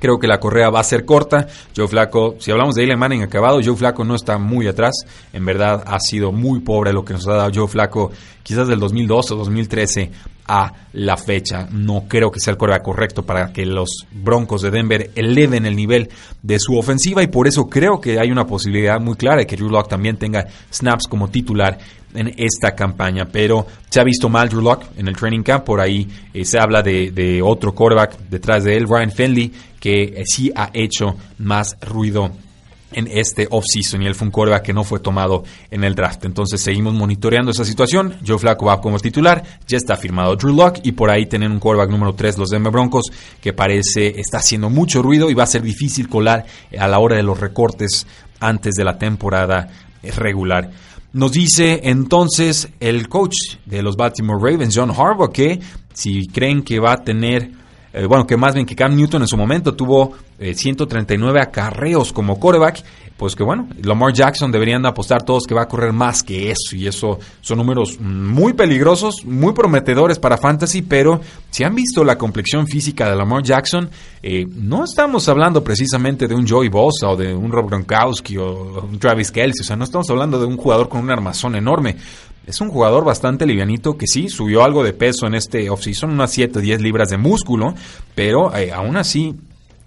Creo 0.00 0.18
que 0.18 0.26
la 0.26 0.38
correa 0.38 0.68
va 0.68 0.80
a 0.80 0.84
ser 0.84 1.06
corta. 1.06 1.46
Joe 1.74 1.88
Flaco, 1.88 2.34
si 2.38 2.50
hablamos 2.50 2.74
de 2.74 2.82
Eli 2.82 2.94
Manning 2.94 3.22
acabado, 3.22 3.60
Joe 3.64 3.76
Flaco 3.76 4.04
no 4.04 4.14
está 4.14 4.36
muy 4.36 4.66
atrás. 4.66 4.92
En 5.32 5.46
verdad 5.46 5.82
ha 5.86 5.98
sido 5.98 6.30
muy 6.30 6.60
pobre 6.60 6.92
lo 6.92 7.04
que 7.04 7.14
nos 7.14 7.26
ha 7.26 7.34
dado 7.34 7.50
Joe 7.54 7.68
Flaco, 7.68 8.12
quizás 8.42 8.68
del 8.68 8.80
2012 8.80 9.32
o 9.32 9.36
2013 9.38 10.10
a 10.46 10.72
la 10.92 11.16
fecha. 11.16 11.68
No 11.70 12.04
creo 12.08 12.30
que 12.30 12.40
sea 12.40 12.52
el 12.52 12.58
correa 12.58 12.80
correcto 12.80 13.22
para 13.22 13.52
que 13.52 13.66
los 13.66 14.06
Broncos 14.12 14.62
de 14.62 14.70
Denver 14.70 15.10
eleven 15.14 15.66
el 15.66 15.76
nivel 15.76 16.10
de 16.42 16.58
su 16.58 16.76
ofensiva 16.76 17.22
y 17.22 17.28
por 17.28 17.46
eso 17.46 17.68
creo 17.68 18.00
que 18.00 18.18
hay 18.18 18.30
una 18.30 18.46
posibilidad 18.46 19.00
muy 19.00 19.16
clara 19.16 19.38
de 19.38 19.46
que 19.46 19.56
Drew 19.56 19.70
Lock 19.70 19.88
también 19.88 20.16
tenga 20.16 20.46
snaps 20.70 21.08
como 21.08 21.28
titular 21.28 21.78
en 22.14 22.32
esta 22.36 22.74
campaña. 22.74 23.26
Pero 23.30 23.66
se 23.88 24.00
ha 24.00 24.04
visto 24.04 24.28
mal 24.28 24.48
Drew 24.48 24.62
Lock 24.62 24.84
en 24.96 25.08
el 25.08 25.16
training 25.16 25.42
camp. 25.42 25.64
Por 25.64 25.80
ahí 25.80 26.08
eh, 26.32 26.44
se 26.44 26.58
habla 26.58 26.82
de, 26.82 27.40
otro 27.42 27.74
quarterback 27.74 28.18
detrás 28.28 28.64
de 28.64 28.76
él, 28.76 28.86
Ryan 28.88 29.10
Finley, 29.10 29.52
que 29.80 30.02
eh, 30.02 30.24
sí 30.24 30.52
ha 30.54 30.70
hecho 30.72 31.16
más 31.38 31.76
ruido 31.80 32.30
en 32.94 33.08
este 33.10 33.46
offseason 33.50 34.02
y 34.02 34.06
él 34.06 34.14
fue 34.14 34.26
un 34.26 34.32
quarterback 34.32 34.64
que 34.64 34.72
no 34.72 34.84
fue 34.84 35.00
tomado 35.00 35.44
en 35.70 35.84
el 35.84 35.94
draft. 35.94 36.24
Entonces 36.24 36.60
seguimos 36.60 36.94
monitoreando 36.94 37.50
esa 37.50 37.64
situación. 37.64 38.16
Joe 38.26 38.38
Flacco 38.38 38.66
va 38.66 38.80
como 38.80 38.98
titular, 38.98 39.42
ya 39.66 39.76
está 39.76 39.96
firmado 39.96 40.36
Drew 40.36 40.54
Lock 40.54 40.78
y 40.82 40.92
por 40.92 41.10
ahí 41.10 41.26
tienen 41.26 41.52
un 41.52 41.60
quarterback 41.60 41.90
número 41.90 42.14
3 42.14 42.38
los 42.38 42.50
Denver 42.50 42.72
Broncos 42.72 43.04
que 43.40 43.52
parece 43.52 44.20
está 44.20 44.38
haciendo 44.38 44.70
mucho 44.70 45.02
ruido 45.02 45.30
y 45.30 45.34
va 45.34 45.44
a 45.44 45.46
ser 45.46 45.62
difícil 45.62 46.08
colar 46.08 46.46
a 46.78 46.88
la 46.88 46.98
hora 46.98 47.16
de 47.16 47.22
los 47.22 47.38
recortes 47.38 48.06
antes 48.40 48.74
de 48.74 48.84
la 48.84 48.98
temporada 48.98 49.68
regular. 50.16 50.70
Nos 51.14 51.30
dice 51.30 51.80
entonces 51.84 52.68
el 52.80 53.08
coach 53.08 53.36
de 53.66 53.82
los 53.82 53.96
Baltimore 53.96 54.38
Ravens, 54.40 54.74
John 54.76 54.90
Harbaugh, 54.90 55.30
que 55.30 55.60
si 55.92 56.26
creen 56.26 56.64
que 56.64 56.80
va 56.80 56.94
a 56.94 57.04
tener, 57.04 57.52
eh, 57.94 58.06
bueno, 58.06 58.26
que 58.26 58.36
más 58.36 58.54
bien 58.54 58.66
que 58.66 58.74
Cam 58.74 58.96
Newton 58.96 59.22
en 59.22 59.28
su 59.28 59.36
momento 59.36 59.74
tuvo 59.74 60.14
139 60.38 61.38
eh, 61.38 61.42
acarreos 61.42 62.12
como 62.12 62.40
coreback, 62.40 62.82
pues 63.16 63.36
que 63.36 63.44
bueno, 63.44 63.68
Lamar 63.82 64.12
Jackson 64.12 64.50
deberían 64.50 64.84
apostar 64.84 65.22
todos 65.22 65.46
que 65.46 65.54
va 65.54 65.62
a 65.62 65.68
correr 65.68 65.92
más 65.92 66.24
que 66.24 66.50
eso 66.50 66.74
y 66.74 66.88
eso 66.88 67.20
son 67.40 67.58
números 67.58 68.00
muy 68.00 68.52
peligrosos, 68.54 69.24
muy 69.24 69.52
prometedores 69.52 70.18
para 70.18 70.36
fantasy, 70.36 70.82
pero 70.82 71.20
si 71.50 71.62
han 71.62 71.76
visto 71.76 72.02
la 72.02 72.18
complexión 72.18 72.66
física 72.66 73.08
de 73.08 73.14
Lamar 73.14 73.44
Jackson, 73.44 73.88
eh, 74.20 74.44
no 74.56 74.82
estamos 74.82 75.28
hablando 75.28 75.62
precisamente 75.62 76.26
de 76.26 76.34
un 76.34 76.48
Joey 76.48 76.68
Bosa 76.68 77.10
o 77.10 77.16
de 77.16 77.32
un 77.32 77.52
Rob 77.52 77.68
Gronkowski 77.68 78.36
o 78.38 78.88
un 78.90 78.98
Travis 78.98 79.30
Kelsey, 79.30 79.60
o 79.60 79.64
sea, 79.64 79.76
no 79.76 79.84
estamos 79.84 80.10
hablando 80.10 80.40
de 80.40 80.46
un 80.46 80.56
jugador 80.56 80.88
con 80.88 81.00
un 81.00 81.10
armazón 81.12 81.54
enorme. 81.54 81.96
Es 82.46 82.60
un 82.60 82.68
jugador 82.68 83.04
bastante 83.04 83.46
livianito 83.46 83.96
que 83.96 84.06
sí, 84.06 84.28
subió 84.28 84.64
algo 84.64 84.84
de 84.84 84.92
peso 84.92 85.26
en 85.26 85.34
este 85.34 85.70
offseason, 85.70 86.10
unas 86.10 86.30
7 86.32 86.58
o 86.58 86.62
10 86.62 86.82
libras 86.82 87.08
de 87.08 87.16
músculo, 87.16 87.74
pero 88.14 88.54
eh, 88.54 88.70
aún 88.70 88.96
así 88.96 89.34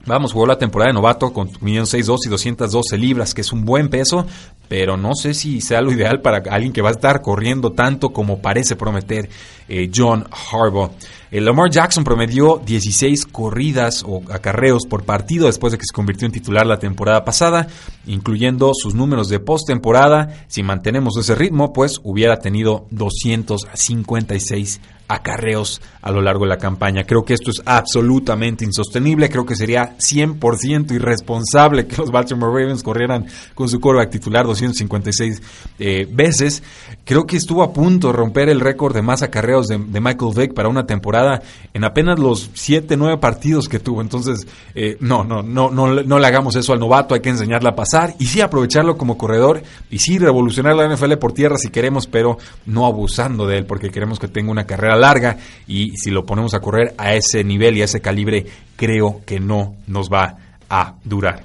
Vamos, 0.07 0.31
jugó 0.31 0.47
la 0.47 0.57
temporada 0.57 0.87
de 0.87 0.93
novato 0.93 1.33
con 1.33 1.49
1.602 1.49 2.19
y 2.25 2.29
212 2.29 2.97
libras, 2.97 3.33
que 3.33 3.41
es 3.41 3.51
un 3.51 3.65
buen 3.65 3.89
peso, 3.89 4.25
pero 4.69 4.95
no 4.95 5.13
sé 5.15 5.33
si 5.33 5.59
sea 5.59 5.81
lo 5.81 5.91
ideal 5.91 6.21
para 6.21 6.37
alguien 6.49 6.71
que 6.71 6.81
va 6.81 6.87
a 6.87 6.93
estar 6.93 7.21
corriendo 7.21 7.73
tanto 7.73 8.11
como 8.13 8.41
parece 8.41 8.77
prometer 8.77 9.29
eh, 9.67 9.91
John 9.93 10.25
Harbaugh. 10.31 10.91
El 11.29 11.43
Lamar 11.43 11.69
Jackson 11.69 12.05
promedió 12.05 12.61
16 12.65 13.25
corridas 13.25 14.05
o 14.07 14.21
acarreos 14.31 14.85
por 14.85 15.03
partido 15.03 15.47
después 15.47 15.73
de 15.73 15.77
que 15.77 15.83
se 15.85 15.93
convirtió 15.93 16.25
en 16.25 16.31
titular 16.31 16.65
la 16.65 16.79
temporada 16.79 17.25
pasada, 17.25 17.67
incluyendo 18.05 18.71
sus 18.73 18.95
números 18.95 19.27
de 19.27 19.41
postemporada. 19.41 20.45
Si 20.47 20.63
mantenemos 20.63 21.17
ese 21.17 21.35
ritmo, 21.35 21.73
pues 21.73 21.99
hubiera 22.01 22.37
tenido 22.37 22.87
256 22.91 24.79
acarreos 25.07 25.81
a 26.01 26.11
lo 26.11 26.21
largo 26.21 26.43
de 26.43 26.49
la 26.49 26.57
campaña. 26.57 27.03
Creo 27.03 27.23
que 27.23 27.33
esto 27.33 27.51
es 27.51 27.61
absolutamente 27.65 28.65
insostenible. 28.65 29.29
Creo 29.29 29.45
que 29.45 29.55
sería 29.55 29.97
100% 29.97 30.91
irresponsable 30.91 31.87
que 31.87 31.97
los 31.97 32.11
Baltimore 32.11 32.51
Ravens 32.51 32.83
corrieran 32.83 33.25
con 33.55 33.69
su 33.69 33.79
quarterback 33.79 34.11
titular 34.11 34.45
256 34.45 35.41
eh, 35.79 36.07
veces. 36.11 36.63
Creo 37.05 37.25
que 37.25 37.37
estuvo 37.37 37.63
a 37.63 37.73
punto 37.73 38.07
de 38.07 38.13
romper 38.13 38.49
el 38.49 38.59
récord 38.59 38.93
de 38.93 39.01
más 39.01 39.21
acarreos 39.21 39.67
de, 39.67 39.77
Michael 39.77 40.33
Vick 40.35 40.53
para 40.53 40.69
una 40.69 40.85
temporada 40.85 41.41
en 41.73 41.83
apenas 41.83 42.19
los 42.19 42.49
7, 42.53 42.97
9 42.97 43.17
partidos 43.17 43.67
que 43.67 43.79
tuvo. 43.79 44.01
Entonces, 44.01 44.47
eh, 44.75 44.97
no, 44.99 45.23
no, 45.23 45.41
no, 45.41 45.69
no, 45.71 45.87
no 46.03 46.19
le 46.19 46.27
hagamos 46.27 46.55
eso 46.55 46.73
al 46.73 46.79
novato. 46.79 47.15
Hay 47.15 47.21
que 47.21 47.29
enseñarle 47.29 47.69
a 47.69 47.75
pasar 47.75 48.15
y 48.19 48.25
sí 48.25 48.41
aprovecharlo 48.41 48.97
como 48.97 49.17
corredor 49.17 49.63
y 49.89 49.99
sí 49.99 50.17
revolucionar 50.17 50.75
la 50.75 50.87
NFL 50.93 51.13
por 51.13 51.33
tierra 51.33 51.57
si 51.57 51.69
queremos, 51.69 52.07
pero 52.07 52.37
no 52.65 52.85
abusando 52.85 53.45
de 53.45 53.59
él 53.59 53.65
porque 53.65 53.89
queremos 53.89 54.19
que 54.19 54.27
tenga 54.27 54.51
una 54.51 54.65
carrera 54.65 54.96
larga 54.97 55.37
y 55.67 55.91
si 55.97 56.11
lo 56.11 56.25
ponemos 56.25 56.53
a 56.53 56.59
correr 56.59 56.93
a 56.97 57.13
ese 57.13 57.43
nivel 57.43 57.77
y 57.77 57.81
a 57.81 57.85
ese 57.85 58.01
calibre, 58.01 58.45
creo 58.75 59.21
que 59.25 59.39
no 59.39 59.75
nos 59.87 60.09
va 60.09 60.37
a 60.69 60.95
durar. 61.03 61.43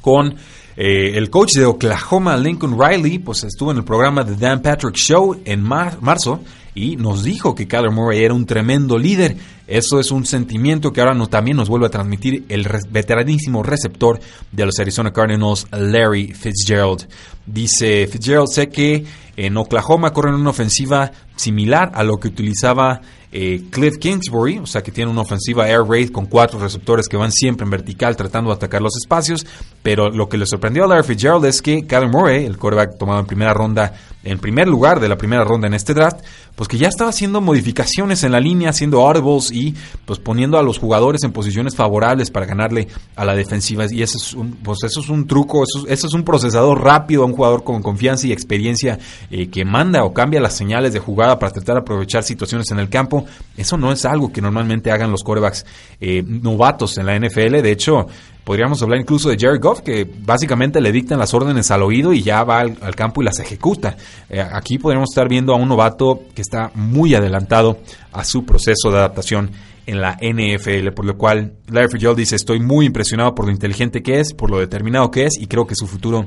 Con 0.00 0.36
eh, 0.76 1.16
el 1.16 1.28
coach 1.28 1.54
de 1.54 1.66
Oklahoma, 1.66 2.36
Lincoln 2.36 2.78
Riley, 2.78 3.18
pues 3.18 3.44
estuvo 3.44 3.72
en 3.72 3.78
el 3.78 3.84
programa 3.84 4.24
The 4.24 4.36
Dan 4.36 4.62
Patrick 4.62 4.94
Show 4.94 5.40
en 5.44 5.62
marzo 5.62 6.40
y 6.74 6.96
nos 6.96 7.24
dijo 7.24 7.54
que 7.54 7.66
Kyler 7.66 7.90
Murray 7.90 8.22
era 8.22 8.34
un 8.34 8.46
tremendo 8.46 8.96
líder. 8.96 9.36
Eso 9.68 10.00
es 10.00 10.10
un 10.10 10.24
sentimiento 10.24 10.92
que 10.94 11.02
ahora 11.02 11.12
no, 11.12 11.26
también 11.26 11.58
nos 11.58 11.68
vuelve 11.68 11.86
a 11.86 11.90
transmitir 11.90 12.46
el 12.48 12.66
veteranísimo 12.90 13.62
receptor 13.62 14.18
de 14.50 14.64
los 14.64 14.78
Arizona 14.80 15.12
Cardinals, 15.12 15.66
Larry 15.70 16.32
Fitzgerald. 16.32 17.06
Dice 17.44 18.06
Fitzgerald, 18.06 18.48
sé 18.48 18.70
que 18.70 19.04
en 19.36 19.56
Oklahoma 19.58 20.12
corren 20.14 20.34
una 20.34 20.50
ofensiva 20.50 21.12
similar 21.36 21.92
a 21.94 22.02
lo 22.02 22.18
que 22.18 22.28
utilizaba 22.28 23.02
eh, 23.30 23.64
Cliff 23.70 23.98
Kingsbury, 23.98 24.58
o 24.58 24.66
sea 24.66 24.82
que 24.82 24.90
tiene 24.90 25.10
una 25.10 25.20
ofensiva 25.20 25.68
air 25.68 25.82
raid 25.86 26.10
con 26.10 26.26
cuatro 26.26 26.58
receptores 26.58 27.06
que 27.08 27.18
van 27.18 27.30
siempre 27.30 27.64
en 27.64 27.70
vertical 27.70 28.16
tratando 28.16 28.50
de 28.50 28.56
atacar 28.56 28.80
los 28.80 28.96
espacios, 28.96 29.46
pero 29.82 30.08
lo 30.08 30.30
que 30.30 30.38
le 30.38 30.46
sorprendió 30.46 30.84
a 30.84 30.88
Larry 30.88 31.04
Fitzgerald 31.04 31.44
es 31.44 31.60
que 31.60 31.86
Kyler 31.86 32.08
Murray, 32.08 32.46
el 32.46 32.56
quarterback 32.56 32.96
tomado 32.96 33.20
en 33.20 33.26
primera 33.26 33.52
ronda, 33.52 33.92
en 34.24 34.38
primer 34.38 34.66
lugar 34.66 34.98
de 34.98 35.10
la 35.10 35.18
primera 35.18 35.44
ronda 35.44 35.66
en 35.66 35.74
este 35.74 35.92
draft, 35.92 36.20
pues 36.58 36.66
que 36.66 36.76
ya 36.76 36.88
estaba 36.88 37.10
haciendo 37.10 37.40
modificaciones 37.40 38.24
en 38.24 38.32
la 38.32 38.40
línea, 38.40 38.70
haciendo 38.70 39.06
audibles 39.06 39.52
y 39.52 39.76
pues 40.04 40.18
poniendo 40.18 40.58
a 40.58 40.62
los 40.64 40.80
jugadores 40.80 41.22
en 41.22 41.30
posiciones 41.30 41.76
favorables 41.76 42.32
para 42.32 42.46
ganarle 42.46 42.88
a 43.14 43.24
la 43.24 43.36
defensiva. 43.36 43.84
Y 43.88 44.02
eso 44.02 44.18
es 44.18 44.34
un, 44.34 44.56
pues 44.56 44.78
eso 44.82 44.98
es 44.98 45.08
un 45.08 45.28
truco, 45.28 45.62
eso, 45.62 45.86
eso 45.86 46.08
es 46.08 46.14
un 46.14 46.24
procesador 46.24 46.82
rápido 46.82 47.22
a 47.22 47.26
un 47.26 47.34
jugador 47.34 47.62
con 47.62 47.80
confianza 47.80 48.26
y 48.26 48.32
experiencia 48.32 48.98
eh, 49.30 49.48
que 49.48 49.64
manda 49.64 50.02
o 50.02 50.12
cambia 50.12 50.40
las 50.40 50.54
señales 50.54 50.92
de 50.92 50.98
jugada 50.98 51.38
para 51.38 51.52
tratar 51.52 51.76
de 51.76 51.82
aprovechar 51.82 52.24
situaciones 52.24 52.68
en 52.72 52.80
el 52.80 52.88
campo. 52.88 53.24
Eso 53.56 53.76
no 53.76 53.92
es 53.92 54.04
algo 54.04 54.32
que 54.32 54.42
normalmente 54.42 54.90
hagan 54.90 55.12
los 55.12 55.22
corebacks 55.22 55.64
eh, 56.00 56.24
novatos 56.26 56.98
en 56.98 57.06
la 57.06 57.16
NFL. 57.16 57.62
De 57.62 57.70
hecho, 57.70 58.08
podríamos 58.48 58.82
hablar 58.82 58.98
incluso 58.98 59.28
de 59.28 59.36
Jared 59.38 59.60
Goff, 59.60 59.82
que 59.82 60.10
básicamente 60.24 60.80
le 60.80 60.90
dictan 60.90 61.18
las 61.18 61.34
órdenes 61.34 61.70
al 61.70 61.82
oído 61.82 62.14
y 62.14 62.22
ya 62.22 62.44
va 62.44 62.60
al, 62.60 62.94
campo 62.96 63.20
y 63.20 63.26
las 63.26 63.38
ejecuta. 63.40 63.94
Eh, 64.30 64.40
aquí 64.40 64.78
podríamos 64.78 65.10
estar 65.10 65.28
viendo 65.28 65.52
a 65.52 65.56
un 65.56 65.68
novato 65.68 66.22
que 66.34 66.40
está 66.48 66.70
muy 66.74 67.14
adelantado 67.14 67.78
a 68.10 68.24
su 68.24 68.44
proceso 68.44 68.90
de 68.90 68.98
adaptación 68.98 69.50
en 69.86 70.00
la 70.00 70.18
NFL, 70.20 70.92
por 70.94 71.04
lo 71.04 71.16
cual 71.16 71.54
Larry 71.68 71.88
Fitzgerald 71.92 72.18
dice, 72.18 72.36
estoy 72.36 72.60
muy 72.60 72.86
impresionado 72.86 73.34
por 73.34 73.46
lo 73.46 73.52
inteligente 73.52 74.02
que 74.02 74.20
es, 74.20 74.34
por 74.34 74.50
lo 74.50 74.58
determinado 74.58 75.10
que 75.10 75.26
es 75.26 75.38
y 75.38 75.46
creo 75.46 75.66
que 75.66 75.74
su 75.74 75.86
futuro 75.86 76.26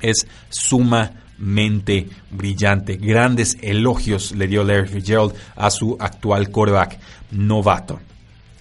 es 0.00 0.26
sumamente 0.48 2.08
brillante. 2.30 2.96
Grandes 2.96 3.56
elogios 3.60 4.32
le 4.32 4.46
dio 4.46 4.64
Larry 4.64 4.88
Fitzgerald 4.88 5.34
a 5.56 5.70
su 5.70 5.96
actual 5.98 6.50
quarterback 6.50 6.98
novato. 7.32 8.00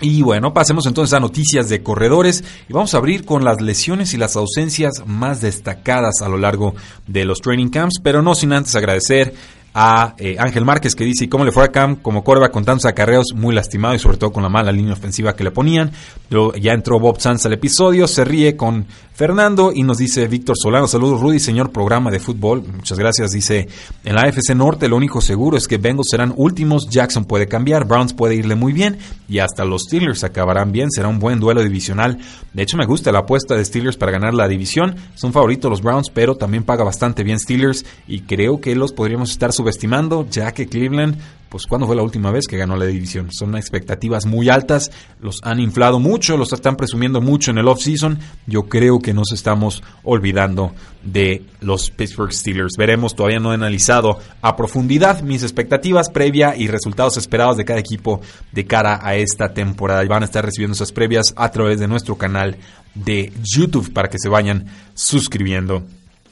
Y 0.02 0.22
bueno, 0.22 0.54
pasemos 0.54 0.86
entonces 0.86 1.14
a 1.14 1.20
noticias 1.20 1.70
de 1.70 1.82
corredores 1.82 2.44
y 2.68 2.74
vamos 2.74 2.94
a 2.94 2.98
abrir 2.98 3.26
con 3.26 3.44
las 3.44 3.62
lesiones 3.62 4.14
y 4.14 4.18
las 4.18 4.36
ausencias 4.36 5.04
más 5.06 5.40
destacadas 5.42 6.22
a 6.22 6.30
lo 6.30 6.38
largo 6.38 6.76
de 7.08 7.26
los 7.26 7.40
training 7.40 7.70
camps, 7.70 8.00
pero 8.04 8.22
no 8.22 8.36
sin 8.36 8.54
antes 8.54 8.76
agradecer 8.76 9.34
a 9.78 10.16
eh, 10.20 10.38
Ángel 10.40 10.64
Márquez 10.64 10.96
que 10.96 11.04
dice, 11.04 11.28
cómo 11.28 11.44
le 11.44 11.52
fue 11.52 11.66
a 11.66 11.68
Cam 11.68 11.98
como 11.98 12.24
corva 12.24 12.50
con 12.50 12.64
tantos 12.64 12.86
acarreos? 12.86 13.34
Muy 13.36 13.54
lastimado 13.54 13.94
y 13.94 14.00
sobre 14.00 14.16
todo 14.16 14.32
con 14.32 14.42
la 14.42 14.48
mala 14.48 14.72
línea 14.72 14.94
ofensiva 14.94 15.36
que 15.36 15.44
le 15.44 15.52
ponían. 15.52 15.92
Luego 16.30 16.56
ya 16.56 16.72
entró 16.72 16.98
Bob 16.98 17.20
Sanz 17.20 17.46
al 17.46 17.54
episodio, 17.54 18.08
se 18.08 18.24
ríe 18.24 18.56
con 18.56 18.86
Fernando 19.16 19.72
y 19.74 19.84
nos 19.84 19.98
dice 19.98 20.28
Víctor 20.28 20.58
Solano, 20.58 20.88
saludos 20.88 21.22
Rudy, 21.22 21.40
señor 21.40 21.72
programa 21.72 22.10
de 22.10 22.20
fútbol. 22.20 22.64
Muchas 22.64 22.98
gracias, 22.98 23.32
dice, 23.32 23.68
en 24.06 24.16
la 24.16 24.22
AFC 24.22 24.56
Norte 24.56 24.88
lo 24.88 24.96
único 24.96 25.20
seguro 25.20 25.58
es 25.58 25.68
que 25.68 25.78
Bengals 25.78 26.08
serán 26.10 26.34
últimos, 26.36 26.90
Jackson 26.90 27.26
puede 27.26 27.48
cambiar, 27.48 27.86
Browns 27.86 28.14
puede 28.14 28.36
irle 28.36 28.56
muy 28.56 28.72
bien 28.72 28.98
y 29.28 29.40
hasta 29.40 29.66
los 29.66 29.84
Steelers 29.84 30.24
acabarán 30.24 30.72
bien, 30.72 30.90
será 30.90 31.10
un 31.10 31.20
buen 31.20 31.40
duelo 31.40 31.64
divisional. 31.64 32.18
De 32.54 32.64
hecho 32.64 32.78
me 32.78 32.86
gusta 32.86 33.12
la 33.12 33.20
apuesta 33.20 33.56
de 33.56 33.66
Steelers 33.66 33.98
para 33.98 34.12
ganar 34.12 34.34
la 34.34 34.48
división, 34.48 34.96
son 35.16 35.34
favoritos 35.34 35.70
los 35.70 35.82
Browns, 35.82 36.10
pero 36.10 36.36
también 36.36 36.64
paga 36.64 36.84
bastante 36.84 37.24
bien 37.24 37.40
Steelers 37.40 37.86
y 38.08 38.22
creo 38.22 38.62
que 38.62 38.76
los 38.76 38.94
podríamos 38.94 39.32
estar 39.32 39.54
subestimando, 39.66 40.28
ya 40.30 40.52
que 40.52 40.68
Cleveland 40.68 41.18
pues 41.56 41.68
¿cuándo 41.68 41.88
fue 41.88 41.96
la 41.96 42.04
última 42.04 42.32
vez 42.32 42.48
que 42.48 42.58
ganó 42.58 42.76
la 42.76 42.86
división? 42.86 43.32
Son 43.32 43.56
expectativas 43.56 44.26
muy 44.26 44.50
altas, 44.50 44.92
los 45.22 45.40
han 45.42 45.62
inflado 45.62 46.02
mucho, 46.02 46.36
los 46.36 46.52
están 46.52 46.76
presumiendo 46.76 47.22
mucho 47.22 47.52
en 47.52 47.58
el 47.60 47.70
off-season. 47.70 48.20
Yo 48.46 48.64
creo 48.64 49.00
que 49.00 49.14
nos 49.14 49.32
estamos 49.32 49.82
olvidando 50.04 50.74
de 51.02 51.44
los 51.62 51.92
Pittsburgh 51.92 52.34
Steelers. 52.34 52.74
Veremos, 52.78 53.16
todavía 53.16 53.40
no 53.40 53.52
he 53.52 53.56
analizado 53.56 54.20
a 54.42 54.58
profundidad 54.58 55.22
mis 55.22 55.44
expectativas 55.44 56.10
previa 56.10 56.58
y 56.58 56.68
resultados 56.68 57.16
esperados 57.16 57.56
de 57.56 57.64
cada 57.64 57.80
equipo 57.80 58.20
de 58.52 58.66
cara 58.66 59.00
a 59.02 59.16
esta 59.16 59.54
temporada. 59.54 60.04
Y 60.04 60.10
van 60.10 60.24
a 60.24 60.26
estar 60.26 60.44
recibiendo 60.44 60.74
esas 60.74 60.92
previas 60.92 61.34
a 61.38 61.52
través 61.52 61.80
de 61.80 61.88
nuestro 61.88 62.18
canal 62.18 62.58
de 62.96 63.32
YouTube 63.42 63.94
para 63.94 64.10
que 64.10 64.20
se 64.20 64.28
vayan 64.28 64.66
suscribiendo. 64.94 65.84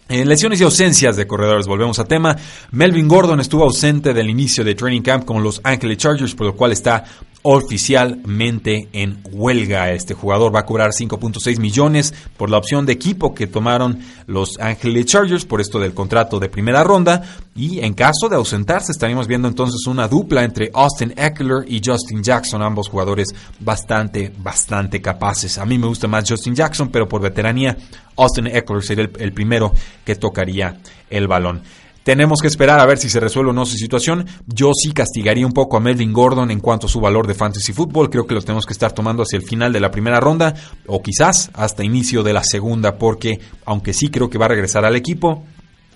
En 0.09 0.27
lesiones 0.27 0.59
y 0.59 0.63
ausencias 0.63 1.15
de 1.15 1.25
corredores, 1.25 1.65
volvemos 1.65 1.97
a 1.99 2.05
tema. 2.05 2.35
Melvin 2.71 3.07
Gordon 3.07 3.39
estuvo 3.39 3.63
ausente 3.63 4.13
del 4.13 4.29
inicio 4.29 4.63
de 4.63 4.75
training 4.75 5.01
camp 5.01 5.25
con 5.25 5.41
los 5.41 5.61
Angeles 5.63 5.97
Chargers, 5.97 6.35
por 6.35 6.47
lo 6.47 6.55
cual 6.55 6.71
está 6.73 7.05
oficialmente 7.43 8.87
en 8.93 9.21
huelga. 9.31 9.91
Este 9.91 10.13
jugador 10.13 10.55
va 10.55 10.61
a 10.61 10.65
cobrar 10.65 10.91
5.6 10.91 11.59
millones 11.59 12.13
por 12.37 12.49
la 12.49 12.57
opción 12.57 12.85
de 12.85 12.93
equipo 12.93 13.35
que 13.35 13.47
tomaron 13.47 13.99
los 14.27 14.57
Angeles 14.59 15.05
Chargers 15.05 15.45
por 15.45 15.59
esto 15.59 15.77
del 15.77 15.93
contrato 15.93 16.39
de 16.39 16.49
primera 16.49 16.83
ronda. 16.83 17.21
Y 17.55 17.79
en 17.79 17.93
caso 17.93 18.29
de 18.29 18.37
ausentarse, 18.37 18.93
estaríamos 18.93 19.27
viendo 19.27 19.47
entonces 19.47 19.85
una 19.87 20.07
dupla 20.07 20.43
entre 20.43 20.71
Austin 20.73 21.13
Eckler 21.17 21.65
y 21.67 21.81
Justin 21.83 22.23
Jackson, 22.23 22.63
ambos 22.63 22.87
jugadores 22.87 23.27
bastante, 23.59 24.31
bastante 24.37 25.01
capaces. 25.01 25.57
A 25.57 25.65
mí 25.65 25.77
me 25.77 25.87
gusta 25.87 26.07
más 26.07 26.27
Justin 26.27 26.55
Jackson, 26.55 26.89
pero 26.89 27.07
por 27.09 27.21
veteranía, 27.21 27.77
Austin 28.15 28.47
Eckler 28.47 28.81
sería 28.81 29.03
el, 29.03 29.11
el 29.19 29.33
primero 29.33 29.73
que 30.05 30.15
tocaría 30.15 30.79
el 31.09 31.27
balón. 31.27 31.61
Tenemos 32.03 32.41
que 32.41 32.47
esperar 32.47 32.79
a 32.81 32.85
ver 32.85 32.97
si 32.97 33.09
se 33.09 33.19
resuelve 33.19 33.51
o 33.51 33.53
no 33.53 33.65
su 33.65 33.77
situación. 33.77 34.25
Yo 34.45 34.71
sí 34.73 34.91
castigaría 34.91 35.45
un 35.45 35.53
poco 35.53 35.77
a 35.77 35.79
Melvin 35.79 36.11
Gordon 36.11 36.51
en 36.51 36.59
cuanto 36.59 36.87
a 36.87 36.89
su 36.89 36.99
valor 36.99 37.27
de 37.27 37.33
fantasy 37.33 37.71
fútbol. 37.71 38.09
Creo 38.09 38.27
que 38.27 38.35
lo 38.35 38.41
tenemos 38.41 38.65
que 38.65 38.73
estar 38.73 38.91
tomando 38.91 39.23
hacia 39.23 39.37
el 39.37 39.43
final 39.43 39.71
de 39.71 39.79
la 39.79 39.89
primera 39.89 40.19
ronda 40.19 40.53
o 40.85 41.01
quizás 41.01 41.49
hasta 41.53 41.83
inicio 41.83 42.21
de 42.21 42.33
la 42.33 42.43
segunda 42.43 42.97
porque 42.97 43.39
aunque 43.65 43.93
sí 43.93 44.09
creo 44.09 44.29
que 44.29 44.37
va 44.37 44.45
a 44.45 44.49
regresar 44.49 44.83
al 44.83 44.97
equipo, 44.97 45.45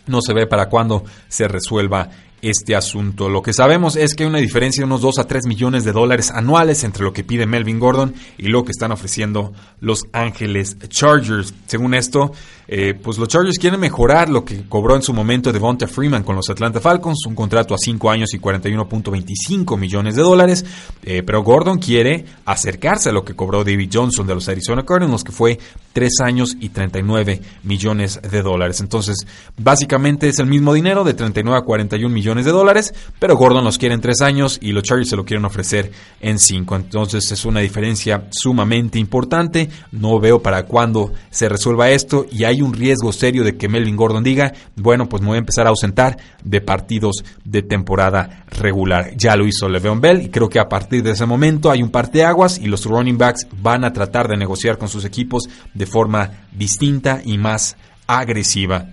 no 0.06 0.22
se 0.22 0.34
ve 0.34 0.48
para 0.48 0.70
cuándo 0.70 1.04
se 1.28 1.48
resuelva 1.50 2.10
este 2.42 2.76
asunto. 2.76 3.30
Lo 3.30 3.42
que 3.42 3.54
sabemos 3.54 3.96
es 3.96 4.14
que 4.14 4.24
hay 4.24 4.30
una 4.30 4.38
diferencia 4.40 4.82
de 4.82 4.86
unos 4.86 5.02
2 5.02 5.20
a 5.20 5.28
3 5.28 5.46
millones 5.48 5.84
de 5.84 5.92
dólares 5.92 6.32
anuales 6.32 6.84
entre 6.84 7.04
lo 7.04 7.14
que 7.14 7.24
pide 7.24 7.46
Melvin 7.46 7.80
Gordon 7.80 8.14
y 8.38 8.48
lo 8.48 8.64
que 8.64 8.72
están 8.72 8.92
ofreciendo 8.92 9.54
los 9.82 10.06
Ángeles 10.14 10.78
Chargers. 10.88 11.54
Según 11.66 11.94
esto, 11.94 12.32
eh, 12.68 12.94
pues 12.94 13.18
los 13.18 13.28
Chargers 13.28 13.58
quieren 13.58 13.80
mejorar 13.80 14.30
lo 14.30 14.44
que 14.44 14.68
cobró 14.68 14.96
en 14.96 15.02
su 15.02 15.14
momento 15.14 15.54
Devonta 15.54 15.88
Freeman 15.88 16.24
con 16.24 16.36
los 16.36 16.50
Atlanta 16.50 16.82
Falcons, 16.82 17.26
un 17.26 17.36
contrato 17.36 17.74
a 17.74 17.78
5 17.78 18.10
años 18.10 18.34
y 18.34 18.40
41.25 18.40 19.78
millones 19.78 20.16
de 20.16 20.22
dólares, 20.22 20.66
eh, 21.04 21.24
pero 21.24 21.44
Gordon 21.44 21.80
quiere 21.80 22.26
acercarse 22.46 23.10
a 23.10 23.14
lo 23.14 23.24
que 23.24 23.36
cobró 23.36 23.64
David 23.64 23.90
Johnson 23.94 24.28
de 24.28 24.36
los 24.36 24.50
Arizona 24.50 24.84
Cardinals, 24.84 25.24
que 25.24 25.32
fue 25.32 25.60
3 25.94 26.22
años 26.22 26.58
y 26.60 26.70
39 26.70 27.42
millones 27.64 28.20
de 28.22 28.42
dólares. 28.42 28.82
Entonces, 28.82 29.26
básicamente 29.58 30.28
es 30.28 30.40
el 30.40 30.48
mismo 30.48 30.74
dinero 30.74 31.04
de 31.04 31.14
39 31.14 31.60
a 31.60 31.62
41 31.62 32.14
millones 32.14 32.46
de 32.46 32.52
dólares, 32.52 32.94
pero 33.20 33.38
Gordon 33.38 33.64
los 33.64 33.78
quiere 33.78 33.96
en 33.96 34.02
tres 34.02 34.22
años 34.22 34.58
y 34.62 34.72
los 34.72 34.84
Chargers 34.84 35.10
se 35.10 35.16
lo 35.16 35.26
quieren 35.26 35.46
ofrecer 35.46 35.92
en 36.22 36.40
cinco. 36.40 36.76
Entonces 36.76 37.32
es 37.32 37.46
una 37.46 37.62
diferencia 37.62 38.28
sumamente 38.32 39.00
importante. 39.00 39.70
No 39.92 40.20
veo 40.20 40.42
para 40.42 40.64
cuándo 40.64 41.14
se 41.30 41.50
resuelva 41.50 41.90
esto 41.90 42.26
y 42.32 42.44
hay 42.44 42.57
un 42.62 42.74
riesgo 42.74 43.12
serio 43.12 43.44
de 43.44 43.58
que 43.58 43.68
Melvin 43.68 43.96
Gordon 43.96 44.24
diga, 44.24 44.54
bueno, 44.76 45.08
pues 45.10 45.22
me 45.22 45.30
voy 45.30 45.36
a 45.36 45.40
empezar 45.40 45.68
a 45.68 45.70
ausentar 45.70 46.18
de 46.44 46.62
partidos 46.62 47.24
de 47.44 47.62
temporada 47.62 48.46
regular. 48.52 49.16
Ya 49.16 49.36
lo 49.36 49.46
hizo 49.46 49.70
Le'Veon 49.70 50.02
Bell 50.02 50.22
y 50.22 50.30
creo 50.30 50.50
que 50.50 50.60
a 50.60 50.70
partir 50.70 51.04
de 51.04 51.12
ese 51.12 51.26
momento 51.26 51.72
hay 51.72 51.84
un 51.84 51.90
parteaguas 51.90 52.60
y 52.60 52.68
los 52.68 52.86
running 52.86 53.18
backs 53.18 53.48
van 53.62 53.84
a 53.84 53.94
tratar 53.94 54.28
de 54.28 54.38
negociar 54.38 54.78
con 54.78 54.90
sus 54.90 55.06
equipos 55.06 55.44
de 55.74 55.86
forma 55.86 56.48
distinta 56.52 57.22
y 57.24 57.38
más 57.38 57.78
agresiva. 58.08 58.86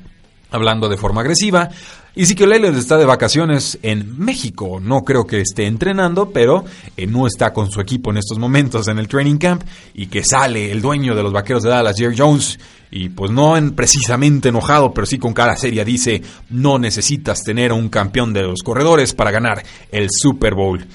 Hablando 0.51 0.89
de 0.89 0.97
forma 0.97 1.21
agresiva, 1.21 1.71
Ezekiel 2.17 2.53
Elliott 2.53 2.77
está 2.77 2.97
de 2.97 3.07
vacaciones 3.07 3.77
en 3.83 4.17
México. 4.17 4.79
No 4.81 5.03
creo 5.03 5.27
que 5.27 5.41
esté 5.41 5.67
entrenando, 5.67 6.31
pero 6.31 6.65
eh, 6.97 7.09
no 7.09 7.27
está 7.27 7.53
con 7.53 7.73
su 7.73 7.81
equipo 7.81 8.13
en 8.13 8.19
estos 8.19 8.39
momentos 8.39 8.87
en 8.87 9.01
el 9.01 9.09
training 9.09 9.37
camp. 9.37 9.65
Y 9.95 10.07
que 10.07 10.23
sale 10.23 10.71
el 10.71 10.81
dueño 10.81 11.17
de 11.17 11.25
los 11.25 11.33
vaqueros 11.33 11.65
de 11.65 11.71
Dallas, 11.71 11.97
Jerry 11.97 12.15
Jones. 12.17 12.61
Y 12.97 13.09
pues 13.09 13.33
no 13.33 13.57
en 13.57 13.73
precisamente 13.73 14.51
enojado, 14.51 14.95
pero 14.95 15.05
sí 15.05 15.19
con 15.19 15.35
cara 15.35 15.57
seria, 15.57 15.85
dice: 15.85 16.23
No 16.51 16.79
necesitas 16.79 17.43
tener 17.43 17.73
un 17.73 17.89
campeón 17.89 18.33
de 18.33 18.43
los 18.43 18.61
corredores 18.65 19.13
para 19.15 19.33
ganar 19.33 19.65
el 19.91 20.09
Super 20.11 20.55
Bowl. 20.55 20.87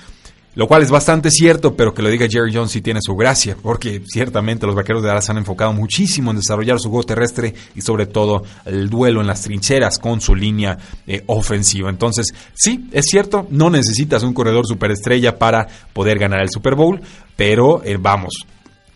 Lo 0.55 0.65
cual 0.65 0.81
es 0.81 0.89
bastante 0.89 1.29
cierto, 1.29 1.75
pero 1.75 1.93
que 1.93 2.01
lo 2.01 2.09
diga 2.09 2.27
Jerry 2.29 2.53
Jones 2.53 2.71
sí 2.71 2.81
tiene 2.81 3.01
su 3.03 3.15
gracia, 3.15 3.55
porque 3.62 4.01
ciertamente 4.05 4.65
los 4.65 4.75
vaqueros 4.75 5.01
de 5.01 5.09
Dallas 5.09 5.29
han 5.29 5.38
enfocado 5.38 5.73
muchísimo 5.73 6.31
en 6.31 6.38
desarrollar 6.38 6.79
su 6.79 6.89
juego 6.89 7.03
terrestre 7.03 7.53
y 7.75 7.81
sobre 7.81 8.07
todo 8.07 8.43
el 8.65 8.89
duelo 8.89 9.19
en 9.19 9.27
las 9.27 9.41
trincheras 9.41 9.99
con 9.99 10.21
su 10.21 10.35
línea 10.35 10.77
eh, 11.05 11.23
ofensiva. 11.27 11.89
Entonces, 11.89 12.33
sí, 12.53 12.89
es 12.93 13.05
cierto, 13.05 13.45
no 13.51 13.69
necesitas 13.69 14.23
un 14.23 14.33
corredor 14.33 14.65
superestrella 14.65 15.38
para 15.38 15.67
poder 15.93 16.17
ganar 16.17 16.41
el 16.41 16.49
Super 16.49 16.75
Bowl, 16.75 16.99
pero 17.35 17.83
eh, 17.83 17.97
vamos, 17.99 18.45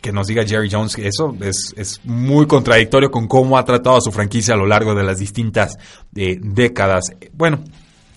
que 0.03 0.11
nos 0.11 0.27
diga 0.27 0.45
Jerry 0.45 0.69
Jones 0.69 0.97
eso 0.97 1.33
es, 1.39 1.73
es, 1.77 2.01
muy 2.03 2.45
contradictorio 2.45 3.09
con 3.09 3.25
cómo 3.25 3.57
ha 3.57 3.63
tratado 3.63 3.95
a 3.95 4.01
su 4.01 4.11
franquicia 4.11 4.53
a 4.53 4.57
lo 4.57 4.65
largo 4.65 4.93
de 4.93 5.03
las 5.03 5.17
distintas 5.17 5.77
eh, 6.13 6.37
décadas. 6.41 7.13
Bueno, 7.31 7.63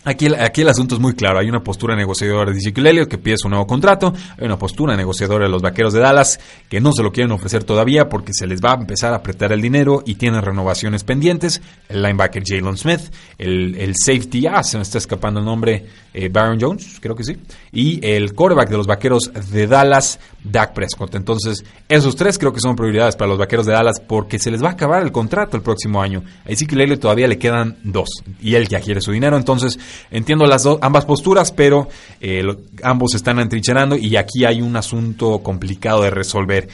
Aquí 0.06 0.26
el, 0.26 0.36
aquí 0.36 0.60
el 0.60 0.68
asunto 0.68 0.94
es 0.94 1.00
muy 1.00 1.14
claro. 1.14 1.40
Hay 1.40 1.48
una 1.48 1.64
postura 1.64 1.96
negociadora 1.96 2.52
de 2.52 2.58
Ezekiel 2.58 2.86
Elliott 2.86 3.08
que 3.08 3.18
pide 3.18 3.36
su 3.36 3.48
nuevo 3.48 3.66
contrato. 3.66 4.14
Hay 4.38 4.46
una 4.46 4.56
postura 4.56 4.96
negociadora 4.96 5.46
de 5.46 5.50
los 5.50 5.62
vaqueros 5.62 5.92
de 5.92 5.98
Dallas 5.98 6.38
que 6.68 6.80
no 6.80 6.92
se 6.92 7.02
lo 7.02 7.10
quieren 7.10 7.32
ofrecer 7.32 7.64
todavía 7.64 8.08
porque 8.08 8.32
se 8.32 8.46
les 8.46 8.60
va 8.60 8.70
a 8.70 8.74
empezar 8.76 9.12
a 9.12 9.16
apretar 9.16 9.50
el 9.50 9.60
dinero 9.60 10.04
y 10.06 10.14
tienen 10.14 10.42
renovaciones 10.42 11.02
pendientes. 11.02 11.60
El 11.88 12.02
linebacker 12.02 12.44
Jalen 12.46 12.76
Smith, 12.76 13.00
el, 13.36 13.94
safety, 13.96 14.46
ah, 14.46 14.62
se 14.62 14.76
me 14.76 14.84
está 14.84 14.98
escapando 14.98 15.40
el 15.40 15.46
nombre, 15.46 15.84
eh, 16.14 16.28
Baron 16.28 16.58
Jones, 16.60 16.98
creo 17.00 17.16
que 17.16 17.24
sí. 17.24 17.36
Y 17.72 17.98
el 18.06 18.32
quarterback 18.32 18.70
de 18.70 18.76
los 18.76 18.86
vaqueros 18.86 19.32
de 19.50 19.66
Dallas, 19.66 20.20
Dak 20.44 20.72
Prescott. 20.72 21.16
Entonces, 21.16 21.64
esos 21.88 22.14
tres 22.14 22.38
creo 22.38 22.52
que 22.52 22.60
son 22.60 22.76
prioridades 22.76 23.16
para 23.16 23.28
los 23.28 23.38
vaqueros 23.38 23.66
de 23.66 23.72
Dallas 23.72 24.00
porque 24.06 24.38
se 24.38 24.52
les 24.52 24.62
va 24.62 24.68
a 24.68 24.72
acabar 24.72 25.02
el 25.02 25.10
contrato 25.10 25.56
el 25.56 25.64
próximo 25.64 26.00
año. 26.00 26.22
A 26.44 26.50
Ezekiel 26.50 26.82
Elliott 26.82 27.00
todavía 27.00 27.26
le 27.26 27.38
quedan 27.38 27.76
dos 27.82 28.08
y 28.40 28.54
él 28.54 28.68
ya 28.68 28.80
quiere 28.80 29.00
su 29.00 29.10
dinero. 29.10 29.36
Entonces, 29.36 29.78
Entiendo 30.10 30.46
las 30.46 30.66
ambas 30.80 31.04
posturas, 31.04 31.52
pero 31.52 31.88
eh, 32.20 32.42
ambos 32.82 33.14
están 33.14 33.38
entrincherando 33.38 33.96
y 33.96 34.16
aquí 34.16 34.44
hay 34.44 34.60
un 34.60 34.76
asunto 34.76 35.38
complicado 35.40 36.02
de 36.02 36.10
resolver. 36.10 36.68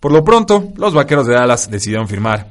Por 0.00 0.12
lo 0.12 0.24
pronto, 0.24 0.72
los 0.76 0.94
vaqueros 0.94 1.26
de 1.26 1.34
Dallas 1.34 1.70
decidieron 1.70 2.08
firmar 2.08 2.48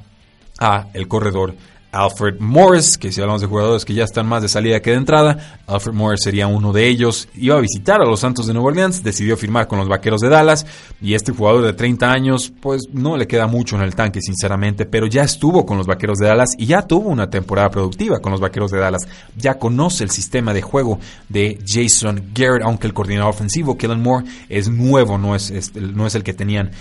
a 0.59 0.87
el 0.93 1.07
corredor 1.07 1.55
Alfred 1.91 2.39
Morris, 2.39 2.97
que 2.97 3.11
si 3.11 3.19
hablamos 3.19 3.41
de 3.41 3.47
jugadores 3.47 3.83
que 3.83 3.93
ya 3.93 4.05
están 4.05 4.25
más 4.25 4.41
de 4.41 4.47
salida 4.47 4.81
que 4.81 4.91
de 4.91 4.97
entrada, 4.97 5.59
Alfred 5.67 5.93
Morris 5.93 6.21
sería 6.23 6.47
uno 6.47 6.71
de 6.71 6.87
ellos. 6.87 7.27
Iba 7.35 7.57
a 7.57 7.59
visitar 7.59 8.01
a 8.01 8.05
los 8.05 8.21
Santos 8.21 8.47
de 8.47 8.53
Nueva 8.53 8.69
Orleans, 8.69 9.03
decidió 9.03 9.35
firmar 9.35 9.67
con 9.67 9.79
los 9.79 9.89
Vaqueros 9.89 10.21
de 10.21 10.29
Dallas 10.29 10.65
y 11.01 11.13
este 11.13 11.33
jugador 11.33 11.63
de 11.63 11.73
30 11.73 12.09
años, 12.09 12.53
pues 12.61 12.83
no 12.93 13.17
le 13.17 13.27
queda 13.27 13.47
mucho 13.47 13.75
en 13.75 13.81
el 13.81 13.93
tanque, 13.93 14.21
sinceramente, 14.21 14.85
pero 14.85 15.05
ya 15.05 15.23
estuvo 15.23 15.65
con 15.65 15.77
los 15.77 15.87
Vaqueros 15.87 16.17
de 16.17 16.27
Dallas 16.27 16.51
y 16.57 16.65
ya 16.65 16.83
tuvo 16.83 17.09
una 17.09 17.29
temporada 17.29 17.69
productiva 17.69 18.19
con 18.19 18.31
los 18.31 18.39
Vaqueros 18.39 18.71
de 18.71 18.79
Dallas. 18.79 19.07
Ya 19.35 19.55
conoce 19.55 20.03
el 20.03 20.11
sistema 20.11 20.53
de 20.53 20.61
juego 20.61 20.99
de 21.27 21.59
Jason 21.65 22.31
Garrett, 22.33 22.63
aunque 22.63 22.87
el 22.87 22.93
coordinador 22.93 23.31
ofensivo, 23.31 23.77
Kellen 23.77 24.01
Moore, 24.01 24.25
es 24.47 24.69
nuevo, 24.69 25.17
no 25.17 25.35
es, 25.35 25.75
no 25.75 26.07
es 26.07 26.15
el 26.15 26.23
que 26.23 26.33
tenían 26.33 26.71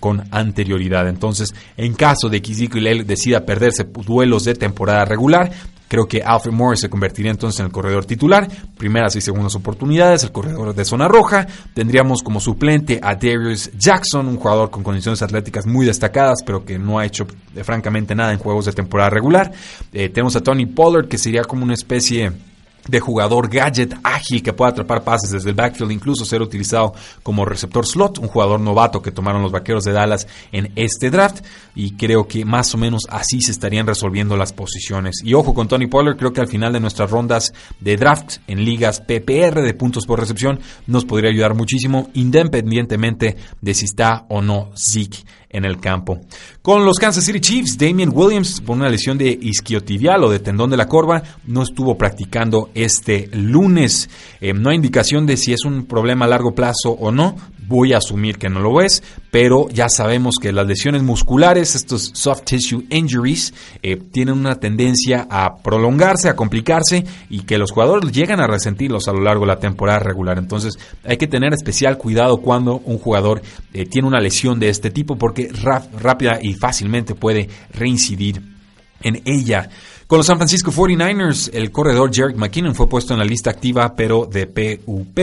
con 0.00 0.24
anterioridad. 0.32 1.08
Entonces, 1.08 1.54
en 1.76 1.94
caso 1.94 2.28
de 2.28 2.42
que 2.42 2.52
Ezekiel 2.52 3.06
decida 3.06 3.44
perderse 3.44 3.84
duelos 3.84 4.44
de 4.44 4.54
temporada 4.54 5.04
regular, 5.04 5.52
Creo 5.90 6.06
que 6.06 6.22
Alfred 6.22 6.52
Morris 6.52 6.78
se 6.82 6.88
convertiría 6.88 7.32
entonces 7.32 7.58
en 7.58 7.66
el 7.66 7.72
corredor 7.72 8.04
titular, 8.04 8.48
primeras 8.78 9.16
y 9.16 9.20
segundas 9.20 9.56
oportunidades, 9.56 10.22
el 10.22 10.30
corredor 10.30 10.72
de 10.72 10.84
zona 10.84 11.08
roja. 11.08 11.48
Tendríamos 11.74 12.22
como 12.22 12.38
suplente 12.38 13.00
a 13.02 13.16
Darius 13.16 13.72
Jackson, 13.76 14.28
un 14.28 14.36
jugador 14.36 14.70
con 14.70 14.84
condiciones 14.84 15.20
atléticas 15.20 15.66
muy 15.66 15.84
destacadas, 15.84 16.44
pero 16.46 16.64
que 16.64 16.78
no 16.78 17.00
ha 17.00 17.06
hecho 17.06 17.26
eh, 17.56 17.64
francamente 17.64 18.14
nada 18.14 18.32
en 18.32 18.38
juegos 18.38 18.66
de 18.66 18.72
temporada 18.72 19.10
regular. 19.10 19.50
Eh, 19.92 20.10
tenemos 20.10 20.36
a 20.36 20.42
Tony 20.42 20.66
Pollard, 20.66 21.08
que 21.08 21.18
sería 21.18 21.42
como 21.42 21.64
una 21.64 21.74
especie 21.74 22.30
de 22.88 23.00
jugador 23.00 23.48
gadget 23.48 23.94
ágil 24.02 24.42
que 24.42 24.52
pueda 24.52 24.70
atrapar 24.70 25.02
pases 25.02 25.30
desde 25.30 25.50
el 25.50 25.56
backfield, 25.56 25.92
incluso 25.92 26.24
ser 26.24 26.42
utilizado 26.42 26.94
como 27.22 27.44
receptor 27.44 27.86
slot, 27.86 28.18
un 28.18 28.28
jugador 28.28 28.60
novato 28.60 29.02
que 29.02 29.12
tomaron 29.12 29.42
los 29.42 29.52
vaqueros 29.52 29.84
de 29.84 29.92
Dallas 29.92 30.26
en 30.52 30.72
este 30.76 31.10
draft. 31.10 31.44
Y 31.74 31.92
creo 31.92 32.26
que 32.26 32.44
más 32.44 32.74
o 32.74 32.78
menos 32.78 33.06
así 33.08 33.40
se 33.40 33.52
estarían 33.52 33.86
resolviendo 33.86 34.36
las 34.36 34.52
posiciones. 34.52 35.20
Y 35.24 35.34
ojo 35.34 35.54
con 35.54 35.68
Tony 35.68 35.86
Pollard, 35.86 36.16
creo 36.16 36.32
que 36.32 36.40
al 36.40 36.48
final 36.48 36.72
de 36.72 36.80
nuestras 36.80 37.10
rondas 37.10 37.52
de 37.80 37.96
draft 37.96 38.38
en 38.46 38.64
ligas 38.64 39.00
PPR 39.00 39.62
de 39.62 39.74
puntos 39.74 40.06
por 40.06 40.20
recepción 40.20 40.60
nos 40.86 41.04
podría 41.04 41.30
ayudar 41.30 41.54
muchísimo, 41.54 42.10
independientemente 42.14 43.36
de 43.60 43.74
si 43.74 43.84
está 43.84 44.26
o 44.28 44.42
no 44.42 44.70
Zeke 44.76 45.24
en 45.50 45.64
el 45.64 45.78
campo. 45.78 46.20
Con 46.62 46.84
los 46.84 46.98
Kansas 46.98 47.24
City 47.24 47.40
Chiefs, 47.40 47.76
Damian 47.76 48.10
Williams, 48.12 48.60
por 48.60 48.76
una 48.76 48.88
lesión 48.88 49.18
de 49.18 49.38
isquiotibial 49.40 50.24
o 50.24 50.30
de 50.30 50.38
tendón 50.38 50.70
de 50.70 50.76
la 50.76 50.86
corva, 50.86 51.22
no 51.46 51.62
estuvo 51.62 51.98
practicando 51.98 52.70
este 52.74 53.28
lunes. 53.32 54.08
Eh, 54.40 54.52
no 54.52 54.70
hay 54.70 54.76
indicación 54.76 55.26
de 55.26 55.36
si 55.36 55.52
es 55.52 55.64
un 55.64 55.86
problema 55.86 56.24
a 56.24 56.28
largo 56.28 56.54
plazo 56.54 56.90
o 56.90 57.10
no 57.10 57.36
voy 57.70 57.92
a 57.92 57.98
asumir 57.98 58.36
que 58.36 58.50
no 58.50 58.58
lo 58.58 58.80
es, 58.80 59.00
pero 59.30 59.68
ya 59.68 59.88
sabemos 59.88 60.38
que 60.42 60.52
las 60.52 60.66
lesiones 60.66 61.04
musculares, 61.04 61.76
estos 61.76 62.10
soft 62.14 62.42
tissue 62.42 62.84
injuries, 62.90 63.54
eh, 63.80 63.96
tienen 63.96 64.36
una 64.36 64.56
tendencia 64.56 65.28
a 65.30 65.62
prolongarse, 65.62 66.28
a 66.28 66.34
complicarse 66.34 67.04
y 67.30 67.42
que 67.42 67.58
los 67.58 67.70
jugadores 67.70 68.10
llegan 68.10 68.40
a 68.40 68.48
resentirlos 68.48 69.06
a 69.06 69.12
lo 69.12 69.20
largo 69.20 69.42
de 69.42 69.52
la 69.52 69.60
temporada 69.60 70.00
regular. 70.00 70.36
Entonces 70.36 70.78
hay 71.04 71.16
que 71.16 71.28
tener 71.28 71.54
especial 71.54 71.96
cuidado 71.96 72.38
cuando 72.38 72.78
un 72.84 72.98
jugador 72.98 73.40
eh, 73.72 73.86
tiene 73.86 74.08
una 74.08 74.20
lesión 74.20 74.58
de 74.58 74.68
este 74.68 74.90
tipo 74.90 75.16
porque 75.16 75.48
rápida 75.52 76.40
y 76.42 76.54
fácilmente 76.54 77.14
puede 77.14 77.48
reincidir 77.72 78.42
en 79.02 79.22
ella. 79.26 79.70
Con 80.10 80.16
los 80.16 80.26
San 80.26 80.38
Francisco 80.38 80.72
49ers, 80.72 81.50
el 81.52 81.70
corredor 81.70 82.10
Jerick 82.12 82.36
McKinnon 82.36 82.74
fue 82.74 82.88
puesto 82.88 83.12
en 83.12 83.20
la 83.20 83.24
lista 83.24 83.50
activa, 83.50 83.94
pero 83.94 84.26
de 84.26 84.48
PUP. 84.48 85.16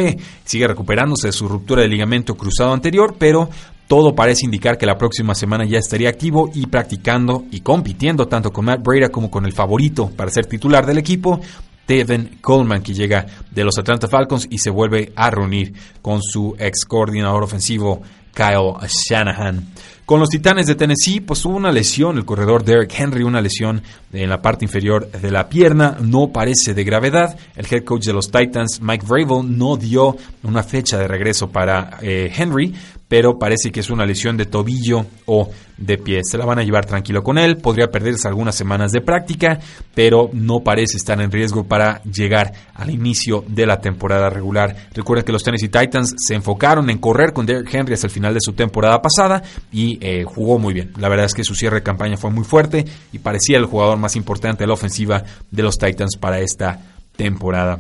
Sigue 0.46 0.66
recuperándose 0.66 1.28
de 1.28 1.34
su 1.34 1.50
ruptura 1.50 1.82
de 1.82 1.90
ligamento 1.90 2.36
cruzado 2.36 2.72
anterior, 2.72 3.18
pero 3.20 3.50
todo 3.90 4.16
parece 4.16 4.46
indicar 4.46 4.78
que 4.78 4.86
la 4.86 4.98
próxima 4.98 5.36
semana 5.36 5.66
ya 5.66 5.78
estaría 5.78 6.08
activo 6.08 6.50
y 6.54 6.68
practicando 6.68 7.44
y 7.52 7.60
compitiendo 7.60 8.30
tanto 8.30 8.54
con 8.54 8.64
Matt 8.64 8.82
Breda 8.82 9.10
como 9.10 9.30
con 9.30 9.46
el 9.46 9.52
favorito 9.52 10.10
para 10.16 10.32
ser 10.32 10.46
titular 10.46 10.86
del 10.86 11.00
equipo, 11.00 11.42
Devin 11.86 12.38
Coleman, 12.40 12.82
que 12.82 12.94
llega 12.94 13.26
de 13.52 13.66
los 13.66 13.78
Atlanta 13.78 14.08
Falcons 14.08 14.48
y 14.50 14.60
se 14.60 14.70
vuelve 14.70 15.12
a 15.18 15.30
reunir 15.30 15.74
con 16.02 16.22
su 16.22 16.56
ex 16.58 16.86
coordinador 16.86 17.44
ofensivo 17.44 18.04
Kyle 18.34 18.88
Shanahan. 18.88 19.68
Con 20.08 20.22
los 20.22 20.30
Titanes 20.30 20.68
de 20.68 20.76
Tennessee, 20.76 21.20
pues 21.20 21.44
hubo 21.44 21.58
una 21.58 21.70
lesión, 21.70 22.18
el 22.18 22.24
corredor 22.24 22.64
Derek 22.64 22.98
Henry, 22.98 23.24
una 23.24 23.42
lesión 23.42 23.82
en 24.14 24.30
la 24.30 24.42
parte 24.42 24.64
inferior 24.64 25.12
de 25.12 25.32
la 25.32 25.50
pierna, 25.50 25.98
no 26.00 26.30
parece 26.30 26.74
de 26.74 26.86
gravedad. 26.86 27.38
El 27.58 27.68
head 27.70 27.84
coach 27.84 28.06
de 28.06 28.14
los 28.14 28.32
Titans, 28.32 28.80
Mike 28.82 29.06
Vrabel, 29.06 29.58
no 29.58 29.76
dio 29.76 30.16
una 30.44 30.64
fecha 30.64 30.98
de 30.98 31.10
regreso 31.10 31.50
para 31.50 31.98
eh, 32.02 32.32
Henry, 32.34 32.74
pero 33.08 33.38
parece 33.38 33.72
que 33.72 33.80
es 33.80 33.90
una 33.90 34.06
lesión 34.06 34.38
de 34.38 34.46
tobillo 34.46 35.06
o 35.26 35.50
de 35.78 35.98
pie. 35.98 36.22
Se 36.24 36.38
la 36.38 36.46
van 36.46 36.60
a 36.60 36.64
llevar 36.64 36.86
tranquilo 36.86 37.24
con 37.24 37.38
él, 37.38 37.58
podría 37.58 37.88
perderse 37.88 38.28
algunas 38.28 38.56
semanas 38.56 38.92
de 38.92 39.02
práctica, 39.02 39.60
pero 39.94 40.30
no 40.34 40.60
parece 40.60 40.98
estar 40.98 41.20
en 41.22 41.32
riesgo 41.32 41.64
para 41.66 42.02
llegar 42.04 42.52
al 42.74 42.90
inicio 42.90 43.46
de 43.48 43.66
la 43.66 43.80
temporada 43.80 44.30
regular. 44.30 44.76
Recuerden 44.94 45.26
que 45.26 45.32
los 45.32 45.44
Tennessee 45.44 45.70
Titans 45.70 46.16
se 46.18 46.36
enfocaron 46.36 46.90
en 46.90 46.98
correr 46.98 47.32
con 47.32 47.46
Derrick 47.46 47.74
Henry 47.74 47.94
hasta 47.94 48.08
el 48.08 48.12
final 48.12 48.34
de 48.34 48.42
su 48.42 48.54
temporada 48.54 49.02
pasada 49.02 49.42
y 49.72 49.97
eh, 50.02 50.24
jugó 50.24 50.60
muy 50.60 50.74
bien. 50.74 50.94
La 50.98 51.10
verdad 51.10 51.26
es 51.26 51.34
que 51.34 51.44
su 51.44 51.56
cierre 51.56 51.78
de 51.78 51.84
campaña 51.84 52.18
fue 52.18 52.32
muy 52.32 52.44
fuerte 52.44 52.86
y 53.12 53.20
parecía 53.20 53.58
el 53.58 53.66
jugador 53.66 53.98
más 53.98 54.16
importante 54.16 54.64
de 54.64 54.68
la 54.68 54.74
ofensiva 54.74 55.24
de 55.52 55.64
los 55.64 55.78
Titans 55.78 56.18
para 56.18 56.40
esta 56.40 56.80
temporada. 57.16 57.80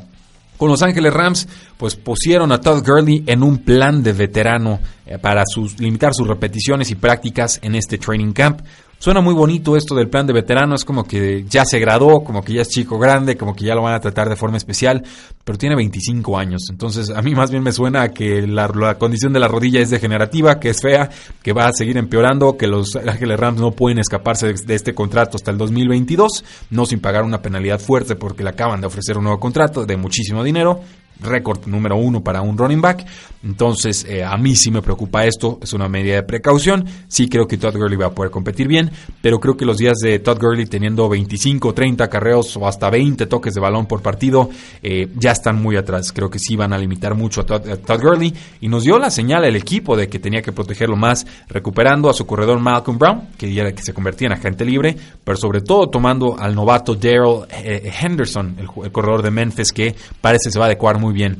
Con 0.57 0.69
Los 0.69 0.81
Ángeles 0.81 1.13
Rams, 1.13 1.47
pues 1.77 1.95
pusieron 1.95 2.51
a 2.51 2.59
Todd 2.59 2.83
Gurley 2.83 3.23
en 3.27 3.43
un 3.43 3.59
plan 3.59 4.01
de 4.01 4.13
veterano 4.13 4.79
eh, 5.05 5.19
para 5.19 5.43
limitar 5.77 6.13
sus 6.15 6.27
repeticiones 6.27 6.89
y 6.89 6.95
prácticas 6.95 7.59
en 7.61 7.75
este 7.75 7.99
training 7.99 8.33
camp. 8.33 8.61
Suena 8.99 9.21
muy 9.21 9.35
bonito 9.35 9.77
esto 9.77 9.93
del 9.93 10.09
plan 10.09 10.25
de 10.25 10.33
veterano, 10.33 10.73
es 10.73 10.83
como 10.83 11.03
que 11.03 11.45
ya 11.47 11.63
se 11.65 11.77
graduó, 11.77 12.23
como 12.23 12.43
que 12.43 12.53
ya 12.53 12.63
es 12.63 12.69
chico 12.69 12.97
grande, 12.97 13.37
como 13.37 13.55
que 13.55 13.63
ya 13.63 13.75
lo 13.75 13.83
van 13.83 13.93
a 13.93 13.99
tratar 13.99 14.27
de 14.27 14.35
forma 14.35 14.57
especial, 14.57 15.03
pero 15.43 15.55
tiene 15.55 15.75
25 15.75 16.35
años, 16.35 16.63
entonces 16.71 17.11
a 17.11 17.21
mí 17.21 17.35
más 17.35 17.51
bien 17.51 17.61
me 17.61 17.71
suena 17.71 18.01
a 18.01 18.09
que 18.09 18.47
la, 18.47 18.95
condición 18.97 19.33
de 19.33 19.39
la 19.39 19.47
rodilla 19.47 19.81
es 19.81 19.91
degenerativa, 19.91 20.59
que 20.59 20.69
es 20.69 20.81
fea, 20.81 21.11
que 21.43 21.53
va 21.53 21.67
a 21.67 21.73
seguir 21.73 21.95
empeorando, 21.97 22.57
que 22.57 22.65
los 22.65 22.95
Ángeles 22.95 23.39
Rams 23.39 23.61
no 23.61 23.71
pueden 23.71 23.99
escaparse 23.99 24.47
de, 24.47 24.53
de 24.65 24.73
este 24.73 24.95
contrato 24.95 25.37
hasta 25.37 25.51
el 25.51 25.59
2022, 25.59 26.43
no 26.71 26.87
sin 26.87 26.99
pagar 26.99 27.23
una 27.23 27.39
penalidad 27.43 27.79
fuerte 27.79 28.15
porque 28.15 28.43
le 28.43 28.49
acaban 28.49 28.81
de 28.81 28.87
ofrecer 28.87 29.15
un 29.15 29.25
nuevo 29.25 29.39
contrato 29.39 29.85
de 29.85 29.95
muchísimo 29.95 30.43
dinero, 30.43 30.81
récord 31.21 31.65
número 31.65 31.95
uno 31.97 32.23
para 32.23 32.41
un 32.41 32.57
running 32.57 32.81
back. 32.81 33.05
Entonces, 33.43 34.05
eh, 34.09 34.23
a 34.23 34.35
mí 34.37 34.55
sí 34.55 34.71
me 34.71 34.81
preocupa 34.81 35.25
esto, 35.25 35.59
es 35.61 35.73
una 35.73 35.87
medida 35.87 36.15
de 36.15 36.23
precaución. 36.23 36.85
Sí 37.07 37.29
creo 37.29 37.47
que 37.47 37.57
Todd 37.57 37.75
Gurley 37.75 37.97
va 37.97 38.07
a 38.07 38.11
poder 38.11 38.31
competir 38.31 38.67
bien, 38.67 38.91
pero 39.21 39.39
creo 39.39 39.55
que 39.55 39.65
los 39.65 39.77
días 39.77 39.97
de 39.99 40.19
Todd 40.19 40.39
Gurley 40.39 40.65
teniendo 40.65 41.07
25, 41.07 41.73
30 41.73 42.09
carreos 42.09 42.57
o 42.57 42.67
hasta 42.67 42.89
20 42.89 43.25
toques 43.27 43.53
de 43.53 43.61
balón 43.61 43.85
por 43.85 44.01
partido 44.01 44.49
eh, 44.81 45.07
ya 45.15 45.31
están 45.31 45.61
muy 45.61 45.77
atrás. 45.77 46.11
Creo 46.11 46.29
que 46.29 46.39
sí 46.39 46.55
van 46.55 46.73
a 46.73 46.77
limitar 46.77 47.15
mucho 47.15 47.41
a 47.41 47.45
Todd, 47.45 48.01
Gurley 48.01 48.33
y 48.59 48.67
nos 48.67 48.83
dio 48.83 48.97
la 48.97 49.09
señal 49.11 49.45
el 49.45 49.55
equipo 49.55 49.95
de 49.95 50.09
que 50.09 50.19
tenía 50.19 50.41
que 50.41 50.51
protegerlo 50.51 50.95
más, 50.95 51.25
recuperando 51.47 52.09
a 52.09 52.13
su 52.13 52.25
corredor 52.25 52.59
Malcolm 52.59 52.97
Brown, 52.97 53.29
que 53.37 53.53
ya 53.53 53.71
que 53.71 53.81
se 53.83 53.93
convertía 53.93 54.27
en 54.27 54.33
agente 54.33 54.65
libre, 54.65 54.95
pero 55.23 55.37
sobre 55.37 55.61
todo 55.61 55.89
tomando 55.89 56.37
al 56.37 56.55
novato 56.55 56.95
Daryl 56.95 57.45
eh, 57.49 57.91
Henderson, 58.01 58.55
el, 58.57 58.67
el 58.83 58.91
corredor 58.91 59.21
de 59.21 59.31
Memphis, 59.31 59.71
que 59.71 59.95
parece 60.21 60.51
se 60.51 60.59
va 60.59 60.65
a 60.65 60.67
adecuar 60.67 60.99
muy 60.99 61.06
muy 61.07 61.13
bien 61.13 61.37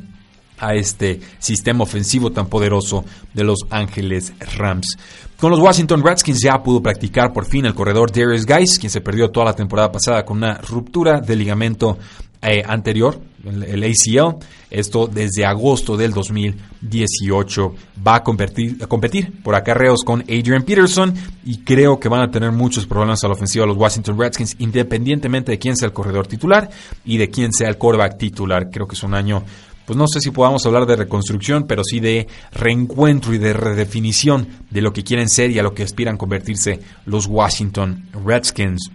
a 0.58 0.74
este 0.74 1.20
sistema 1.38 1.84
ofensivo 1.84 2.32
tan 2.32 2.46
poderoso 2.46 3.04
de 3.34 3.44
los 3.44 3.58
Ángeles 3.68 4.32
Rams. 4.56 4.96
Con 5.38 5.50
los 5.50 5.60
Washington 5.60 6.02
Redskins 6.02 6.40
ya 6.42 6.62
pudo 6.62 6.82
practicar 6.82 7.34
por 7.34 7.44
fin 7.44 7.66
el 7.66 7.74
corredor 7.74 8.10
Darius 8.10 8.46
Guys, 8.46 8.78
quien 8.78 8.90
se 8.90 9.02
perdió 9.02 9.28
toda 9.28 9.44
la 9.44 9.52
temporada 9.52 9.92
pasada 9.92 10.24
con 10.24 10.38
una 10.38 10.54
ruptura 10.54 11.20
de 11.20 11.36
ligamento 11.36 11.98
eh, 12.40 12.62
anterior, 12.66 13.20
el, 13.48 13.82
ACL. 13.84 14.36
Esto 14.70 15.06
desde 15.06 15.44
agosto 15.44 15.96
del 15.96 16.12
2018. 16.12 17.74
Va 18.06 18.16
a 18.16 18.22
competir, 18.22 18.78
a 18.82 18.86
competir 18.86 19.42
por 19.42 19.54
acarreos 19.54 20.02
con 20.04 20.22
Adrian 20.22 20.62
Peterson 20.62 21.14
y 21.44 21.58
creo 21.58 21.98
que 21.98 22.08
van 22.08 22.22
a 22.22 22.30
tener 22.30 22.52
muchos 22.52 22.86
problemas 22.86 23.24
a 23.24 23.28
la 23.28 23.34
ofensiva 23.34 23.66
los 23.66 23.76
Washington 23.76 24.18
Redskins, 24.18 24.56
independientemente 24.58 25.52
de 25.52 25.58
quién 25.58 25.76
sea 25.76 25.86
el 25.86 25.92
corredor 25.92 26.26
titular 26.26 26.70
y 27.04 27.16
de 27.16 27.30
quién 27.30 27.52
sea 27.52 27.68
el 27.68 27.78
quarterback 27.78 28.18
titular. 28.18 28.70
Creo 28.70 28.86
que 28.86 28.94
es 28.94 29.02
un 29.02 29.14
año 29.14 29.44
pues 29.88 29.96
no 29.96 30.06
sé 30.06 30.20
si 30.20 30.30
podamos 30.30 30.66
hablar 30.66 30.84
de 30.84 30.96
reconstrucción, 30.96 31.64
pero 31.66 31.82
sí 31.82 31.98
de 31.98 32.28
reencuentro 32.52 33.32
y 33.32 33.38
de 33.38 33.54
redefinición 33.54 34.46
de 34.68 34.82
lo 34.82 34.92
que 34.92 35.02
quieren 35.02 35.30
ser 35.30 35.50
y 35.50 35.58
a 35.58 35.62
lo 35.62 35.72
que 35.72 35.82
aspiran 35.82 36.18
convertirse 36.18 36.80
los 37.06 37.24
Washington 37.24 38.06
Redskins 38.22 38.90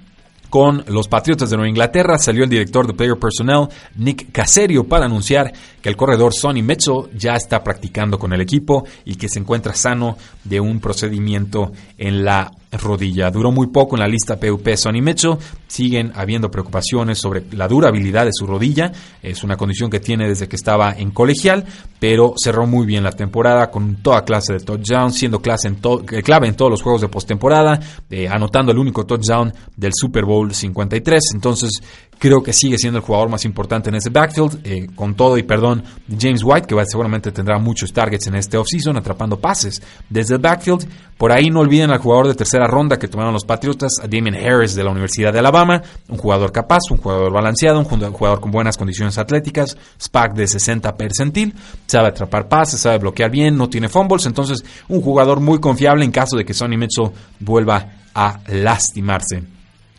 con 0.54 0.86
los 0.88 1.08
Patriotas 1.08 1.50
de 1.50 1.58
Nueva 1.58 1.68
Inglaterra, 1.68 2.20
salió 2.20 2.44
el 2.44 2.50
director 2.52 2.86
de 2.86 2.94
Player 2.94 3.18
Personnel, 3.18 3.70
Nick 3.96 4.32
Caserio, 4.32 4.84
para 4.84 5.06
anunciar 5.06 5.52
que 5.82 5.90
el 5.90 5.98
corredor 5.98 6.32
Sonny 6.32 6.62
Mitchell 6.62 7.10
ya 7.18 7.34
está 7.34 7.64
practicando 7.64 8.20
con 8.20 8.34
el 8.34 8.42
equipo 8.42 8.86
y 9.04 9.16
que 9.16 9.30
se 9.30 9.40
encuentra 9.40 9.74
sano 9.74 10.16
de 10.44 10.60
un 10.60 10.80
procedimiento 10.80 11.72
en 11.98 12.24
la 12.24 12.52
rodilla. 12.74 13.30
Duró 13.32 13.52
muy 13.52 13.68
poco 13.68 13.96
en 13.96 14.02
la 14.02 14.08
lista 14.08 14.40
PUP 14.40 14.76
Sonny 14.76 15.02
Mitchell. 15.02 15.38
Siguen 15.68 16.12
habiendo 16.16 16.50
preocupaciones 16.52 17.20
sobre 17.20 17.44
la 17.52 17.68
durabilidad 17.68 18.26
de 18.26 18.32
su 18.34 18.46
rodilla. 18.46 18.92
Es 19.22 19.44
una 19.44 19.58
condición 19.58 19.90
que 19.90 20.00
tiene 20.00 20.28
desde 20.28 20.48
que 20.48 20.56
estaba 20.56 20.92
en 20.92 21.12
colegial, 21.12 21.66
pero 22.00 22.34
cerró 22.38 22.68
muy 22.68 22.86
bien 22.86 23.04
la 23.04 23.12
temporada 23.12 23.70
con 23.70 23.98
toda 23.98 24.24
clase 24.24 24.54
de 24.54 24.60
touchdowns, 24.60 25.16
siendo 25.16 25.42
clase 25.42 25.68
en 25.68 25.78
eh, 26.12 26.24
clave 26.24 26.48
en 26.48 26.56
todos 26.56 26.72
los 26.72 26.82
juegos 26.82 27.02
de 27.02 27.08
postemporada, 27.08 27.80
eh, 28.10 28.28
anotando 28.28 28.72
el 28.72 28.78
único 28.78 29.06
touchdown 29.06 29.54
del 29.76 29.92
Super 29.96 30.26
Bowl 30.26 30.54
53. 30.54 31.22
Entonces, 31.34 31.82
creo 32.24 32.42
que 32.42 32.54
sigue 32.54 32.78
siendo 32.78 33.00
el 33.00 33.04
jugador 33.04 33.28
más 33.28 33.44
importante 33.44 33.90
en 33.90 33.96
ese 33.96 34.10
backfield, 34.10 34.62
eh, 34.64 34.88
con 34.96 35.14
todo 35.14 35.38
y 35.38 35.44
perdón 35.44 35.84
James 36.08 36.42
White, 36.42 36.68
que 36.68 36.86
seguramente 36.86 37.34
tendrá 37.34 37.60
muchos 37.60 37.92
targets 37.92 38.28
en 38.28 38.36
este 38.36 38.56
offseason, 38.56 38.96
atrapando 38.96 39.38
pases 39.38 39.84
desde 40.08 40.36
el 40.36 40.40
backfield. 40.40 40.88
Por 41.18 41.34
ahí 41.34 41.50
no 41.50 41.60
olviden 41.60 41.92
al 41.92 41.98
jugador 41.98 42.30
de 42.30 42.36
tercera 42.36 42.66
ronda 42.66 42.98
que 42.98 43.10
tomaron 43.10 43.34
los 43.34 43.44
Patriotas, 43.44 44.00
a 44.02 44.08
Damien 44.08 44.36
Harris 44.36 44.74
de 44.74 44.86
la 44.86 44.92
Universidad 44.92 45.34
de 45.34 45.40
Alabama, 45.40 45.82
un 46.08 46.18
jugador 46.18 46.54
capaz, 46.54 46.84
un 46.92 46.98
jugador 46.98 47.34
balanceado, 47.34 47.80
un 47.80 47.86
jugador 48.14 48.40
con 48.40 48.52
buenas 48.52 48.78
condiciones 48.78 49.18
atléticas, 49.18 49.76
SPAC 50.02 50.34
de 50.34 50.48
60 50.48 50.96
percentil, 50.96 51.54
sabe 51.88 52.08
atrapar 52.08 52.48
pases, 52.48 52.80
sabe 52.80 53.00
bloquear 53.00 53.32
bien, 53.32 53.58
no 53.58 53.68
tiene 53.68 53.90
fumbles, 53.90 54.26
entonces 54.28 54.64
un 54.88 55.02
jugador 55.02 55.42
muy 55.42 55.60
confiable 55.60 56.06
en 56.06 56.12
caso 56.12 56.38
de 56.38 56.46
que 56.46 56.54
Sonny 56.54 56.78
Mitchell 56.78 57.12
vuelva 57.42 57.86
a 58.16 58.40
lastimarse. 58.48 59.53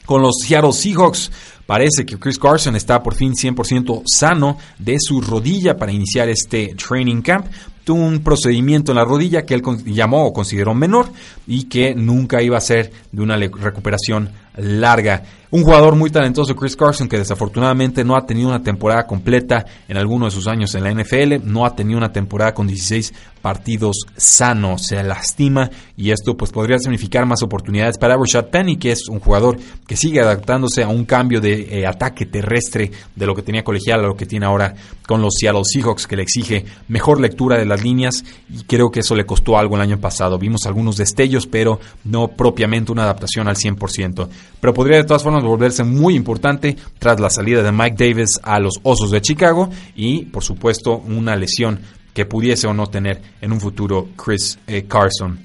Con 0.05 0.23
los 0.23 0.37
Seattle 0.43 0.73
Seahawks, 0.73 1.31
Parece 1.67 2.05
que 2.05 2.19
Chris 2.19 2.39
Carson 2.39 2.77
está 2.77 3.03
por 3.03 3.15
fin 3.15 3.33
100% 3.33 4.03
sano 4.07 4.59
de 4.79 4.97
su 5.01 5.21
rodilla 5.21 5.77
para 5.77 5.93
iniciar 5.93 6.29
este 6.29 6.75
training 6.75 7.23
camp. 7.23 7.47
Tuvo 7.85 8.01
un 8.01 8.21
procedimiento 8.21 8.93
en 8.93 8.97
la 8.97 9.05
rodilla 9.05 9.47
que 9.47 9.55
él 9.55 9.63
llamó 9.87 10.27
o 10.27 10.33
consideró 10.33 10.75
menor 10.75 11.11
y 11.47 11.65
que 11.65 11.95
nunca 11.95 12.43
iba 12.43 12.59
a 12.59 12.63
ser 12.63 12.93
de 13.13 13.23
una 13.23 13.37
recuperación 13.37 14.31
larga. 14.57 15.23
Un 15.51 15.63
jugador 15.63 15.95
muy 15.95 16.11
talentoso, 16.11 16.57
Chris 16.57 16.75
Carson, 16.75 17.09
que 17.09 17.17
desafortunadamente 17.17 18.03
no 18.03 18.17
ha 18.17 18.27
tenido 18.27 18.49
una 18.49 18.65
temporada 18.65 19.07
completa 19.07 19.65
en 19.87 19.97
alguno 19.97 20.25
de 20.25 20.33
sus 20.33 20.49
años 20.49 20.75
en 20.75 20.83
la 20.83 20.93
NFL, 20.93 21.45
no 21.45 21.65
ha 21.65 21.77
tenido 21.77 21.97
una 21.97 22.11
temporada 22.11 22.53
con 22.55 22.67
16 22.67 23.15
partidos 23.41 23.99
sanos, 24.17 24.87
se 24.87 25.01
lastima 25.05 25.71
y 25.97 26.11
esto 26.11 26.37
pues 26.37 26.51
podría 26.51 26.79
significar 26.79 27.25
más 27.25 27.43
oportunidades 27.43 27.99
para 27.99 28.17
Rashad 28.17 28.47
Penny, 28.47 28.79
que 28.79 28.91
es 28.91 29.09
un 29.09 29.21
jugador 29.21 29.59
que 29.87 29.97
sigue 29.97 30.21
adaptándose 30.21 30.83
a 30.83 30.89
un 30.89 31.05
cambio 31.05 31.41
de 31.41 31.79
eh, 31.79 31.87
ataque 31.87 32.27
terrestre 32.27 32.91
de 33.15 33.27
lo 33.27 33.35
que 33.35 33.43
tenía 33.43 33.63
colegial 33.63 34.01
a 34.01 34.09
lo 34.09 34.17
que 34.17 34.27
tiene 34.27 34.47
ahora 34.47 34.75
con 35.07 35.23
los 35.23 35.35
Seattle 35.39 35.63
Seahawks, 35.65 36.09
que 36.09 36.17
le 36.17 36.23
exige 36.23 36.65
mejor 36.89 37.21
lectura 37.21 37.59
de 37.59 37.67
las 37.67 37.85
líneas 37.85 38.25
y 38.51 38.65
creo 38.65 38.91
que 38.91 39.01
eso 39.01 39.15
le 39.15 39.27
costó 39.27 39.57
algo 39.57 39.77
el 39.77 39.83
año 39.83 40.01
pasado. 40.01 40.37
Vimos 40.37 40.67
algunos 40.67 40.97
destellos, 40.97 41.47
pero 41.47 41.79
no 42.03 42.29
propiamente 42.29 42.91
una 42.91 43.05
adaptación 43.05 43.47
al 43.47 43.57
100% 43.57 44.29
pero 44.61 44.75
podría 44.75 44.99
de 44.99 45.05
todas 45.05 45.23
formas 45.23 45.45
volverse 45.45 45.85
muy 45.85 46.15
importante 46.15 46.77
tras 46.99 47.21
la 47.21 47.31
salida 47.31 47.63
de 47.63 47.73
Mike 47.73 47.97
Davis 47.99 48.41
a 48.43 48.59
los 48.59 48.81
Osos 48.83 49.11
de 49.11 49.21
Chicago 49.21 49.69
y, 49.95 50.25
por 50.27 50.43
supuesto, 50.43 50.99
una 50.99 51.37
lesión 51.37 51.81
que 52.15 52.25
pudiese 52.25 52.67
o 52.67 52.75
no 52.75 52.87
tener 52.87 53.21
en 53.41 53.53
un 53.53 53.61
futuro 53.61 54.09
Chris 54.17 54.59
eh, 54.67 54.85
Carson. 54.89 55.39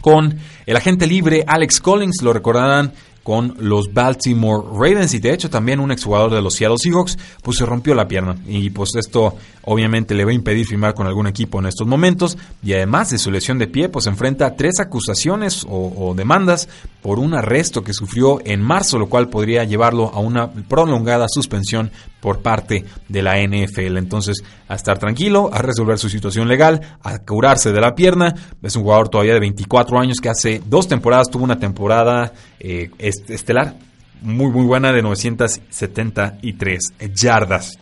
Con 0.00 0.38
el 0.66 0.76
agente 0.76 1.06
libre 1.06 1.44
Alex 1.46 1.80
Collins, 1.80 2.22
lo 2.22 2.32
recordarán 2.32 2.92
con 3.22 3.54
los 3.58 3.92
Baltimore 3.92 4.66
Ravens 4.72 5.12
y 5.14 5.18
de 5.18 5.32
hecho 5.32 5.50
también 5.50 5.80
un 5.80 5.92
exjugador 5.92 6.32
de 6.32 6.40
los 6.40 6.54
Seattle 6.54 6.78
Seahawks 6.78 7.18
pues 7.42 7.58
se 7.58 7.66
rompió 7.66 7.94
la 7.94 8.08
pierna 8.08 8.36
y 8.46 8.70
pues 8.70 8.94
esto 8.96 9.36
obviamente 9.62 10.14
le 10.14 10.24
va 10.24 10.30
a 10.30 10.34
impedir 10.34 10.66
firmar 10.66 10.94
con 10.94 11.06
algún 11.06 11.26
equipo 11.26 11.58
en 11.58 11.66
estos 11.66 11.86
momentos 11.86 12.38
y 12.62 12.72
además 12.72 13.10
de 13.10 13.18
su 13.18 13.30
lesión 13.30 13.58
de 13.58 13.66
pie 13.66 13.88
pues 13.88 14.06
enfrenta 14.06 14.56
tres 14.56 14.80
acusaciones 14.80 15.66
o, 15.68 16.14
demandas 16.16 16.68
por 17.02 17.18
un 17.18 17.34
arresto 17.34 17.82
que 17.82 17.92
sufrió 17.92 18.40
en 18.44 18.60
marzo 18.60 18.98
lo 18.98 19.08
cual 19.08 19.28
podría 19.28 19.64
llevarlo 19.64 20.10
a 20.12 20.20
una 20.20 20.50
prolongada 20.50 21.26
suspensión 21.28 21.90
por 22.20 22.40
parte 22.40 22.84
de 23.08 23.22
la 23.22 23.40
NFL 23.40 23.96
entonces 23.96 24.44
a 24.68 24.74
estar 24.74 24.98
tranquilo 24.98 25.50
a 25.52 25.62
resolver 25.62 25.98
su 25.98 26.08
situación 26.08 26.48
legal 26.48 26.98
a 27.02 27.18
curarse 27.20 27.72
de 27.72 27.80
la 27.80 27.94
pierna. 27.94 28.34
Es 28.62 28.76
un 28.76 28.82
jugador 28.82 29.08
todavía 29.08 29.34
de 29.34 29.40
24 29.40 29.98
años 29.98 30.18
que 30.20 30.28
hace 30.28 30.62
dos 30.66 30.86
temporadas 30.88 31.30
tuvo 31.30 31.44
una 31.44 31.58
temporada 31.58 32.32
eh, 32.58 32.90
estelar 32.98 33.74
muy 34.22 34.50
muy 34.50 34.64
buena 34.64 34.92
de 34.92 35.02
973 35.02 36.92
yardas 37.14 37.78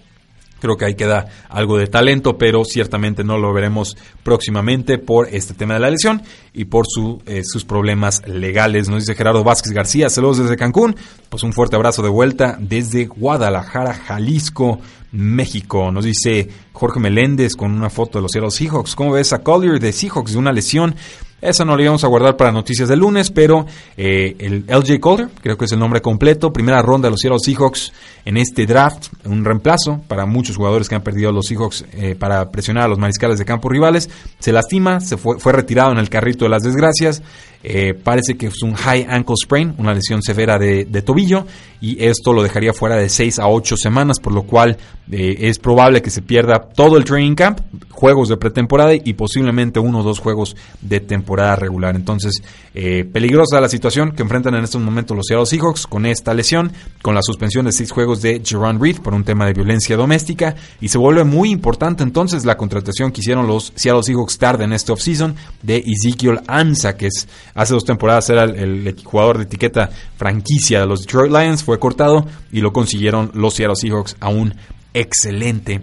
Creo 0.61 0.77
que 0.77 0.85
ahí 0.85 0.95
queda 0.95 1.27
algo 1.49 1.79
de 1.79 1.87
talento, 1.87 2.37
pero 2.39 2.65
ciertamente 2.65 3.25
no 3.25 3.39
lo 3.39 3.53
veremos 3.53 3.97
próximamente 4.23 4.99
por 4.99 5.29
este 5.29 5.55
tema 5.55 5.75
de 5.75 5.81
la 5.81 5.91
lesión 5.91 6.23
y 6.53 6.65
por 6.67 6.87
su, 6.89 7.23
eh, 7.27 7.43
sus 7.45 7.65
problemas 7.65 8.23
legales. 8.27 8.89
Nos 8.89 9.01
dice 9.01 9.15
Gerardo 9.15 9.45
Vázquez 9.45 9.73
García, 9.73 10.11
saludos 10.11 10.39
desde 10.39 10.57
Cancún. 10.57 10.97
Pues 11.29 11.43
un 11.43 11.53
fuerte 11.53 11.77
abrazo 11.77 12.03
de 12.03 12.09
vuelta 12.09 12.57
desde 12.61 13.07
Guadalajara, 13.07 13.95
Jalisco, 13.95 14.81
México. 15.13 15.91
Nos 15.91 16.05
dice 16.05 16.49
Jorge 16.73 17.01
Meléndez 17.01 17.57
con 17.57 17.73
una 17.73 17.91
foto 17.91 18.19
de 18.19 18.23
los 18.23 18.33
Seattle 18.33 18.51
Seahawks. 18.51 18.95
¿Cómo 18.95 19.13
ves 19.13 19.33
a 19.33 19.43
Collier 19.43 19.79
de 19.81 19.93
Seahawks 19.93 20.33
de 20.33 20.39
una 20.39 20.53
lesión? 20.53 20.95
Esa 21.41 21.65
no 21.65 21.77
la 21.77 21.83
íbamos 21.83 22.03
a 22.03 22.09
guardar 22.09 22.37
para 22.37 22.51
noticias 22.51 22.89
del 22.89 22.99
lunes, 22.99 23.31
pero 23.31 23.65
eh, 23.97 24.35
el 24.41 24.65
LJ 24.67 24.99
Collier, 24.99 25.29
creo 25.41 25.57
que 25.57 25.67
es 25.67 25.73
el 25.73 25.79
nombre 25.79 26.03
completo, 26.03 26.53
primera 26.53 26.83
ronda 26.83 27.07
de 27.07 27.13
los 27.13 27.21
Seattle 27.21 27.39
Seahawks 27.39 27.93
en 28.25 28.37
este 28.37 28.67
draft, 28.67 29.07
un 29.25 29.45
reemplazo 29.45 30.01
para 30.09 30.27
muchos 30.27 30.57
jugadores 30.57 30.89
que 30.89 30.97
han 30.97 31.03
perdido 31.03 31.31
los 31.31 31.47
Seahawks 31.47 31.85
eh, 31.93 32.17
para 32.19 32.51
presionar 32.51 32.85
a 32.85 32.89
los 32.89 32.99
mariscales 32.99 33.39
de 33.39 33.45
campo 33.45 33.69
rivales. 33.69 34.11
Se 34.41 34.53
lastima, 34.53 34.99
se 35.01 35.17
fue, 35.17 35.39
fue 35.39 35.53
retirado 35.53 35.93
en 35.93 35.99
el 35.99 36.09
carrito 36.09 36.45
de 36.45 36.51
las 36.51 36.65
desgracias. 36.65 37.23
Eh, 37.65 37.93
parece 37.95 38.37
que 38.37 38.47
es 38.47 38.63
un 38.63 38.75
high 38.75 39.07
ankle 39.09 39.35
sprain, 39.43 39.75
una 39.79 39.93
lesión 39.93 40.23
severa 40.23 40.59
de, 40.59 40.85
tobillo, 41.03 41.45
y 41.81 42.05
esto 42.05 42.33
lo 42.33 42.43
dejaría 42.43 42.73
fuera 42.73 42.97
de 42.97 43.09
6 43.09 43.39
a 43.41 43.49
8 43.49 43.77
semanas, 43.77 44.21
por 44.21 44.33
lo 44.33 44.45
cual 44.45 44.77
eh, 45.11 45.37
es 45.41 45.59
probable 45.59 46.03
que 46.03 46.11
se 46.11 46.23
pierda 46.23 46.61
todo 46.61 46.97
el 46.97 47.05
training 47.05 47.35
camp, 47.35 47.61
juegos 47.91 48.29
de 48.29 48.37
pretemporada 48.37 48.95
y 48.95 49.15
posiblemente 49.15 49.81
uno 49.81 50.01
o 50.01 50.03
dos 50.03 50.21
juegos 50.21 50.57
de 50.81 51.01
temporada 51.01 51.57
regular. 51.57 51.97
Entonces, 51.97 52.43
eh, 52.75 53.05
peligrosa 53.05 53.61
la 53.61 53.69
situación 53.69 54.13
que 54.13 54.23
enfrentan 54.23 54.55
en 54.55 54.63
estos 54.63 54.81
momentos 54.81 55.17
los 55.17 55.27
Seattle 55.27 55.47
Seahawks 55.47 55.87
con 55.87 56.07
esta 56.07 56.35
lesión, 56.35 56.71
con 57.03 57.15
la 57.15 57.23
suspensión 57.23 57.65
de 57.67 57.73
seis 57.73 57.91
juegos 57.91 58.23
de 58.23 58.41
Jerron 58.45 58.81
Reed 58.81 59.01
por 59.01 59.15
un 59.15 59.25
tema 59.25 59.47
de 59.47 59.53
violencia 59.53 59.97
doméstica, 59.97 60.55
y 60.81 60.89
se 60.89 60.99
vuelve 60.99 61.25
muy 61.25 61.51
importante 61.51 62.05
entonces 62.05 62.45
la 62.45 62.57
contratación 62.57 63.11
que 63.11 63.21
hicieron 63.21 63.49
los 63.49 63.73
Seattle 63.75 64.03
Seahawks 64.05 64.39
tarde 64.39 64.65
en 64.65 64.73
este 64.73 64.93
offseason 64.93 65.35
de 65.63 65.83
Ezekiel 65.85 66.41
Ansa, 66.47 66.97
que 66.97 67.07
es 67.07 67.27
Hace 67.55 67.75
dos 67.75 67.85
temporadas 67.85 68.29
era 68.31 68.45
el, 68.45 68.95
jugador 69.05 69.39
de 69.39 69.45
etiqueta 69.45 69.91
franquicia 70.17 70.81
de 70.81 70.87
los 70.87 71.01
Detroit 71.01 71.33
Lions, 71.33 71.65
fue 71.65 71.79
cortado 71.79 72.27
y 72.53 72.61
lo 72.61 72.73
consiguieron 72.73 73.31
los 73.35 73.55
Seattle 73.55 73.77
Seahawks 73.77 74.17
a 74.21 74.29
un 74.29 74.55
excelente 74.95 75.81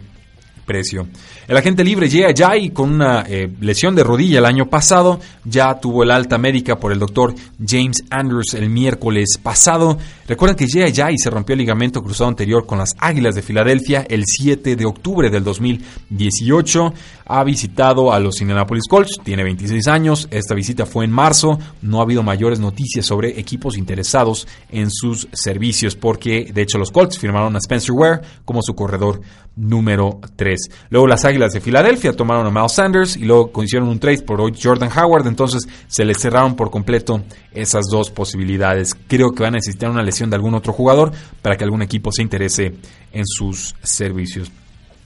precio. 0.65 1.07
El 1.47 1.57
agente 1.57 1.83
libre 1.83 2.09
llega 2.09 2.31
ya 2.31 2.57
y 2.57 2.71
con 2.71 2.91
una 2.91 3.23
eh, 3.27 3.49
lesión 3.61 3.95
de 3.95 4.03
rodilla 4.03 4.39
el 4.39 4.45
año 4.45 4.69
pasado, 4.69 5.19
ya 5.43 5.79
tuvo 5.79 6.03
el 6.03 6.11
alta 6.11 6.37
médica 6.37 6.77
por 6.77 6.91
el 6.91 6.99
doctor 6.99 7.33
James 7.65 8.03
Andrews 8.09 8.53
el 8.53 8.69
miércoles 8.69 9.37
pasado. 9.41 9.97
Recuerden 10.27 10.57
que 10.57 10.67
llega 10.67 10.89
ya 10.89 11.11
y 11.11 11.17
se 11.17 11.29
rompió 11.29 11.53
el 11.53 11.59
ligamento 11.59 12.01
cruzado 12.01 12.29
anterior 12.29 12.65
con 12.65 12.79
las 12.79 12.93
Águilas 12.97 13.35
de 13.35 13.41
Filadelfia 13.41 14.05
el 14.09 14.23
7 14.25 14.75
de 14.75 14.85
octubre 14.85 15.29
del 15.29 15.43
2018. 15.43 16.93
Ha 17.27 17.43
visitado 17.43 18.11
a 18.11 18.19
los 18.19 18.41
Indianapolis 18.41 18.87
Colts, 18.87 19.19
tiene 19.23 19.43
26 19.43 19.87
años, 19.87 20.27
esta 20.31 20.53
visita 20.53 20.85
fue 20.85 21.05
en 21.05 21.11
marzo, 21.11 21.57
no 21.81 21.99
ha 21.99 22.03
habido 22.03 22.21
mayores 22.23 22.59
noticias 22.59 23.05
sobre 23.05 23.39
equipos 23.39 23.77
interesados 23.77 24.47
en 24.69 24.91
sus 24.91 25.27
servicios 25.33 25.95
porque 25.95 26.51
de 26.53 26.61
hecho 26.61 26.77
los 26.77 26.91
Colts 26.91 27.17
firmaron 27.17 27.55
a 27.55 27.59
Spencer 27.59 27.91
Ware 27.91 28.21
como 28.45 28.61
su 28.61 28.75
corredor 28.75 29.21
número 29.55 30.19
3. 30.35 30.54
Luego 30.89 31.07
las 31.07 31.25
Águilas 31.25 31.53
de 31.53 31.61
Filadelfia 31.61 32.13
tomaron 32.13 32.45
a 32.47 32.51
Miles 32.51 32.73
Sanders 32.73 33.17
y 33.17 33.25
luego 33.25 33.51
hicieron 33.63 33.89
un 33.89 33.99
trade 33.99 34.21
por 34.21 34.39
Jordan 34.57 34.89
Howard, 34.95 35.27
entonces 35.27 35.67
se 35.87 36.05
les 36.05 36.17
cerraron 36.17 36.55
por 36.55 36.71
completo 36.71 37.23
esas 37.53 37.85
dos 37.91 38.11
posibilidades. 38.11 38.95
Creo 39.07 39.31
que 39.31 39.43
van 39.43 39.53
a 39.53 39.57
necesitar 39.57 39.89
una 39.89 40.03
lesión 40.03 40.29
de 40.29 40.35
algún 40.35 40.55
otro 40.55 40.73
jugador 40.73 41.11
para 41.41 41.55
que 41.55 41.63
algún 41.63 41.81
equipo 41.81 42.11
se 42.11 42.21
interese 42.21 42.73
en 43.11 43.25
sus 43.25 43.75
servicios. 43.83 44.51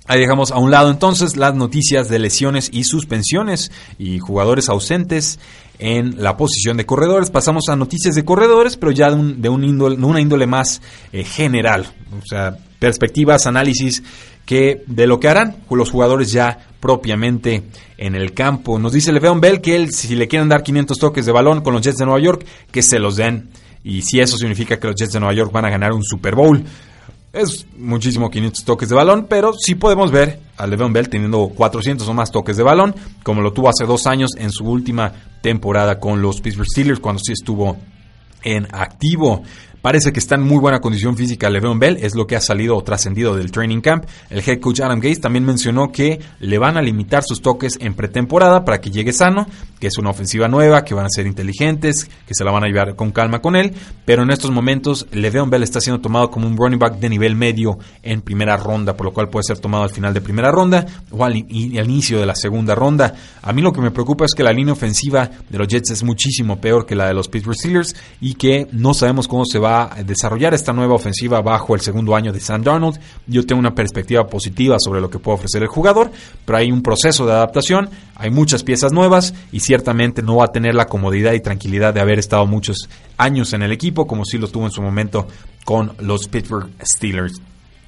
Ahí 0.10 0.20
dejamos 0.20 0.50
a 0.50 0.58
un 0.58 0.72
lado 0.72 0.90
entonces 0.90 1.38
las 1.38 1.54
noticias 1.54 2.10
de 2.10 2.18
lesiones 2.18 2.72
y 2.74 2.84
suspensiones 2.86 3.72
y 4.00 4.18
jugadores 4.18 4.68
ausentes 4.68 5.40
en 5.78 6.22
la 6.24 6.36
posición 6.36 6.78
de 6.78 6.88
corredores. 6.88 7.30
Pasamos 7.30 7.70
a 7.70 7.76
noticias 7.76 8.16
de 8.16 8.26
corredores, 8.26 8.76
pero 8.76 8.92
ya 8.92 9.12
de, 9.12 9.16
un, 9.16 9.40
de 9.40 9.50
una 9.50 10.20
índole 10.20 10.48
más 10.48 10.82
eh, 11.14 11.24
general. 11.24 11.94
O 12.12 12.26
sea, 12.26 12.58
perspectivas, 12.80 13.46
análisis 13.46 14.02
que 14.50 14.82
de 14.88 15.06
lo 15.06 15.20
que 15.20 15.28
harán 15.28 15.58
los 15.70 15.92
jugadores 15.92 16.32
ya 16.32 16.58
propiamente 16.80 17.66
en 18.00 18.16
el 18.16 18.34
campo. 18.34 18.80
Nos 18.80 18.94
dice 18.94 19.12
Le'Veon 19.12 19.40
Bell 19.40 19.62
que 19.62 19.76
él, 19.76 19.92
si 19.92 20.16
le 20.16 20.28
quieren 20.28 20.50
dar 20.50 20.64
500 20.64 20.98
toques 20.98 21.28
de 21.28 21.32
balón 21.32 21.62
con 21.62 21.72
los 21.72 21.84
Jets 21.84 22.00
de 22.00 22.06
Nueva 22.06 22.20
York, 22.20 22.48
que 22.72 22.82
se 22.82 22.98
los 22.98 23.16
den. 23.16 23.52
Y 23.84 24.02
si 24.02 24.20
eso 24.20 24.38
significa 24.38 24.80
que 24.80 24.88
los 24.88 24.96
Jets 24.96 25.12
de 25.12 25.20
Nueva 25.20 25.36
York 25.36 25.52
van 25.52 25.66
a 25.66 25.70
ganar 25.70 25.94
un 25.94 26.02
Super 26.04 26.34
Bowl, 26.34 26.64
es 27.32 27.68
muchísimo 27.78 28.32
500 28.32 28.66
toques 28.66 28.90
de 28.90 28.96
balón, 28.96 29.28
pero 29.30 29.54
sí 29.54 29.76
podemos 29.76 30.10
ver 30.10 30.40
a 30.58 30.66
Le'Veon 30.66 30.94
Bell 30.94 31.10
teniendo 31.10 31.48
400 31.50 32.08
o 32.08 32.14
más 32.16 32.32
toques 32.32 32.58
de 32.58 32.64
balón, 32.64 32.96
como 33.22 33.44
lo 33.44 33.54
tuvo 33.54 33.70
hace 33.70 33.86
dos 33.86 34.08
años 34.08 34.32
en 34.36 34.50
su 34.50 34.66
última 34.66 35.14
temporada 35.44 36.00
con 36.00 36.24
los 36.24 36.42
Pittsburgh 36.42 36.66
Steelers, 36.68 37.00
cuando 37.00 37.22
sí 37.24 37.34
estuvo 37.34 37.78
en 38.44 38.68
activo. 38.72 39.44
Parece 39.82 40.12
que 40.12 40.20
está 40.20 40.36
en 40.36 40.42
muy 40.42 40.58
buena 40.58 40.82
condición 40.82 41.16
física 41.16 41.50
Le'Veon 41.50 41.80
Bell, 41.80 41.98
es 42.02 42.14
lo 42.14 42.28
que 42.28 42.36
ha 42.36 42.42
salido 42.42 42.76
o 42.76 42.84
trascendido 42.84 43.36
del 43.36 43.52
training 43.52 43.80
camp. 43.80 44.06
El 44.30 44.44
head 44.46 44.60
coach 44.60 44.82
Adam 44.82 45.00
Gates 45.00 45.22
también 45.22 45.46
mencionó 45.46 45.92
que 45.92 46.20
le 46.40 46.58
van 46.58 46.76
a 46.76 46.82
limitar 46.82 47.24
sus 47.24 47.42
toques 47.42 47.78
en 47.80 47.94
pretemporada 47.94 48.66
para 48.66 48.82
que 48.82 48.92
llegue 48.92 49.14
sano, 49.14 49.48
que 49.80 49.88
es 49.88 49.98
una 49.98 50.10
ofensiva 50.10 50.48
nueva, 50.48 50.84
que 50.84 50.94
van 50.94 51.06
a 51.06 51.10
ser 51.10 51.26
inteligentes, 51.26 52.10
que 52.28 52.34
se 52.34 52.44
la 52.44 52.52
van 52.52 52.64
a 52.64 52.68
llevar 52.68 52.96
con 52.96 53.12
calma 53.12 53.42
con 53.42 53.56
él, 53.56 53.74
pero 54.06 54.24
en 54.24 54.32
estos 54.32 54.52
momentos 54.52 55.08
Le'Veon 55.12 55.50
Bell 55.50 55.64
está 55.64 55.80
siendo 55.82 56.02
tomado 56.02 56.30
como 56.30 56.48
un 56.48 56.58
running 56.58 56.80
back 56.80 57.00
de 57.00 57.10
nivel 57.10 57.36
medio 57.36 57.80
en 58.04 58.22
primera 58.22 58.58
ronda, 58.58 58.96
por 58.96 59.06
lo 59.06 59.14
cual 59.14 59.30
puede 59.30 59.44
ser 59.44 59.60
tomado 59.60 59.84
al 59.84 59.90
final 59.90 60.14
de 60.14 60.22
primera 60.22 60.52
ronda 60.52 60.86
o 61.12 61.24
al, 61.24 61.36
inicio 61.38 62.20
de 62.20 62.26
la 62.26 62.36
segunda 62.36 62.76
ronda. 62.76 63.14
A 63.42 63.54
mí 63.54 63.62
lo 63.62 63.72
que 63.72 63.82
me 63.82 63.92
preocupa 63.92 64.26
es 64.26 64.34
que 64.34 64.44
la 64.44 64.52
línea 64.52 64.74
ofensiva 64.74 65.30
de 65.50 65.58
los 65.58 65.68
Jets 65.68 65.92
es 65.92 66.04
muchísimo 66.04 66.60
peor 66.60 66.86
que 66.86 66.96
la 66.96 67.08
de 67.08 67.14
los 67.14 67.28
Pittsburgh 67.28 67.56
Steelers 67.56 67.96
y 68.20 68.34
que 68.34 68.68
no 68.72 68.94
sabemos 68.94 69.28
cómo 69.28 69.46
se 69.46 69.60
va 69.60 69.94
a 69.94 70.04
desarrollar 70.04 70.54
esta 70.54 70.74
nueva 70.74 70.96
ofensiva 70.96 71.42
bajo 71.42 71.76
el 71.76 71.82
segundo 71.82 72.16
año 72.16 72.32
de 72.32 72.40
Sam 72.40 72.64
Darnold. 72.64 73.00
Yo 73.28 73.46
tengo 73.46 73.60
una 73.60 73.74
perspectiva 73.74 74.28
positiva 74.28 74.78
sobre 74.80 75.02
lo 75.02 75.10
que 75.10 75.20
puede 75.20 75.36
ofrecer 75.36 75.62
el 75.62 75.68
jugador, 75.68 76.12
pero 76.46 76.58
hay 76.58 76.72
un 76.72 76.82
proceso 76.82 77.26
de 77.26 77.34
adaptación, 77.34 77.90
hay 78.16 78.30
muchas 78.30 78.64
piezas 78.64 78.92
nuevas 78.92 79.34
y 79.52 79.60
ciertamente 79.70 80.24
no 80.24 80.38
va 80.38 80.46
a 80.46 80.52
tener 80.52 80.74
la 80.74 80.88
comodidad 80.88 81.34
y 81.34 81.42
tranquilidad 81.42 81.94
de 81.94 82.02
haber 82.02 82.18
estado 82.18 82.48
muchos 82.48 82.90
años 83.18 83.54
en 83.54 83.62
el 83.62 83.72
equipo, 83.72 84.08
como 84.08 84.26
sí 84.26 84.40
lo 84.40 84.48
tuvo 84.48 84.66
en 84.66 84.72
su 84.72 84.82
momento 84.82 85.28
con 85.64 85.94
los 86.00 86.28
Pittsburgh 86.28 86.72
Steelers. 86.84 87.40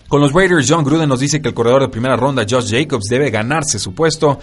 Con 0.07 0.21
los 0.21 0.31
Raiders, 0.31 0.67
John 0.69 0.83
Gruden 0.83 1.09
nos 1.09 1.21
dice 1.21 1.41
que 1.41 1.47
el 1.47 1.55
corredor 1.55 1.81
de 1.81 1.87
primera 1.87 2.15
ronda, 2.15 2.45
Josh 2.47 2.69
Jacobs, 2.69 3.05
debe 3.09 3.31
ganarse 3.31 3.79
su 3.79 3.95
puesto. 3.95 4.37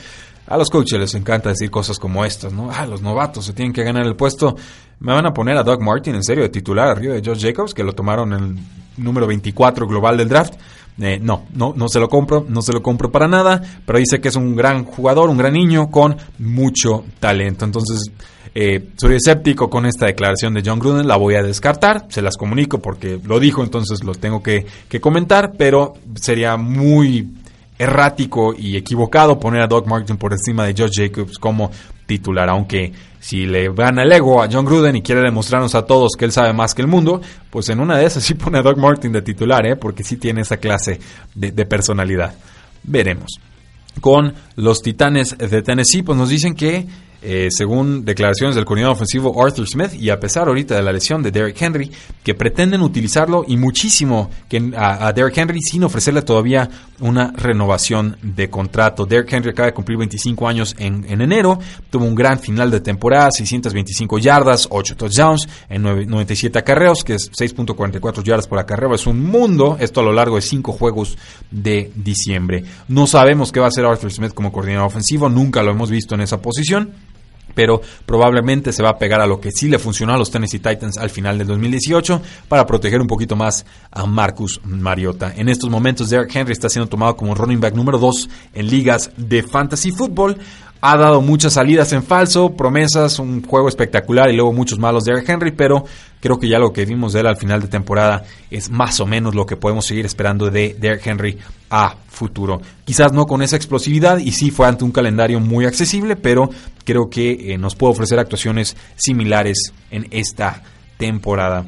A 0.49 0.57
los 0.57 0.69
coaches 0.69 0.99
les 0.99 1.15
encanta 1.15 1.51
decir 1.51 1.71
cosas 1.71 2.01
como 2.01 2.25
estas, 2.25 2.53
¿no? 2.53 2.73
Ah, 2.73 2.87
los 2.87 3.03
novatos 3.03 3.45
se 3.45 3.53
tienen 3.53 3.73
que 3.73 3.85
ganar 3.85 4.05
el 4.05 4.17
puesto. 4.17 4.57
Me 4.99 5.13
van 5.13 5.27
a 5.27 5.33
poner 5.33 5.57
a 5.59 5.63
Doug 5.63 5.81
Martin 5.81 6.17
en 6.17 6.25
serio 6.25 6.43
de 6.43 6.49
titular 6.49 6.89
arriba 6.89 7.15
de 7.15 7.23
Josh 7.25 7.41
Jacobs, 7.41 7.73
que 7.73 7.85
lo 7.85 7.93
tomaron 7.93 8.33
en 8.33 8.43
el 8.43 8.59
número 8.97 9.29
24 9.29 9.87
global 9.87 10.17
del 10.17 10.29
draft. 10.29 10.55
Eh, 11.01 11.19
no, 11.21 11.45
no, 11.55 11.75
no 11.77 11.89
se 11.89 12.01
lo 12.01 12.09
compro, 12.09 12.45
no 12.49 12.61
se 12.61 12.73
lo 12.73 12.83
compro 12.83 13.11
para 13.13 13.29
nada, 13.29 13.63
pero 13.87 13.99
dice 13.99 14.21
que 14.21 14.29
es 14.29 14.37
un 14.37 14.57
gran 14.57 14.85
jugador, 14.85 15.31
un 15.31 15.39
gran 15.39 15.53
niño 15.53 15.91
con 15.91 16.17
mucho 16.39 17.05
talento. 17.21 17.65
Entonces, 17.65 18.11
eh, 18.55 18.89
soy 18.97 19.15
escéptico 19.15 19.71
con 19.71 19.87
esta 19.87 20.07
declaración 20.07 20.55
de 20.55 20.63
John 20.65 20.81
Gruden, 20.81 21.07
la 21.07 21.17
voy 21.17 21.37
a 21.37 21.43
descartar, 21.43 22.07
se 22.09 22.23
las 22.23 22.37
comunico 22.37 22.81
porque 22.81 23.21
lo 23.25 23.39
dijo, 23.39 23.63
entonces 23.63 24.03
lo 24.03 24.15
tengo 24.15 24.43
que, 24.43 24.67
que 24.89 25.01
comentar, 25.01 25.53
pero 25.57 25.95
sería 26.17 26.57
muy 26.57 27.29
errático 27.79 28.55
y 28.59 28.77
equivocado 28.77 29.39
poner 29.39 29.63
a 29.63 29.69
Doug 29.69 29.87
Martin 29.87 30.17
por 30.17 30.33
encima 30.33 30.67
de 30.67 30.75
Josh 30.77 30.95
Jacobs 30.97 31.39
como 31.39 31.71
titular, 32.09 32.49
aunque 32.49 32.93
si 33.21 33.47
le 33.47 33.73
gana 33.73 34.03
el 34.03 34.11
ego 34.11 34.43
a 34.43 34.49
John 34.51 34.65
Gruden 34.65 34.97
y 34.97 35.03
quiere 35.03 35.21
demostrarnos 35.21 35.77
a 35.77 35.85
todos 35.85 36.17
que 36.19 36.25
él 36.25 36.33
sabe 36.33 36.53
más 36.53 36.75
que 36.75 36.83
el 36.83 36.89
mundo, 36.89 37.21
pues 37.51 37.69
en 37.69 37.79
una 37.79 37.99
de 37.99 38.07
esas 38.07 38.25
sí 38.25 38.35
pone 38.35 38.59
a 38.59 38.63
Doug 38.63 38.79
Martin 38.79 39.13
de 39.13 39.23
titular, 39.23 39.67
¿eh? 39.67 39.77
porque 39.77 40.03
sí 40.03 40.17
tiene 40.17 40.41
esa 40.41 40.57
clase 40.57 40.99
de 41.35 41.67
personalidad. 41.67 42.35
Veremos. 42.83 43.39
Con 44.01 44.33
los 44.57 44.81
Titanes 44.83 45.37
de 45.37 45.63
Tennessee, 45.63 46.03
pues 46.03 46.17
nos 46.17 46.29
dicen 46.29 46.55
que 46.55 46.87
eh, 47.21 47.49
según 47.51 48.05
declaraciones 48.05 48.55
del 48.55 48.65
coordinador 48.65 48.95
ofensivo 48.95 49.45
Arthur 49.45 49.67
Smith, 49.67 49.95
y 49.95 50.11
a 50.11 50.21
pesar 50.21 50.47
ahorita 50.47 50.77
de 50.77 50.83
la 50.83 50.93
lesión 50.93 51.21
de 51.21 51.33
Derrick 51.33 51.61
Henry, 51.61 51.91
que 52.23 52.35
pretenden 52.35 52.81
utilizarlo 52.81 53.45
y 53.47 53.57
muchísimo 53.57 54.31
que 54.49 54.73
a, 54.77 55.13
Derrick 55.13 55.37
Henry 55.37 55.61
sin 55.61 55.83
ofrecerle 55.83 56.23
todavía 56.23 56.69
una 57.01 57.33
renovación 57.33 58.17
de 58.23 58.49
contrato. 58.49 59.05
Derrick 59.05 59.33
Henry 59.33 59.51
acaba 59.51 59.67
de 59.67 59.75
cumplir 59.75 59.99
25 59.99 60.47
años 60.47 60.77
en, 60.79 61.05
enero, 61.09 61.59
tuvo 61.91 62.05
un 62.05 62.15
gran 62.15 62.39
final 62.39 62.71
de 62.71 62.81
temporada, 62.81 63.31
625 63.33 64.19
yardas, 64.19 64.69
8 64.71 64.97
touchdowns 64.97 65.49
en 65.69 65.83
97 65.83 66.57
acarreos, 66.57 67.03
que 67.03 67.15
es 67.15 67.33
6.44 67.33 68.23
yardas 68.23 68.47
por 68.47 68.61
acarreo, 68.61 68.95
es 68.95 69.09
un 69.09 69.25
mundo, 69.25 69.77
esto 69.81 70.01
a 70.01 70.05
lo 70.05 70.13
largo 70.13 70.37
de 70.37 70.43
5 70.43 70.73
juegos 70.73 71.19
de 71.51 71.91
diciembre. 71.97 72.63
No 72.87 73.09
sabemos 73.09 73.51
qué 73.51 73.59
va 73.59 73.67
a 73.67 73.71
hacer 73.71 73.85
Arthur 73.85 74.13
Smith 74.13 74.35
como 74.35 74.53
coordinador 74.53 74.87
ofensivo, 74.87 75.29
nunca 75.29 75.65
lo 75.65 75.73
hemos 75.73 75.91
visto 75.91 76.15
en 76.15 76.21
esa 76.21 76.41
posición 76.41 77.08
pero 77.55 77.81
probablemente 78.07 78.73
se 78.73 78.83
va 78.83 78.91
a 78.91 78.99
pegar 78.99 79.21
a 79.21 79.27
lo 79.27 79.41
que 79.41 79.51
sí 79.51 79.69
le 79.69 79.79
funcionó 79.79 80.15
a 80.15 80.19
los 80.19 80.31
Tennessee 80.31 80.59
Titans 80.59 80.99
al 80.99 81.11
final 81.11 81.39
del 81.39 81.47
2018 81.47 82.23
para 82.49 82.67
proteger 82.67 83.01
un 83.01 83.07
poquito 83.07 83.37
más 83.37 83.67
a 83.91 84.07
Marcus 84.07 84.61
Mariota. 84.65 85.33
En 85.37 85.49
estos 85.49 85.71
momentos 85.71 86.11
Derrick 86.11 86.35
Henry 86.35 86.53
está 86.53 86.69
siendo 86.69 86.89
tomado 86.89 87.17
como 87.17 87.35
running 87.35 87.61
back 87.61 87.75
número 87.75 87.99
2 87.99 88.29
en 88.55 88.69
ligas 88.69 89.11
de 89.17 89.43
fantasy 89.43 89.91
football. 89.91 90.37
Ha 90.81 90.97
dado 90.97 91.21
muchas 91.21 91.55
salidas 91.55 91.93
en 91.93 92.05
falso, 92.05 92.51
promesas, 92.51 93.19
un 93.19 93.43
juego 93.43 93.69
espectacular 93.69 94.31
y 94.31 94.37
luego 94.37 94.53
muchos 94.53 94.79
malos 94.79 95.05
de 95.05 95.13
Henry, 95.27 95.51
pero 95.51 95.85
creo 96.21 96.39
que 96.39 96.49
ya 96.49 96.59
lo 96.59 96.73
que 96.73 96.85
vimos 96.85 97.13
de 97.13 97.21
él 97.21 97.27
al 97.27 97.37
final 97.37 97.61
de 97.61 97.69
temporada 97.69 98.23
es 98.51 98.71
más 98.71 99.01
o 99.01 99.07
menos 99.07 99.35
lo 99.35 99.45
que 99.45 99.57
podemos 99.57 99.87
seguir 99.87 100.07
esperando 100.07 100.51
de 100.51 100.77
Derrick 100.79 101.07
Henry 101.07 101.39
a 101.71 101.97
futuro. 102.09 102.61
Quizás 102.85 103.13
no 103.13 103.27
con 103.27 103.43
esa 103.43 103.57
explosividad 103.57 104.19
y 104.19 104.31
sí 104.33 104.51
fue 104.51 104.69
ante 104.69 104.85
un 104.85 104.93
calendario 104.93 105.41
muy 105.41 105.65
accesible, 105.65 106.15
pero 106.15 106.49
creo 106.85 107.11
que 107.11 107.53
eh, 107.53 107.59
nos 107.59 107.75
puede 107.75 107.93
ofrecer 107.93 108.19
actuaciones 108.19 108.77
similares 108.97 109.73
en 109.91 110.07
esta 110.11 110.63
temporada. 110.97 111.67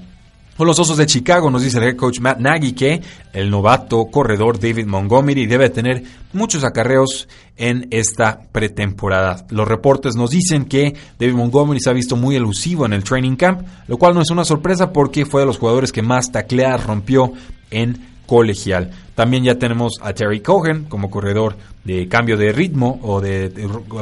Los 0.66 0.78
Osos 0.78 0.96
de 0.96 1.06
Chicago 1.06 1.50
nos 1.50 1.62
dice 1.62 1.78
el 1.78 1.84
head 1.84 1.96
coach 1.96 2.20
Matt 2.20 2.38
Nagy 2.38 2.72
que 2.72 3.00
el 3.32 3.50
novato 3.50 4.06
corredor 4.06 4.58
David 4.58 4.86
Montgomery 4.86 5.46
debe 5.46 5.70
tener 5.70 6.02
muchos 6.32 6.64
acarreos 6.64 7.28
en 7.56 7.88
esta 7.90 8.40
pretemporada. 8.52 9.46
Los 9.50 9.66
reportes 9.66 10.16
nos 10.16 10.30
dicen 10.30 10.66
que 10.66 10.94
David 11.18 11.34
Montgomery 11.34 11.80
se 11.80 11.90
ha 11.90 11.94
visto 11.94 12.16
muy 12.16 12.36
elusivo 12.36 12.84
en 12.84 12.92
el 12.92 13.04
training 13.04 13.36
camp, 13.36 13.62
lo 13.86 13.96
cual 13.96 14.14
no 14.14 14.22
es 14.22 14.30
una 14.30 14.44
sorpresa 14.44 14.92
porque 14.92 15.26
fue 15.26 15.42
de 15.42 15.46
los 15.46 15.58
jugadores 15.58 15.92
que 15.92 16.02
más 16.02 16.30
tacleadas 16.30 16.84
rompió 16.84 17.32
en 17.70 18.09
colegial. 18.30 18.92
También 19.16 19.42
ya 19.42 19.56
tenemos 19.56 19.94
a 20.00 20.12
Terry 20.12 20.38
Cohen 20.38 20.84
como 20.84 21.10
corredor 21.10 21.56
de 21.82 22.06
cambio 22.06 22.36
de 22.36 22.52
ritmo 22.52 23.00
o 23.02 23.20
de, 23.20 23.50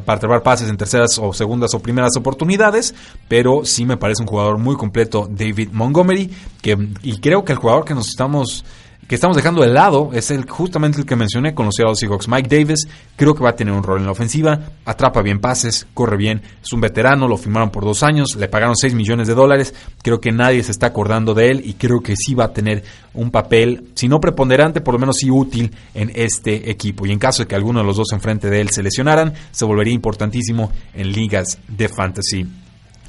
para 0.05 0.21
trabar 0.21 0.43
pases 0.43 0.69
en 0.69 0.77
terceras 0.77 1.19
o 1.19 1.33
segundas 1.33 1.73
o 1.73 1.81
primeras 1.81 2.15
oportunidades, 2.15 2.95
pero 3.27 3.65
sí 3.65 3.87
me 3.87 3.97
parece 3.97 4.23
un 4.23 4.29
jugador 4.29 4.59
muy 4.59 4.77
completo 4.77 5.27
David 5.31 5.71
Montgomery 5.73 6.31
que, 6.61 6.77
y 7.03 7.21
creo 7.21 7.43
que 7.43 7.53
el 7.53 7.59
jugador 7.59 7.87
que 7.87 7.95
nos 7.95 8.09
estamos 8.09 8.67
que 9.09 9.15
estamos 9.15 9.39
dejando 9.39 9.63
de 9.63 9.69
lado 9.69 10.11
es 10.13 10.31
el 10.31 10.49
justamente 10.49 11.01
el 11.01 11.07
que 11.07 11.17
mencioné 11.17 11.55
con 11.55 11.65
los 11.65 11.77
Seahawks. 11.77 12.29
Mike 12.29 12.55
Davis 12.55 12.87
creo 13.17 13.35
que 13.35 13.43
va 13.43 13.51
a 13.51 13.57
tener 13.57 13.73
un 13.73 13.83
rol 13.83 14.01
en 14.01 14.05
la 14.05 14.13
ofensiva, 14.13 14.61
atrapa 14.85 15.23
bien 15.23 15.41
pases, 15.41 15.87
corre 15.95 16.19
bien, 16.19 16.43
es 16.63 16.71
un 16.75 16.83
veterano, 16.83 17.27
lo 17.27 17.39
firmaron 17.39 17.71
por 17.71 17.85
dos 17.85 18.03
años, 18.03 18.37
le 18.37 18.49
pagaron 18.49 18.77
6 18.77 18.95
millones 18.95 19.27
de 19.27 19.35
dólares, 19.35 19.75
creo 20.03 20.21
que 20.21 20.31
nadie 20.31 20.63
se 20.63 20.73
está 20.73 20.89
acordando 20.89 21.33
de 21.33 21.51
él 21.51 21.63
y 21.65 21.73
creo 21.75 22.03
que 22.03 22.17
sí 22.17 22.35
va 22.35 22.45
a 22.45 22.53
tener 22.53 22.85
un 23.15 23.31
papel, 23.31 23.89
si 23.95 24.09
no 24.09 24.21
preponderante, 24.21 24.83
por 24.83 24.93
lo 24.93 25.01
menos 25.01 25.17
sí 25.17 25.31
útil 25.31 25.75
en 25.95 26.13
este 26.15 26.71
equipo. 26.71 27.07
Y 27.07 27.11
en 27.11 27.19
caso 27.19 27.43
de 27.43 27.49
que 27.49 27.55
alguno 27.55 27.81
de 27.81 27.87
los 27.87 27.97
dos 27.97 28.13
enfrente 28.13 28.51
de 28.51 28.61
él 28.61 28.69
se 28.69 28.83
lesionaran, 28.83 29.33
se 29.53 29.65
volvería 29.65 29.95
importantísimo 29.95 30.71
en 30.93 31.13
ligas 31.13 31.59
de 31.67 31.89
fantasy 31.89 32.47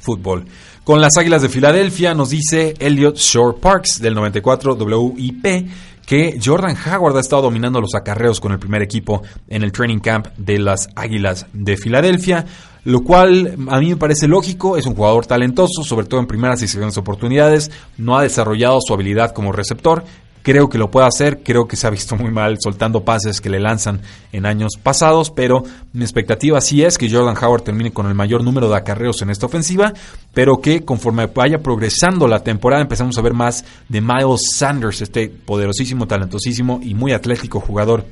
fútbol. 0.00 0.46
Con 0.82 1.00
las 1.00 1.16
Águilas 1.18 1.42
de 1.42 1.48
Filadelfia 1.48 2.14
nos 2.14 2.30
dice 2.30 2.74
Elliot 2.78 3.16
Shore 3.16 3.58
Parks 3.60 4.00
del 4.00 4.14
94 4.14 4.74
WIP 4.74 5.68
que 6.10 6.40
Jordan 6.44 6.76
Howard 6.76 7.16
ha 7.16 7.20
estado 7.20 7.42
dominando 7.42 7.80
los 7.80 7.94
acarreos 7.94 8.40
con 8.40 8.50
el 8.50 8.58
primer 8.58 8.82
equipo 8.82 9.22
en 9.46 9.62
el 9.62 9.70
training 9.70 10.00
camp 10.00 10.26
de 10.36 10.58
las 10.58 10.88
Águilas 10.96 11.46
de 11.52 11.76
Filadelfia, 11.76 12.46
lo 12.82 13.04
cual 13.04 13.54
a 13.68 13.78
mí 13.78 13.90
me 13.90 13.96
parece 13.96 14.26
lógico, 14.26 14.76
es 14.76 14.86
un 14.86 14.96
jugador 14.96 15.26
talentoso, 15.26 15.84
sobre 15.84 16.06
todo 16.06 16.18
en 16.18 16.26
primeras 16.26 16.62
y 16.62 16.66
segundas 16.66 16.98
oportunidades, 16.98 17.70
no 17.96 18.18
ha 18.18 18.24
desarrollado 18.24 18.80
su 18.84 18.92
habilidad 18.92 19.30
como 19.30 19.52
receptor, 19.52 20.02
Creo 20.42 20.68
que 20.68 20.78
lo 20.78 20.90
puede 20.90 21.06
hacer, 21.06 21.42
creo 21.42 21.68
que 21.68 21.76
se 21.76 21.86
ha 21.86 21.90
visto 21.90 22.16
muy 22.16 22.30
mal 22.30 22.56
soltando 22.60 23.04
pases 23.04 23.40
que 23.40 23.50
le 23.50 23.60
lanzan 23.60 24.00
en 24.32 24.46
años 24.46 24.72
pasados, 24.82 25.30
pero 25.30 25.64
mi 25.92 26.02
expectativa 26.02 26.60
sí 26.60 26.82
es 26.82 26.96
que 26.96 27.10
Jordan 27.10 27.36
Howard 27.36 27.62
termine 27.62 27.92
con 27.92 28.06
el 28.06 28.14
mayor 28.14 28.42
número 28.42 28.68
de 28.68 28.76
acarreos 28.76 29.20
en 29.20 29.30
esta 29.30 29.46
ofensiva, 29.46 29.92
pero 30.32 30.60
que 30.60 30.84
conforme 30.84 31.26
vaya 31.26 31.62
progresando 31.62 32.26
la 32.26 32.42
temporada 32.42 32.82
empezamos 32.82 33.18
a 33.18 33.22
ver 33.22 33.34
más 33.34 33.64
de 33.88 34.00
Miles 34.00 34.52
Sanders, 34.52 35.02
este 35.02 35.28
poderosísimo, 35.28 36.06
talentosísimo 36.06 36.80
y 36.82 36.94
muy 36.94 37.12
atlético 37.12 37.60
jugador 37.60 38.06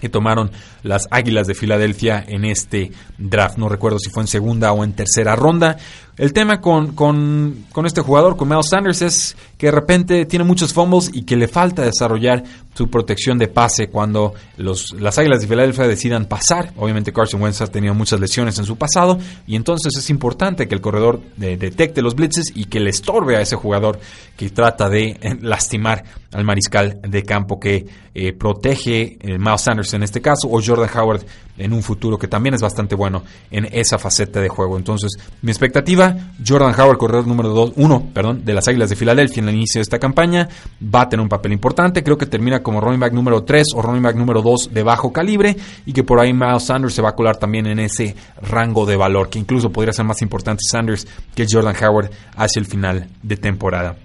que 0.00 0.08
tomaron 0.08 0.50
las 0.82 1.06
Águilas 1.10 1.46
de 1.46 1.54
Filadelfia 1.54 2.24
en 2.26 2.44
este 2.44 2.92
draft. 3.18 3.58
No 3.58 3.68
recuerdo 3.68 3.98
si 3.98 4.10
fue 4.10 4.22
en 4.22 4.28
segunda 4.28 4.72
o 4.72 4.84
en 4.84 4.92
tercera 4.92 5.34
ronda. 5.36 5.76
El 6.18 6.32
tema 6.32 6.60
con, 6.60 6.94
con, 6.94 7.66
con, 7.72 7.86
este 7.86 8.00
jugador, 8.00 8.36
con 8.36 8.48
Miles 8.48 8.68
Sanders, 8.68 9.02
es 9.02 9.36
que 9.56 9.66
de 9.66 9.72
repente 9.72 10.26
tiene 10.26 10.44
muchos 10.44 10.72
fumbles 10.72 11.10
y 11.12 11.22
que 11.22 11.36
le 11.36 11.46
falta 11.46 11.82
desarrollar 11.82 12.42
su 12.78 12.88
protección 12.88 13.38
de 13.38 13.48
pase 13.48 13.88
cuando 13.88 14.34
los, 14.56 14.92
las 14.92 15.18
Águilas 15.18 15.40
de 15.40 15.48
Filadelfia 15.48 15.88
decidan 15.88 16.26
pasar. 16.26 16.72
Obviamente 16.76 17.12
Carson 17.12 17.42
Wentz 17.42 17.60
ha 17.60 17.66
tenido 17.66 17.92
muchas 17.92 18.20
lesiones 18.20 18.56
en 18.60 18.64
su 18.64 18.76
pasado 18.76 19.18
y 19.48 19.56
entonces 19.56 19.96
es 19.96 20.10
importante 20.10 20.68
que 20.68 20.76
el 20.76 20.80
corredor 20.80 21.20
detecte 21.36 22.02
los 22.02 22.14
blitzes 22.14 22.52
y 22.54 22.66
que 22.66 22.78
le 22.78 22.90
estorbe 22.90 23.36
a 23.36 23.40
ese 23.40 23.56
jugador 23.56 23.98
que 24.36 24.50
trata 24.50 24.88
de 24.88 25.18
eh, 25.20 25.36
lastimar 25.40 26.04
al 26.30 26.44
mariscal 26.44 27.00
de 27.02 27.24
campo 27.24 27.58
que 27.58 27.84
eh, 28.14 28.32
protege 28.32 29.18
eh, 29.20 29.38
Miles 29.38 29.62
Sanders 29.62 29.94
en 29.94 30.04
este 30.04 30.20
caso 30.20 30.48
o 30.48 30.62
Jordan 30.64 30.88
Howard 30.96 31.22
en 31.56 31.72
un 31.72 31.82
futuro 31.82 32.16
que 32.16 32.28
también 32.28 32.54
es 32.54 32.62
bastante 32.62 32.94
bueno 32.94 33.24
en 33.50 33.66
esa 33.72 33.98
faceta 33.98 34.40
de 34.40 34.48
juego. 34.48 34.76
Entonces 34.76 35.18
mi 35.42 35.50
expectativa 35.50 36.07
Jordan 36.46 36.74
Howard, 36.78 36.98
corredor 36.98 37.26
número 37.26 37.72
1 37.74 38.08
perdón, 38.12 38.44
de 38.44 38.54
las 38.54 38.68
Águilas 38.68 38.90
de 38.90 38.96
Filadelfia 38.96 39.42
en 39.42 39.48
el 39.48 39.54
inicio 39.54 39.78
de 39.78 39.82
esta 39.82 39.98
campaña, 39.98 40.48
va 40.82 41.02
a 41.02 41.08
tener 41.08 41.22
un 41.22 41.28
papel 41.28 41.52
importante. 41.52 42.02
Creo 42.02 42.18
que 42.18 42.26
termina 42.26 42.62
como 42.62 42.80
running 42.80 43.00
back 43.00 43.12
número 43.12 43.44
3 43.44 43.68
o 43.74 43.82
running 43.82 44.02
back 44.02 44.16
número 44.16 44.42
2 44.42 44.70
de 44.72 44.82
bajo 44.82 45.12
calibre 45.12 45.56
y 45.86 45.92
que 45.92 46.04
por 46.04 46.20
ahí 46.20 46.32
Miles 46.32 46.64
Sanders 46.64 46.94
se 46.94 47.02
va 47.02 47.10
a 47.10 47.14
colar 47.14 47.36
también 47.36 47.66
en 47.66 47.78
ese 47.78 48.14
rango 48.42 48.86
de 48.86 48.96
valor, 48.96 49.28
que 49.28 49.38
incluso 49.38 49.70
podría 49.70 49.92
ser 49.92 50.04
más 50.04 50.22
importante 50.22 50.62
Sanders 50.68 51.06
que 51.34 51.46
Jordan 51.48 51.74
Howard 51.82 52.10
hacia 52.36 52.60
el 52.60 52.66
final 52.66 53.08
de 53.22 53.36
temporada. 53.36 53.96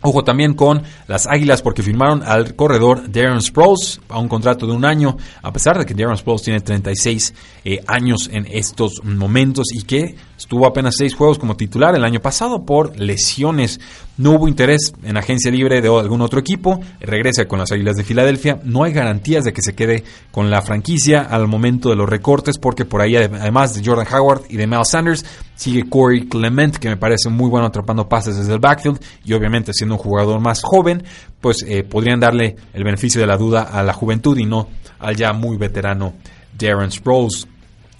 Ojo 0.00 0.22
también 0.22 0.54
con 0.54 0.82
las 1.08 1.26
Águilas 1.26 1.60
porque 1.60 1.82
firmaron 1.82 2.22
al 2.22 2.54
corredor 2.54 3.10
Darren 3.10 3.40
Sproles 3.40 4.00
a 4.08 4.20
un 4.20 4.28
contrato 4.28 4.64
de 4.64 4.72
un 4.72 4.84
año, 4.84 5.16
a 5.42 5.52
pesar 5.52 5.76
de 5.76 5.84
que 5.84 5.94
Darren 5.94 6.16
Sproles 6.16 6.42
tiene 6.42 6.60
36 6.60 7.34
eh, 7.64 7.80
años 7.84 8.30
en 8.32 8.46
estos 8.48 9.02
momentos 9.02 9.66
y 9.72 9.82
que 9.82 10.14
estuvo 10.38 10.66
apenas 10.66 10.94
seis 10.96 11.14
juegos 11.14 11.38
como 11.38 11.56
titular 11.56 11.94
el 11.94 12.04
año 12.04 12.20
pasado 12.20 12.64
por 12.64 12.98
lesiones. 12.98 13.80
No 14.16 14.32
hubo 14.32 14.48
interés 14.48 14.94
en 15.02 15.16
agencia 15.16 15.50
libre 15.50 15.82
de 15.82 15.88
algún 15.88 16.22
otro 16.22 16.40
equipo, 16.40 16.80
regresa 17.00 17.46
con 17.46 17.58
las 17.58 17.72
Águilas 17.72 17.96
de 17.96 18.04
Filadelfia. 18.04 18.60
No 18.64 18.84
hay 18.84 18.92
garantías 18.92 19.44
de 19.44 19.52
que 19.52 19.62
se 19.62 19.74
quede 19.74 20.04
con 20.30 20.50
la 20.50 20.62
franquicia 20.62 21.22
al 21.22 21.48
momento 21.48 21.90
de 21.90 21.96
los 21.96 22.08
recortes 22.08 22.56
porque 22.58 22.84
por 22.84 23.02
ahí 23.02 23.16
además 23.16 23.74
de 23.74 23.84
Jordan 23.84 24.06
Howard 24.12 24.42
y 24.48 24.56
de 24.56 24.66
Mel 24.66 24.84
Sanders 24.84 25.24
sigue 25.56 25.88
Corey 25.88 26.28
Clement 26.28 26.76
que 26.76 26.88
me 26.88 26.96
parece 26.96 27.28
muy 27.28 27.50
bueno 27.50 27.66
atrapando 27.66 28.08
pases 28.08 28.36
desde 28.36 28.54
el 28.54 28.60
backfield 28.60 29.00
y 29.24 29.32
obviamente 29.32 29.72
siendo 29.72 29.96
un 29.96 30.00
jugador 30.00 30.40
más 30.40 30.62
joven 30.62 31.02
pues 31.40 31.64
eh, 31.66 31.82
podrían 31.82 32.20
darle 32.20 32.56
el 32.72 32.84
beneficio 32.84 33.20
de 33.20 33.26
la 33.26 33.36
duda 33.36 33.62
a 33.62 33.82
la 33.82 33.92
juventud 33.92 34.38
y 34.38 34.46
no 34.46 34.68
al 35.00 35.16
ya 35.16 35.32
muy 35.32 35.56
veterano 35.56 36.14
Darren 36.58 36.90
Sproles. 36.90 37.46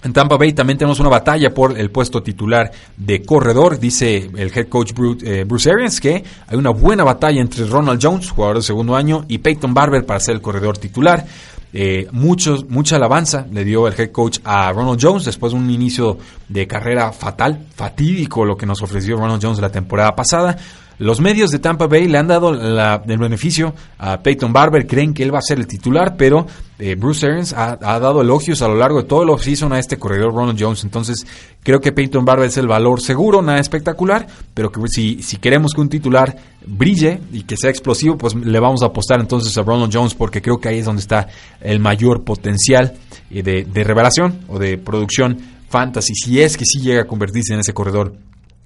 En 0.08 0.14
Tampa 0.14 0.38
Bay 0.38 0.54
también 0.54 0.78
tenemos 0.78 1.00
una 1.00 1.10
batalla 1.10 1.52
por 1.52 1.78
el 1.78 1.90
puesto 1.90 2.22
titular 2.22 2.72
de 2.96 3.20
corredor. 3.20 3.78
Dice 3.78 4.30
el 4.38 4.50
head 4.56 4.66
coach 4.66 4.94
eh, 5.22 5.44
Bruce 5.46 5.70
Arians 5.70 6.00
que 6.00 6.24
hay 6.46 6.56
una 6.56 6.70
buena 6.70 7.04
batalla 7.04 7.42
entre 7.42 7.66
Ronald 7.66 8.00
Jones, 8.02 8.30
jugador 8.30 8.56
de 8.56 8.62
segundo 8.62 8.96
año, 8.96 9.26
y 9.28 9.36
Peyton 9.36 9.74
Barber 9.74 10.06
para 10.06 10.18
ser 10.18 10.36
el 10.36 10.40
corredor 10.40 10.78
titular. 10.78 11.26
Eh, 11.74 12.08
mucha 12.12 12.96
alabanza 12.96 13.46
le 13.52 13.64
dio 13.64 13.86
el 13.86 14.00
head 14.00 14.10
coach 14.10 14.38
a 14.44 14.72
Ronald 14.72 14.98
Jones 14.98 15.26
después 15.26 15.52
de 15.52 15.58
un 15.58 15.68
inicio 15.68 16.16
de 16.48 16.66
carrera 16.66 17.12
fatal, 17.12 17.66
fatídico 17.76 18.46
lo 18.46 18.56
que 18.56 18.64
nos 18.64 18.80
ofreció 18.80 19.18
Ronald 19.18 19.42
Jones 19.42 19.58
la 19.58 19.70
temporada 19.70 20.16
pasada. 20.16 20.56
Los 20.98 21.20
medios 21.20 21.50
de 21.50 21.60
Tampa 21.60 21.86
Bay 21.86 22.08
le 22.08 22.18
han 22.18 22.26
dado 22.26 22.50
el 22.50 23.18
beneficio 23.18 23.72
a 23.98 24.20
Peyton 24.20 24.52
Barber, 24.52 24.86
creen 24.86 25.14
que 25.14 25.22
él 25.22 25.32
va 25.32 25.38
a 25.38 25.42
ser 25.42 25.58
el 25.58 25.66
titular, 25.68 26.16
pero 26.16 26.46
eh, 26.80 26.96
Bruce 26.96 27.24
Arians 27.24 27.52
ha, 27.52 27.76
dado 27.76 28.20
elogios 28.20 28.62
a 28.62 28.68
lo 28.68 28.74
largo 28.74 29.02
de 29.02 29.08
todo 29.08 29.22
el 29.22 29.30
offseason 29.30 29.72
a 29.72 29.78
este 29.78 29.96
corredor 29.96 30.34
Ronald 30.34 30.60
Jones. 30.60 30.82
Entonces, 30.82 31.24
creo 31.62 31.80
que 31.80 31.92
Peyton 31.92 32.24
Barber 32.24 32.48
es 32.48 32.56
el 32.56 32.66
valor 32.66 33.00
seguro, 33.00 33.42
nada 33.42 33.60
espectacular, 33.60 34.26
pero 34.54 34.72
que 34.72 34.80
si, 34.88 35.22
si 35.22 35.36
queremos 35.36 35.72
que 35.72 35.80
un 35.80 35.88
titular 35.88 36.36
brille 36.66 37.20
y 37.32 37.44
que 37.44 37.56
sea 37.56 37.70
explosivo, 37.70 38.18
pues 38.18 38.34
le 38.34 38.58
vamos 38.58 38.82
a 38.82 38.86
apostar 38.86 39.20
entonces 39.20 39.56
a 39.56 39.62
Ronald 39.62 39.94
Jones 39.94 40.14
porque 40.14 40.42
creo 40.42 40.58
que 40.58 40.68
ahí 40.68 40.78
es 40.80 40.84
donde 40.84 41.00
está 41.00 41.28
el 41.60 41.78
mayor 41.78 42.24
potencial 42.24 42.94
eh, 43.30 43.44
de, 43.44 43.64
de 43.64 43.84
revelación 43.84 44.40
o 44.48 44.58
de 44.58 44.78
producción 44.78 45.38
fantasy, 45.68 46.14
si 46.14 46.40
es 46.40 46.56
que 46.56 46.64
sí 46.64 46.80
llega 46.80 47.02
a 47.02 47.06
convertirse 47.06 47.54
en 47.54 47.60
ese 47.60 47.72
corredor 47.72 48.14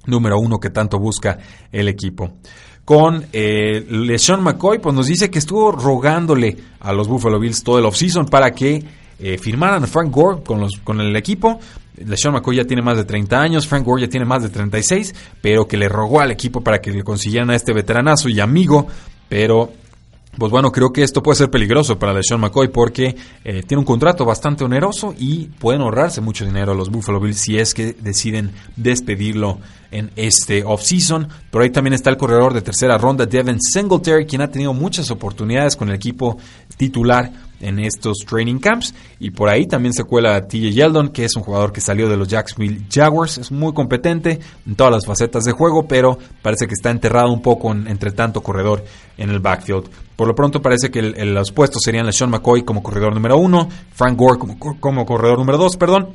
número 0.07 0.39
uno 0.39 0.59
que 0.59 0.71
tanto 0.71 0.99
busca 0.99 1.39
el 1.71 1.89
equipo. 1.89 2.39
Con 2.85 3.27
eh, 3.33 3.87
LeSean 3.89 4.43
McCoy, 4.43 4.81
pues 4.81 4.95
nos 4.95 5.07
dice 5.07 5.31
que 5.31 5.39
estuvo 5.39 5.71
rogándole 5.71 6.57
a 6.81 6.93
los 6.93 7.07
Buffalo 7.07 7.39
Bills 7.39 7.63
todo 7.63 7.79
el 7.79 7.85
offseason 7.85 8.27
para 8.27 8.51
que 8.51 8.85
eh, 9.19 9.39
firmaran 9.39 9.85
a 9.85 9.87
Frank 9.87 10.11
Gore 10.11 10.43
con, 10.43 10.61
los, 10.61 10.79
con 10.83 11.01
el 11.01 11.15
equipo. 11.15 11.61
LeSean 11.97 12.35
McCoy 12.35 12.57
ya 12.57 12.65
tiene 12.65 12.83
más 12.83 12.97
de 12.97 13.05
30 13.05 13.41
años, 13.41 13.69
Frank 13.69 13.85
Gore 13.85 14.03
ya 14.03 14.09
tiene 14.09 14.27
más 14.27 14.43
de 14.43 14.49
36, 14.49 15.15
pero 15.41 15.69
que 15.69 15.77
le 15.77 15.89
rogó 15.89 16.21
al 16.21 16.33
equipo 16.33 16.61
para 16.61 16.81
que 16.81 16.91
le 16.91 17.05
consiguieran 17.05 17.51
a 17.51 17.55
este 17.55 17.73
veteranazo 17.73 18.29
y 18.29 18.41
amigo, 18.41 18.89
pero 19.29 19.73
pues 20.39 20.51
bueno, 20.51 20.73
creo 20.73 20.93
que 20.93 21.03
esto 21.03 21.23
puede 21.23 21.37
ser 21.37 21.51
peligroso 21.51 21.99
para 21.99 22.15
LeSean 22.15 22.41
McCoy 22.41 22.69
porque 22.69 23.17
eh, 23.45 23.63
tiene 23.67 23.81
un 23.81 23.85
contrato 23.85 24.25
bastante 24.25 24.65
oneroso 24.65 25.15
y 25.19 25.47
pueden 25.59 25.83
ahorrarse 25.83 26.23
mucho 26.23 26.47
dinero 26.47 26.73
a 26.73 26.75
los 26.75 26.91
Buffalo 26.91 27.21
Bills 27.21 27.39
si 27.39 27.59
es 27.59 27.75
que 27.75 27.93
deciden 27.93 28.53
despedirlo 28.75 29.59
en 29.91 30.11
este 30.17 30.65
offseason. 30.65 31.29
Pero 31.51 31.65
ahí 31.65 31.71
también 31.71 31.93
está 31.93 32.09
el 32.09 32.17
corredor 32.17 32.55
de 32.55 32.63
tercera 32.63 32.97
ronda, 32.97 33.27
Devin 33.27 33.61
Singletary, 33.61 34.25
quien 34.25 34.41
ha 34.41 34.51
tenido 34.51 34.73
muchas 34.73 35.11
oportunidades 35.11 35.77
con 35.77 35.91
el 35.91 35.95
equipo 35.95 36.39
titular 36.79 37.31
en 37.63 37.79
estos 37.79 38.19
training 38.27 38.59
camps. 38.59 38.95
Y 39.19 39.31
por 39.31 39.49
ahí 39.49 39.67
también 39.67 39.95
se 39.95 40.05
cuela 40.05 40.47
TJ 40.47 40.73
Yeldon, 40.73 41.09
que 41.09 41.25
es 41.25 41.35
un 41.37 41.43
jugador 41.43 41.73
que 41.73 41.81
salió 41.81 42.09
de 42.09 42.17
los 42.17 42.29
Jacksonville 42.29 42.85
Jaguars. 42.93 43.39
Es 43.39 43.51
muy 43.51 43.73
competente 43.73 44.41
en 44.67 44.75
todas 44.75 44.93
las 44.93 45.07
facetas 45.07 45.45
de 45.45 45.53
juego, 45.53 45.87
pero 45.89 46.19
parece 46.43 46.67
que 46.67 46.75
está 46.75 46.91
enterrado 46.91 47.33
un 47.33 47.41
poco 47.41 47.73
entre 47.73 48.13
tanto 48.13 48.43
corredor 48.43 48.85
en 49.17 49.31
el 49.31 49.41
backfield. 49.41 49.89
Por 50.17 50.29
lo 50.29 50.35
pronto 50.35 50.61
parece 50.61 50.91
que 50.91 51.03
los 51.03 51.53
puestos 51.53 51.83
serían 51.83 52.13
Sean 52.13 52.31
McCoy 52.31 52.63
como 52.65 52.83
corredor 52.83 53.15
número 53.15 53.39
uno, 53.39 53.69
Frank 53.95 54.19
Gore 54.19 54.39
como, 54.79 55.07
corredor 55.07 55.39
número 55.39 55.59
dos, 55.59 55.77
perdón. 55.77 56.11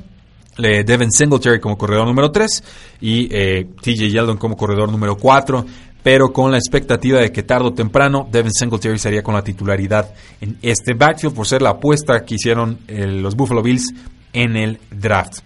Devin 0.58 1.12
Singletary 1.12 1.60
como 1.60 1.78
corredor 1.78 2.08
número 2.08 2.32
3 2.32 2.64
y 3.02 3.30
eh, 3.32 3.68
TJ 3.80 4.10
Yeldon 4.10 4.38
como 4.38 4.58
corredor 4.58 4.92
número 4.92 5.16
4 5.16 5.64
pero 6.08 6.32
con 6.32 6.52
la 6.52 6.58
expectativa 6.58 7.20
de 7.20 7.34
que 7.34 7.44
tarde 7.44 7.68
o 7.68 7.74
temprano 7.74 8.30
Devin 8.32 8.54
Singletary 8.54 8.98
sería 8.98 9.22
con 9.22 9.34
la 9.34 9.44
titularidad 9.44 10.10
en 10.40 10.58
este 10.62 10.94
backfield 10.94 11.36
por 11.36 11.46
ser 11.46 11.62
la 11.62 11.72
apuesta 11.72 12.24
que 12.24 12.36
hicieron 12.36 12.80
eh, 12.88 13.06
los 13.06 13.36
Buffalo 13.36 13.62
Bills 13.62 13.94
en 14.32 14.56
el 14.56 14.80
draft. 14.90 15.40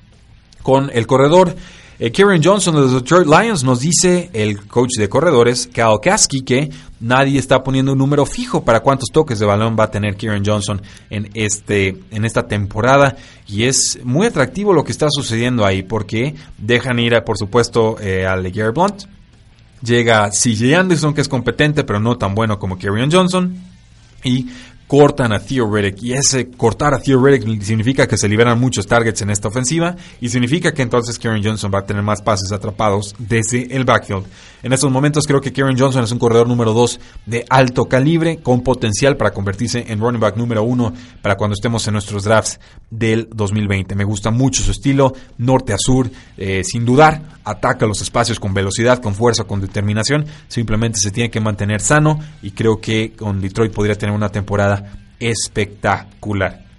Con 0.61 0.91
el 0.93 1.07
corredor 1.07 1.55
eh, 1.97 2.11
Kieran 2.11 2.43
Johnson 2.43 2.75
de 2.75 2.81
los 2.81 2.93
Detroit 2.93 3.25
Lions 3.25 3.63
nos 3.63 3.79
dice 3.79 4.29
el 4.33 4.67
coach 4.67 4.99
de 4.99 5.09
corredores, 5.09 5.65
Cal 5.65 5.99
Kasky, 5.99 6.41
que 6.41 6.69
nadie 6.99 7.39
está 7.39 7.63
poniendo 7.63 7.93
un 7.93 7.97
número 7.97 8.27
fijo 8.27 8.63
para 8.63 8.81
cuántos 8.81 9.09
toques 9.11 9.39
de 9.39 9.47
balón 9.47 9.75
va 9.79 9.85
a 9.85 9.89
tener 9.89 10.15
Kieran 10.15 10.43
Johnson 10.45 10.79
en, 11.09 11.31
este, 11.33 11.97
en 12.11 12.23
esta 12.23 12.45
temporada. 12.45 13.17
Y 13.47 13.63
es 13.63 13.97
muy 14.03 14.27
atractivo 14.27 14.73
lo 14.73 14.83
que 14.83 14.91
está 14.91 15.07
sucediendo 15.09 15.65
ahí, 15.65 15.81
porque 15.81 16.35
dejan 16.59 16.99
ir, 16.99 17.13
por 17.25 17.39
supuesto, 17.39 17.97
eh, 17.99 18.27
a 18.27 18.35
Leguer 18.35 18.73
Blunt, 18.73 19.05
Llega 19.81 20.29
CJ 20.29 20.75
Anderson, 20.75 21.13
que 21.13 21.21
es 21.21 21.27
competente, 21.27 21.83
pero 21.83 21.99
no 21.99 22.17
tan 22.17 22.35
bueno 22.35 22.59
como 22.59 22.77
Kerryon 22.77 23.11
Johnson. 23.11 23.55
Y 24.23 24.47
cortan 24.91 25.31
a 25.31 25.39
Theo 25.39 25.73
Riddick. 25.73 26.03
Y 26.03 26.13
ese 26.13 26.51
cortar 26.51 26.93
a 26.93 26.99
Theo 26.99 27.23
Riddick 27.23 27.61
significa 27.63 28.07
que 28.07 28.17
se 28.17 28.27
liberan 28.27 28.59
muchos 28.59 28.85
targets 28.85 29.21
en 29.21 29.29
esta 29.29 29.47
ofensiva. 29.47 29.95
Y 30.19 30.27
significa 30.27 30.73
que 30.73 30.81
entonces 30.81 31.17
Karen 31.17 31.41
Johnson 31.43 31.71
va 31.73 31.79
a 31.79 31.85
tener 31.85 32.03
más 32.03 32.21
pases 32.21 32.51
atrapados 32.51 33.15
desde 33.17 33.73
el 33.75 33.85
backfield. 33.85 34.25
En 34.63 34.73
estos 34.73 34.91
momentos 34.91 35.25
creo 35.25 35.41
que 35.41 35.51
Karen 35.51 35.77
Johnson 35.77 36.03
es 36.03 36.11
un 36.11 36.19
corredor 36.19 36.47
número 36.47 36.73
2 36.73 36.99
de 37.25 37.45
alto 37.49 37.85
calibre, 37.85 38.37
con 38.37 38.61
potencial 38.61 39.17
para 39.17 39.31
convertirse 39.31 39.85
en 39.87 39.99
running 39.99 40.19
back 40.19 40.37
número 40.37 40.63
1 40.63 40.93
para 41.21 41.35
cuando 41.35 41.55
estemos 41.55 41.87
en 41.87 41.93
nuestros 41.93 42.23
drafts 42.23 42.59
del 42.89 43.27
2020. 43.33 43.95
Me 43.95 44.03
gusta 44.03 44.29
mucho 44.29 44.61
su 44.61 44.71
estilo, 44.71 45.13
norte 45.37 45.73
a 45.73 45.77
sur, 45.79 46.09
eh, 46.37 46.63
sin 46.63 46.85
dudar, 46.85 47.21
ataca 47.43 47.85
los 47.85 48.01
espacios 48.01 48.39
con 48.39 48.53
velocidad, 48.53 49.01
con 49.01 49.15
fuerza, 49.15 49.45
con 49.45 49.61
determinación. 49.61 50.25
Simplemente 50.47 50.99
se 50.99 51.11
tiene 51.11 51.31
que 51.31 51.39
mantener 51.39 51.81
sano 51.81 52.19
y 52.41 52.51
creo 52.51 52.79
que 52.79 53.13
con 53.13 53.41
Detroit 53.41 53.73
podría 53.73 53.95
tener 53.95 54.15
una 54.15 54.29
temporada 54.29 54.93
espectacular. 55.19 56.70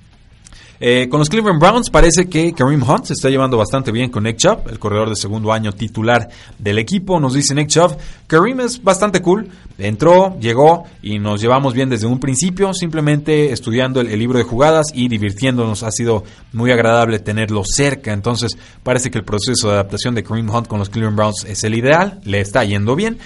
Eh, 0.84 1.08
con 1.08 1.20
los 1.20 1.28
Cleveland 1.28 1.60
Browns 1.60 1.90
parece 1.90 2.28
que 2.28 2.52
Kareem 2.52 2.82
Hunt 2.82 3.04
se 3.04 3.12
está 3.12 3.30
llevando 3.30 3.56
bastante 3.56 3.92
bien 3.92 4.10
con 4.10 4.24
Nick 4.24 4.38
Chubb, 4.38 4.68
el 4.68 4.80
corredor 4.80 5.10
de 5.10 5.14
segundo 5.14 5.52
año 5.52 5.70
titular 5.70 6.28
del 6.58 6.76
equipo. 6.80 7.20
Nos 7.20 7.34
dice 7.34 7.54
Nick 7.54 7.68
Chubb, 7.68 7.96
Kareem 8.26 8.58
es 8.62 8.82
bastante 8.82 9.22
cool, 9.22 9.48
entró, 9.78 10.36
llegó 10.40 10.82
y 11.00 11.20
nos 11.20 11.40
llevamos 11.40 11.72
bien 11.72 11.88
desde 11.88 12.08
un 12.08 12.18
principio, 12.18 12.74
simplemente 12.74 13.52
estudiando 13.52 14.00
el, 14.00 14.18
libro 14.18 14.38
de 14.38 14.44
jugadas 14.44 14.86
y 14.92 15.06
divirtiéndonos. 15.06 15.84
Ha 15.84 15.92
sido 15.92 16.24
muy 16.52 16.72
agradable 16.72 17.20
tenerlo 17.20 17.62
cerca, 17.64 18.12
entonces 18.12 18.58
parece 18.82 19.12
que 19.12 19.18
el 19.18 19.24
proceso 19.24 19.68
de 19.68 19.74
adaptación 19.74 20.16
de 20.16 20.24
Kareem 20.24 20.50
Hunt 20.50 20.66
con 20.66 20.80
los 20.80 20.90
Cleveland 20.90 21.16
Browns 21.16 21.44
es 21.48 21.62
el 21.62 21.76
ideal, 21.76 22.20
le 22.24 22.40
está 22.40 22.64
yendo 22.64 22.96
bien 22.96 23.18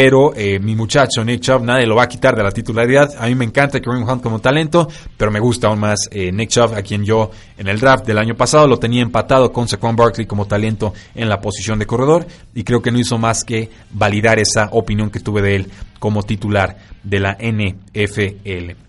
pero 0.00 0.32
eh, 0.36 0.60
mi 0.60 0.76
muchacho 0.76 1.24
Nick 1.24 1.40
Chubb 1.40 1.64
nadie 1.64 1.84
lo 1.84 1.96
va 1.96 2.04
a 2.04 2.08
quitar 2.08 2.36
de 2.36 2.44
la 2.44 2.52
titularidad. 2.52 3.16
A 3.18 3.26
mí 3.26 3.34
me 3.34 3.44
encanta 3.44 3.80
Kareem 3.80 4.08
Hunt 4.08 4.22
como 4.22 4.38
talento, 4.38 4.86
pero 5.16 5.32
me 5.32 5.40
gusta 5.40 5.66
aún 5.66 5.80
más 5.80 6.08
eh, 6.12 6.30
Nick 6.30 6.50
Chubb, 6.50 6.72
a 6.72 6.82
quien 6.82 7.04
yo 7.04 7.32
en 7.56 7.66
el 7.66 7.80
draft 7.80 8.06
del 8.06 8.18
año 8.18 8.36
pasado 8.36 8.68
lo 8.68 8.78
tenía 8.78 9.02
empatado 9.02 9.52
con 9.52 9.66
Saquon 9.66 9.96
Barkley 9.96 10.24
como 10.24 10.46
talento 10.46 10.94
en 11.16 11.28
la 11.28 11.40
posición 11.40 11.80
de 11.80 11.86
corredor 11.86 12.28
y 12.54 12.62
creo 12.62 12.80
que 12.80 12.92
no 12.92 13.00
hizo 13.00 13.18
más 13.18 13.42
que 13.42 13.70
validar 13.90 14.38
esa 14.38 14.68
opinión 14.70 15.10
que 15.10 15.18
tuve 15.18 15.42
de 15.42 15.56
él 15.56 15.72
como 15.98 16.22
titular 16.22 16.76
de 17.02 17.18
la 17.18 17.32
NFL. 17.32 18.87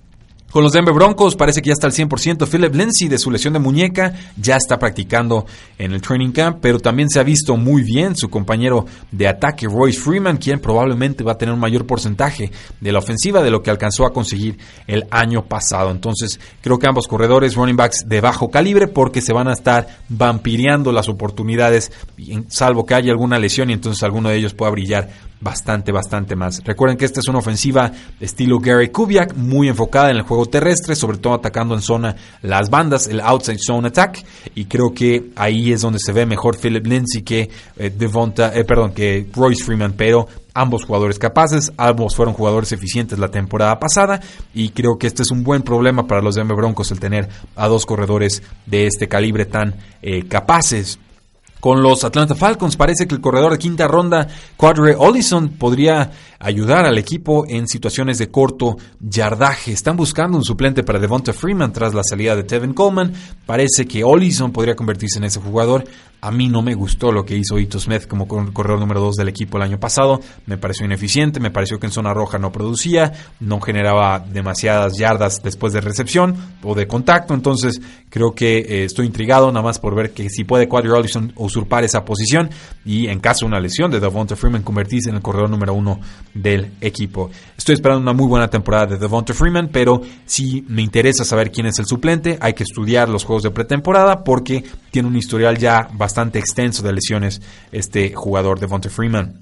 Con 0.51 0.63
los 0.63 0.73
Denver 0.73 0.95
Broncos 0.95 1.35
parece 1.35 1.61
que 1.61 1.67
ya 1.67 1.73
está 1.73 1.85
al 1.85 1.93
100%. 1.93 2.47
Philip 2.49 2.73
Lindsay 2.73 3.07
de 3.07 3.19
su 3.19 3.29
lesión 3.29 3.53
de 3.53 3.59
muñeca 3.59 4.13
ya 4.35 4.55
está 4.55 4.79
practicando 4.79 5.45
en 5.77 5.93
el 5.93 6.01
training 6.01 6.31
camp, 6.31 6.57
pero 6.59 6.79
también 6.79 7.07
se 7.07 7.19
ha 7.19 7.23
visto 7.23 7.55
muy 7.55 7.83
bien 7.83 8.15
su 8.15 8.31
compañero 8.31 8.85
de 9.11 9.27
ataque 9.27 9.67
Royce 9.67 9.99
Freeman, 9.99 10.37
quien 10.37 10.59
probablemente 10.59 11.23
va 11.23 11.33
a 11.33 11.37
tener 11.37 11.53
un 11.53 11.59
mayor 11.59 11.85
porcentaje 11.85 12.51
de 12.81 12.91
la 12.91 12.97
ofensiva 12.97 13.43
de 13.43 13.51
lo 13.51 13.61
que 13.61 13.69
alcanzó 13.69 14.07
a 14.07 14.11
conseguir 14.11 14.57
el 14.87 15.05
año 15.11 15.45
pasado. 15.45 15.91
Entonces 15.91 16.39
creo 16.61 16.79
que 16.79 16.87
ambos 16.87 17.07
corredores, 17.07 17.53
running 17.53 17.77
backs 17.77 18.05
de 18.07 18.19
bajo 18.19 18.49
calibre, 18.49 18.87
porque 18.87 19.21
se 19.21 19.33
van 19.33 19.49
a 19.49 19.53
estar 19.53 19.99
vampireando 20.09 20.91
las 20.91 21.09
oportunidades, 21.09 21.91
salvo 22.47 22.87
que 22.87 22.95
haya 22.95 23.11
alguna 23.11 23.37
lesión 23.37 23.69
y 23.69 23.73
entonces 23.73 24.01
alguno 24.01 24.29
de 24.29 24.37
ellos 24.37 24.55
pueda 24.55 24.71
brillar 24.71 25.09
bastante, 25.41 25.91
bastante 25.91 26.35
más. 26.35 26.61
Recuerden 26.63 26.97
que 26.97 27.05
esta 27.05 27.19
es 27.19 27.27
una 27.27 27.39
ofensiva 27.39 27.91
estilo 28.19 28.59
Gary 28.59 28.89
Kubiak, 28.89 29.35
muy 29.35 29.67
enfocada 29.69 30.11
en 30.11 30.17
el 30.17 30.23
juego 30.23 30.45
terrestre, 30.45 30.95
sobre 30.95 31.17
todo 31.17 31.33
atacando 31.33 31.75
en 31.75 31.81
zona 31.81 32.15
las 32.41 32.69
bandas, 32.69 33.07
el 33.07 33.21
outside 33.21 33.59
zone 33.59 33.87
attack, 33.87 34.23
y 34.55 34.65
creo 34.65 34.93
que 34.93 35.31
ahí 35.35 35.71
es 35.71 35.81
donde 35.81 35.99
se 35.99 36.11
ve 36.11 36.25
mejor 36.25 36.57
Philip 36.57 36.85
Lindsay 36.85 37.21
que 37.21 37.49
eh, 37.77 37.89
Devonta, 37.89 38.53
eh, 38.53 38.65
perdón, 38.65 38.93
que 38.93 39.27
Royce 39.33 39.63
Freeman, 39.63 39.93
pero 39.93 40.27
ambos 40.53 40.83
jugadores 40.83 41.19
capaces, 41.19 41.71
ambos 41.77 42.15
fueron 42.15 42.33
jugadores 42.33 42.71
eficientes 42.71 43.17
la 43.17 43.29
temporada 43.29 43.79
pasada 43.79 44.19
y 44.53 44.69
creo 44.69 44.97
que 44.97 45.07
este 45.07 45.23
es 45.23 45.31
un 45.31 45.43
buen 45.43 45.61
problema 45.61 46.05
para 46.05 46.21
los 46.21 46.35
Denver 46.35 46.57
Broncos 46.57 46.91
el 46.91 46.99
tener 46.99 47.29
a 47.55 47.67
dos 47.67 47.85
corredores 47.85 48.43
de 48.65 48.87
este 48.87 49.07
calibre 49.07 49.45
tan 49.45 49.75
eh, 50.01 50.27
capaces. 50.27 50.99
Con 51.59 51.83
los 51.83 52.03
Atlanta 52.03 52.35
Falcons. 52.35 52.77
Parece 52.77 53.07
que 53.07 53.15
el 53.15 53.21
corredor 53.21 53.51
de 53.51 53.57
quinta 53.57 53.87
ronda, 53.87 54.27
Quadre 54.55 54.95
Ollison, 54.97 55.49
podría 55.49 56.11
ayudar 56.39 56.85
al 56.85 56.97
equipo 56.97 57.45
en 57.47 57.67
situaciones 57.67 58.17
de 58.17 58.31
corto 58.31 58.77
yardaje. 58.99 59.73
Están 59.73 59.97
buscando 59.97 60.37
un 60.37 60.43
suplente 60.43 60.83
para 60.83 60.99
Devonta 60.99 61.33
Freeman 61.33 61.73
tras 61.73 61.93
la 61.93 62.03
salida 62.03 62.35
de 62.35 62.43
Tevin 62.43 62.73
Coleman. 62.73 63.13
Parece 63.45 63.85
que 63.85 64.03
Ollison 64.03 64.51
podría 64.51 64.75
convertirse 64.75 65.19
en 65.19 65.25
ese 65.25 65.39
jugador. 65.39 65.83
A 66.21 66.31
mí 66.31 66.49
no 66.49 66.61
me 66.61 66.73
gustó 66.73 67.13
lo 67.13 67.23
que 67.23 67.37
hizo 67.37 67.57
Ito 67.57 67.79
Smith 67.79 68.05
como 68.05 68.27
corredor 68.27 68.79
número 68.79 68.99
2 68.99 69.15
del 69.15 69.29
equipo 69.29 69.57
el 69.57 69.63
año 69.63 69.79
pasado. 69.79 70.19
Me 70.47 70.57
pareció 70.57 70.85
ineficiente, 70.85 71.39
me 71.39 71.49
pareció 71.49 71.79
que 71.79 71.85
en 71.85 71.93
zona 71.93 72.13
roja 72.13 72.37
no 72.37 72.51
producía, 72.51 73.13
no 73.39 73.61
generaba 73.61 74.19
demasiadas 74.19 74.97
yardas 74.97 75.41
después 75.41 75.71
de 75.71 75.79
recepción 75.79 76.35
o 76.61 76.75
de 76.75 76.87
contacto. 76.87 77.33
Entonces 77.33 77.79
creo 78.09 78.33
que 78.33 78.57
eh, 78.57 78.83
estoy 78.83 79.05
intrigado 79.05 79.49
nada 79.49 79.63
más 79.63 79.79
por 79.79 79.95
ver 79.95 80.11
que 80.11 80.29
si 80.29 80.43
puede 80.43 80.67
Quadri 80.67 80.89
Ollison 80.89 81.31
usurpar 81.37 81.85
esa 81.85 82.03
posición 82.03 82.49
y 82.83 83.07
en 83.07 83.21
caso 83.21 83.45
de 83.45 83.51
una 83.51 83.61
lesión 83.61 83.89
de 83.89 84.01
Devonta 84.01 84.35
Freeman 84.35 84.63
convertirse 84.63 85.09
en 85.09 85.15
el 85.15 85.21
corredor 85.21 85.49
número 85.49 85.73
1 85.73 85.99
del 86.33 86.71
equipo. 86.81 87.29
Estoy 87.57 87.75
esperando 87.75 88.01
una 88.01 88.13
muy 88.13 88.27
buena 88.27 88.49
temporada 88.49 88.87
de 88.87 88.97
Devonta 88.97 89.33
Freeman, 89.33 89.69
pero 89.71 90.01
si 90.25 90.63
me 90.67 90.81
interesa 90.81 91.23
saber 91.23 91.51
quién 91.51 91.67
es 91.67 91.79
el 91.79 91.85
suplente, 91.85 92.37
hay 92.41 92.53
que 92.53 92.63
estudiar 92.63 93.09
los 93.09 93.23
juegos 93.23 93.43
de 93.43 93.51
pretemporada 93.51 94.23
porque 94.23 94.63
tiene 94.91 95.07
un 95.07 95.15
historial 95.15 95.57
ya 95.57 95.89
bastante 95.93 96.39
extenso 96.39 96.83
de 96.83 96.93
lesiones 96.93 97.41
este 97.71 98.13
jugador 98.13 98.59
de 98.59 98.67
Devonta 98.67 98.89
Freeman. 98.89 99.33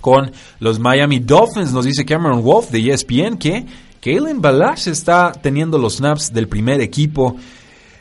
Con 0.00 0.30
los 0.60 0.78
Miami 0.78 1.18
Dolphins 1.18 1.72
nos 1.72 1.84
dice 1.84 2.04
Cameron 2.04 2.42
Wolf 2.42 2.70
de 2.70 2.92
ESPN 2.92 3.36
que 3.36 3.66
Kalen 4.00 4.40
Balash 4.40 4.88
está 4.88 5.32
teniendo 5.32 5.76
los 5.78 5.96
snaps 5.96 6.32
del 6.32 6.48
primer 6.48 6.80
equipo. 6.80 7.36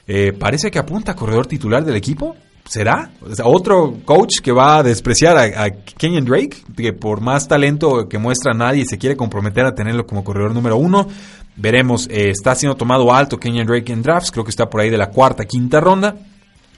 Eh, 0.08 0.32
parece 0.32 0.72
que 0.72 0.80
apunta 0.80 1.14
a 1.14 1.16
corredor 1.16 1.48
titular 1.48 1.84
del 1.84 1.96
equipo. 1.96 2.36
¿Será? 2.70 3.12
otro 3.46 3.96
coach 4.04 4.40
que 4.44 4.52
va 4.52 4.78
a 4.78 4.84
despreciar 4.84 5.38
a, 5.38 5.70
Kenyon 5.72 6.26
Drake, 6.26 6.58
que 6.76 6.94
por 6.94 7.22
más 7.22 7.48
talento 7.48 8.10
que 8.10 8.18
muestra 8.18 8.54
nadie 8.54 8.86
se 8.86 8.98
quiere 8.98 9.16
comprometer 9.16 9.66
a 9.66 9.74
tenerlo 9.74 10.06
como 10.06 10.24
corredor 10.24 10.54
número 10.54 10.78
uno. 10.78 11.08
Veremos, 11.56 12.08
eh, 12.12 12.30
está 12.30 12.54
siendo 12.56 12.76
tomado 12.76 13.12
alto 13.14 13.40
Kenyon 13.40 13.66
Drake 13.66 13.92
en 13.92 14.04
drafts, 14.04 14.32
creo 14.32 14.44
que 14.44 14.52
está 14.52 14.70
por 14.70 14.82
ahí 14.82 14.90
de 14.90 14.98
la 14.98 15.10
cuarta, 15.10 15.46
quinta 15.46 15.80
ronda 15.80 16.16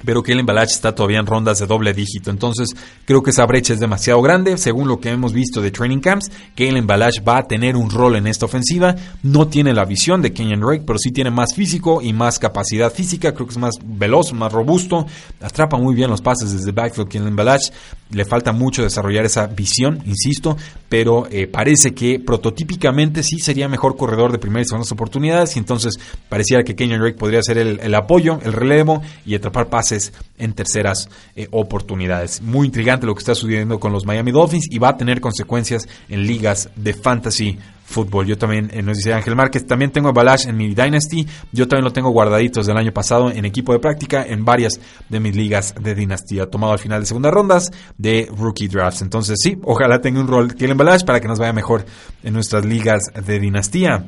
pero 0.05 0.23
Kellen 0.23 0.45
Balach 0.45 0.69
está 0.69 0.95
todavía 0.95 1.19
en 1.19 1.25
rondas 1.25 1.59
de 1.59 1.67
doble 1.67 1.93
dígito. 1.93 2.31
Entonces, 2.31 2.69
creo 3.05 3.21
que 3.21 3.31
esa 3.31 3.45
brecha 3.45 3.73
es 3.73 3.79
demasiado 3.79 4.21
grande. 4.21 4.57
Según 4.57 4.87
lo 4.87 4.99
que 4.99 5.09
hemos 5.09 5.33
visto 5.33 5.61
de 5.61 5.71
training 5.71 5.99
camps, 5.99 6.31
Kellen 6.55 6.87
Balach 6.87 7.15
va 7.27 7.39
a 7.39 7.43
tener 7.43 7.75
un 7.75 7.89
rol 7.89 8.15
en 8.15 8.27
esta 8.27 8.45
ofensiva. 8.45 8.95
No 9.23 9.47
tiene 9.47 9.73
la 9.73 9.85
visión 9.85 10.21
de 10.21 10.31
Kenyon 10.31 10.61
Drake, 10.61 10.83
pero 10.85 10.97
sí 10.99 11.11
tiene 11.11 11.31
más 11.31 11.53
físico 11.53 12.01
y 12.01 12.13
más 12.13 12.39
capacidad 12.39 12.91
física. 12.93 13.33
Creo 13.33 13.45
que 13.47 13.51
es 13.51 13.57
más 13.57 13.75
veloz, 13.83 14.31
más 14.33 14.51
robusto. 14.51 15.05
Atrapa 15.41 15.77
muy 15.77 15.95
bien 15.95 16.09
los 16.09 16.21
pases 16.21 16.53
desde 16.53 16.71
backfield 16.71 17.09
Kellen 17.09 17.35
Balach. 17.35 17.71
Le 18.11 18.25
falta 18.25 18.51
mucho 18.51 18.81
desarrollar 18.81 19.25
esa 19.25 19.45
visión, 19.47 20.01
insisto, 20.05 20.57
pero 20.87 21.27
eh, 21.29 21.45
parece 21.45 21.93
que 21.93 22.19
prototípicamente 22.19 23.21
sí 23.21 23.37
sería 23.37 23.67
mejor 23.67 23.95
corredor 23.95 24.31
de 24.31 24.39
primeras 24.39 24.67
y 24.67 24.69
segundas 24.69 24.91
oportunidades. 24.91 25.55
Y 25.57 25.59
entonces 25.59 25.99
pareciera 26.29 26.63
que 26.63 26.75
Kenyon 26.75 27.01
Drake 27.01 27.17
podría 27.17 27.43
ser 27.43 27.57
el, 27.57 27.79
el 27.81 27.93
apoyo, 27.93 28.39
el 28.43 28.53
relevo 28.53 29.01
y 29.25 29.35
atrapar 29.35 29.67
pases 29.67 29.88
en 30.37 30.53
terceras 30.53 31.09
eh, 31.35 31.47
oportunidades. 31.51 32.41
Muy 32.41 32.67
intrigante 32.67 33.05
lo 33.05 33.15
que 33.15 33.19
está 33.19 33.35
sucediendo 33.35 33.79
con 33.79 33.91
los 33.91 34.05
Miami 34.05 34.31
Dolphins 34.31 34.67
y 34.69 34.79
va 34.79 34.89
a 34.89 34.97
tener 34.97 35.19
consecuencias 35.19 35.87
en 36.07 36.25
ligas 36.25 36.69
de 36.75 36.93
fantasy 36.93 37.57
fútbol. 37.89 38.27
Yo 38.27 38.37
también, 38.37 38.69
eh, 38.71 38.81
nos 38.81 38.97
dice 38.97 39.13
Ángel 39.13 39.35
Márquez, 39.35 39.65
también 39.65 39.91
tengo 39.91 40.09
a 40.09 40.35
en 40.45 40.55
mi 40.57 40.73
Dynasty. 40.75 41.25
Yo 41.51 41.67
también 41.67 41.85
lo 41.85 41.91
tengo 41.91 42.11
guardaditos 42.11 42.67
del 42.67 42.77
año 42.77 42.93
pasado 42.93 43.31
en 43.31 43.45
equipo 43.45 43.73
de 43.73 43.79
práctica 43.79 44.23
en 44.23 44.45
varias 44.45 44.79
de 45.09 45.19
mis 45.19 45.35
ligas 45.35 45.73
de 45.79 45.95
dinastía. 45.95 46.49
Tomado 46.49 46.73
al 46.73 46.79
final 46.79 47.01
de 47.01 47.07
segundas 47.07 47.33
rondas 47.33 47.71
de 47.97 48.29
rookie 48.37 48.67
drafts. 48.67 49.01
Entonces, 49.01 49.37
sí, 49.41 49.57
ojalá 49.63 49.99
tenga 50.01 50.19
un 50.19 50.27
rol 50.27 50.53
Kellen 50.53 50.77
Balash 50.77 51.03
para 51.03 51.19
que 51.19 51.27
nos 51.27 51.39
vaya 51.39 51.53
mejor 51.53 51.85
en 52.23 52.33
nuestras 52.33 52.63
ligas 52.63 53.11
de 53.25 53.39
dinastía. 53.39 54.05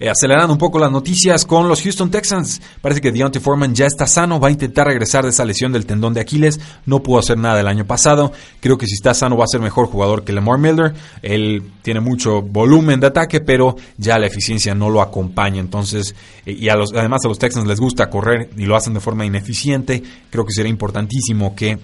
Eh, 0.00 0.08
acelerando 0.08 0.52
un 0.52 0.58
poco 0.58 0.78
las 0.78 0.92
noticias 0.92 1.44
con 1.44 1.68
los 1.68 1.82
Houston 1.82 2.08
Texans. 2.08 2.62
Parece 2.80 3.00
que 3.00 3.10
Deontay 3.10 3.42
Foreman 3.42 3.74
ya 3.74 3.86
está 3.86 4.06
sano, 4.06 4.38
va 4.38 4.46
a 4.46 4.52
intentar 4.52 4.86
regresar 4.86 5.24
de 5.24 5.30
esa 5.30 5.44
lesión 5.44 5.72
del 5.72 5.86
tendón 5.86 6.14
de 6.14 6.20
Aquiles. 6.20 6.60
No 6.86 7.02
pudo 7.02 7.18
hacer 7.18 7.36
nada 7.36 7.60
el 7.60 7.66
año 7.66 7.84
pasado. 7.84 8.32
Creo 8.60 8.78
que 8.78 8.86
si 8.86 8.94
está 8.94 9.12
sano 9.12 9.36
va 9.36 9.44
a 9.44 9.48
ser 9.48 9.60
mejor 9.60 9.86
jugador 9.86 10.22
que 10.22 10.32
Lamar 10.32 10.58
Miller. 10.58 10.94
Él 11.20 11.64
tiene 11.82 11.98
mucho 11.98 12.42
volumen 12.42 13.00
de 13.00 13.08
ataque, 13.08 13.40
pero 13.40 13.74
ya 13.96 14.18
la 14.18 14.28
eficiencia 14.28 14.72
no 14.72 14.88
lo 14.88 15.02
acompaña. 15.02 15.58
Entonces, 15.58 16.14
eh, 16.46 16.52
y 16.52 16.68
además 16.68 17.24
a 17.24 17.28
los 17.28 17.38
Texans 17.40 17.66
les 17.66 17.80
gusta 17.80 18.08
correr 18.08 18.50
y 18.56 18.66
lo 18.66 18.76
hacen 18.76 18.94
de 18.94 19.00
forma 19.00 19.26
ineficiente. 19.26 20.00
Creo 20.30 20.44
que 20.44 20.52
sería 20.52 20.70
importantísimo 20.70 21.56
que 21.56 21.76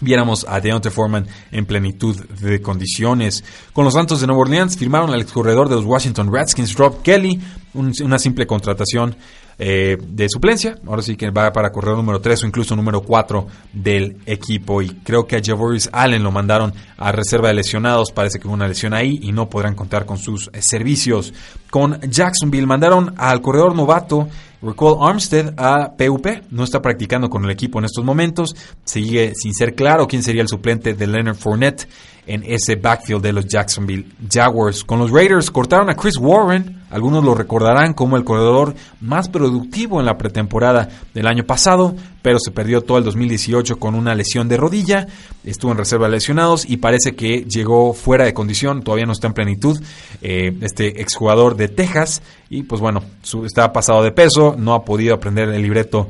viéramos 0.00 0.46
a 0.48 0.60
Deontay 0.60 0.92
Foreman 0.92 1.26
en 1.50 1.66
plenitud 1.66 2.16
de 2.16 2.60
condiciones. 2.60 3.44
Con 3.72 3.84
los 3.84 3.94
Santos 3.94 4.20
de 4.20 4.26
Nueva 4.26 4.42
Orleans 4.42 4.76
firmaron 4.76 5.10
al 5.10 5.26
corredor 5.26 5.68
de 5.68 5.76
los 5.76 5.84
Washington 5.84 6.32
Redskins, 6.32 6.74
Rob 6.76 7.02
Kelly, 7.02 7.40
una 7.74 8.18
simple 8.18 8.46
contratación 8.46 9.16
eh, 9.58 9.96
de 10.06 10.28
suplencia. 10.28 10.76
Ahora 10.86 11.00
sí 11.00 11.16
que 11.16 11.30
va 11.30 11.50
para 11.50 11.72
corredor 11.72 11.96
número 11.96 12.20
3 12.20 12.42
o 12.42 12.46
incluso 12.46 12.76
número 12.76 13.00
4 13.00 13.46
del 13.72 14.18
equipo. 14.26 14.82
Y 14.82 14.88
creo 15.02 15.26
que 15.26 15.36
a 15.36 15.40
Javoris 15.42 15.88
Allen 15.92 16.22
lo 16.22 16.30
mandaron 16.30 16.74
a 16.98 17.10
reserva 17.10 17.48
de 17.48 17.54
lesionados. 17.54 18.12
Parece 18.12 18.38
que 18.38 18.46
hubo 18.46 18.54
una 18.54 18.68
lesión 18.68 18.92
ahí 18.92 19.18
y 19.22 19.32
no 19.32 19.48
podrán 19.48 19.74
contar 19.74 20.04
con 20.04 20.18
sus 20.18 20.50
eh, 20.52 20.60
servicios. 20.60 21.32
Con 21.70 21.98
Jacksonville 22.02 22.66
mandaron 22.66 23.14
al 23.16 23.40
corredor 23.40 23.74
novato 23.74 24.28
Recall 24.66 24.98
Armstead 25.00 25.54
a 25.56 25.92
PUP. 25.96 26.26
No 26.50 26.64
está 26.64 26.82
practicando 26.82 27.30
con 27.30 27.44
el 27.44 27.50
equipo 27.50 27.78
en 27.78 27.84
estos 27.84 28.04
momentos. 28.04 28.54
Sigue 28.84 29.32
sin 29.34 29.54
ser 29.54 29.74
claro 29.74 30.06
quién 30.06 30.22
sería 30.22 30.42
el 30.42 30.48
suplente 30.48 30.94
de 30.94 31.06
Leonard 31.06 31.36
Fournette 31.36 31.88
en 32.26 32.42
ese 32.44 32.76
backfield 32.76 33.22
de 33.22 33.32
los 33.32 33.46
Jacksonville 33.46 34.06
Jaguars. 34.30 34.84
Con 34.84 34.98
los 34.98 35.10
Raiders 35.10 35.50
cortaron 35.50 35.88
a 35.88 35.94
Chris 35.94 36.16
Warren, 36.18 36.75
algunos 36.90 37.24
lo 37.24 37.34
recordarán 37.34 37.94
como 37.94 38.16
el 38.16 38.24
corredor 38.24 38.74
más 39.00 39.28
productivo 39.28 39.98
en 40.00 40.06
la 40.06 40.18
pretemporada 40.18 40.88
del 41.14 41.26
año 41.26 41.44
pasado, 41.44 41.94
pero 42.22 42.38
se 42.38 42.50
perdió 42.50 42.80
todo 42.80 42.98
el 42.98 43.04
2018 43.04 43.78
con 43.78 43.94
una 43.94 44.14
lesión 44.14 44.48
de 44.48 44.56
rodilla, 44.56 45.06
estuvo 45.44 45.72
en 45.72 45.78
reserva 45.78 46.06
de 46.06 46.12
lesionados 46.12 46.68
y 46.68 46.76
parece 46.76 47.16
que 47.16 47.44
llegó 47.44 47.92
fuera 47.92 48.24
de 48.24 48.34
condición, 48.34 48.82
todavía 48.82 49.06
no 49.06 49.12
está 49.12 49.26
en 49.26 49.34
plenitud, 49.34 49.80
eh, 50.22 50.56
este 50.60 51.00
exjugador 51.00 51.56
de 51.56 51.68
Texas 51.68 52.22
y 52.50 52.62
pues 52.62 52.80
bueno, 52.80 53.02
está 53.44 53.72
pasado 53.72 54.02
de 54.02 54.12
peso, 54.12 54.54
no 54.56 54.74
ha 54.74 54.84
podido 54.84 55.14
aprender 55.14 55.48
el 55.48 55.62
libreto 55.62 56.08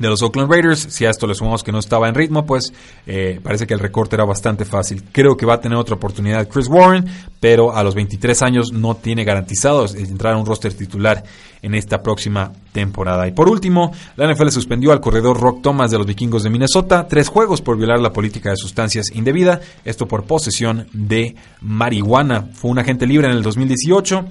de 0.00 0.08
los 0.08 0.22
Oakland 0.22 0.50
Raiders. 0.50 0.86
Si 0.90 1.04
a 1.04 1.10
esto 1.10 1.26
le 1.26 1.34
sumamos 1.34 1.62
que 1.62 1.70
no 1.70 1.78
estaba 1.78 2.08
en 2.08 2.14
ritmo, 2.14 2.44
pues 2.44 2.72
eh, 3.06 3.38
parece 3.42 3.66
que 3.66 3.74
el 3.74 3.80
recorte 3.80 4.16
era 4.16 4.24
bastante 4.24 4.64
fácil. 4.64 5.04
Creo 5.12 5.36
que 5.36 5.46
va 5.46 5.54
a 5.54 5.60
tener 5.60 5.78
otra 5.78 5.94
oportunidad 5.94 6.48
Chris 6.48 6.68
Warren, 6.68 7.04
pero 7.38 7.76
a 7.76 7.84
los 7.84 7.94
23 7.94 8.42
años 8.42 8.72
no 8.72 8.96
tiene 8.96 9.24
garantizado 9.24 9.86
entrar 9.94 10.34
a 10.34 10.38
un 10.38 10.46
roster 10.46 10.72
titular 10.72 11.22
en 11.62 11.74
esta 11.74 12.02
próxima 12.02 12.50
temporada. 12.72 13.28
Y 13.28 13.32
por 13.32 13.48
último, 13.48 13.92
la 14.16 14.32
NFL 14.32 14.48
suspendió 14.48 14.92
al 14.92 15.00
corredor 15.00 15.38
Rock 15.38 15.60
Thomas 15.62 15.90
de 15.90 15.98
los 15.98 16.06
Vikingos 16.06 16.42
de 16.42 16.50
Minnesota 16.50 17.06
tres 17.06 17.28
juegos 17.28 17.60
por 17.60 17.76
violar 17.76 18.00
la 18.00 18.12
política 18.12 18.50
de 18.50 18.56
sustancias 18.56 19.10
indebida, 19.14 19.60
esto 19.84 20.08
por 20.08 20.24
posesión 20.24 20.86
de 20.94 21.36
marihuana. 21.60 22.48
Fue 22.54 22.70
un 22.70 22.78
agente 22.78 23.06
libre 23.06 23.26
en 23.26 23.34
el 23.34 23.42
2018 23.42 24.24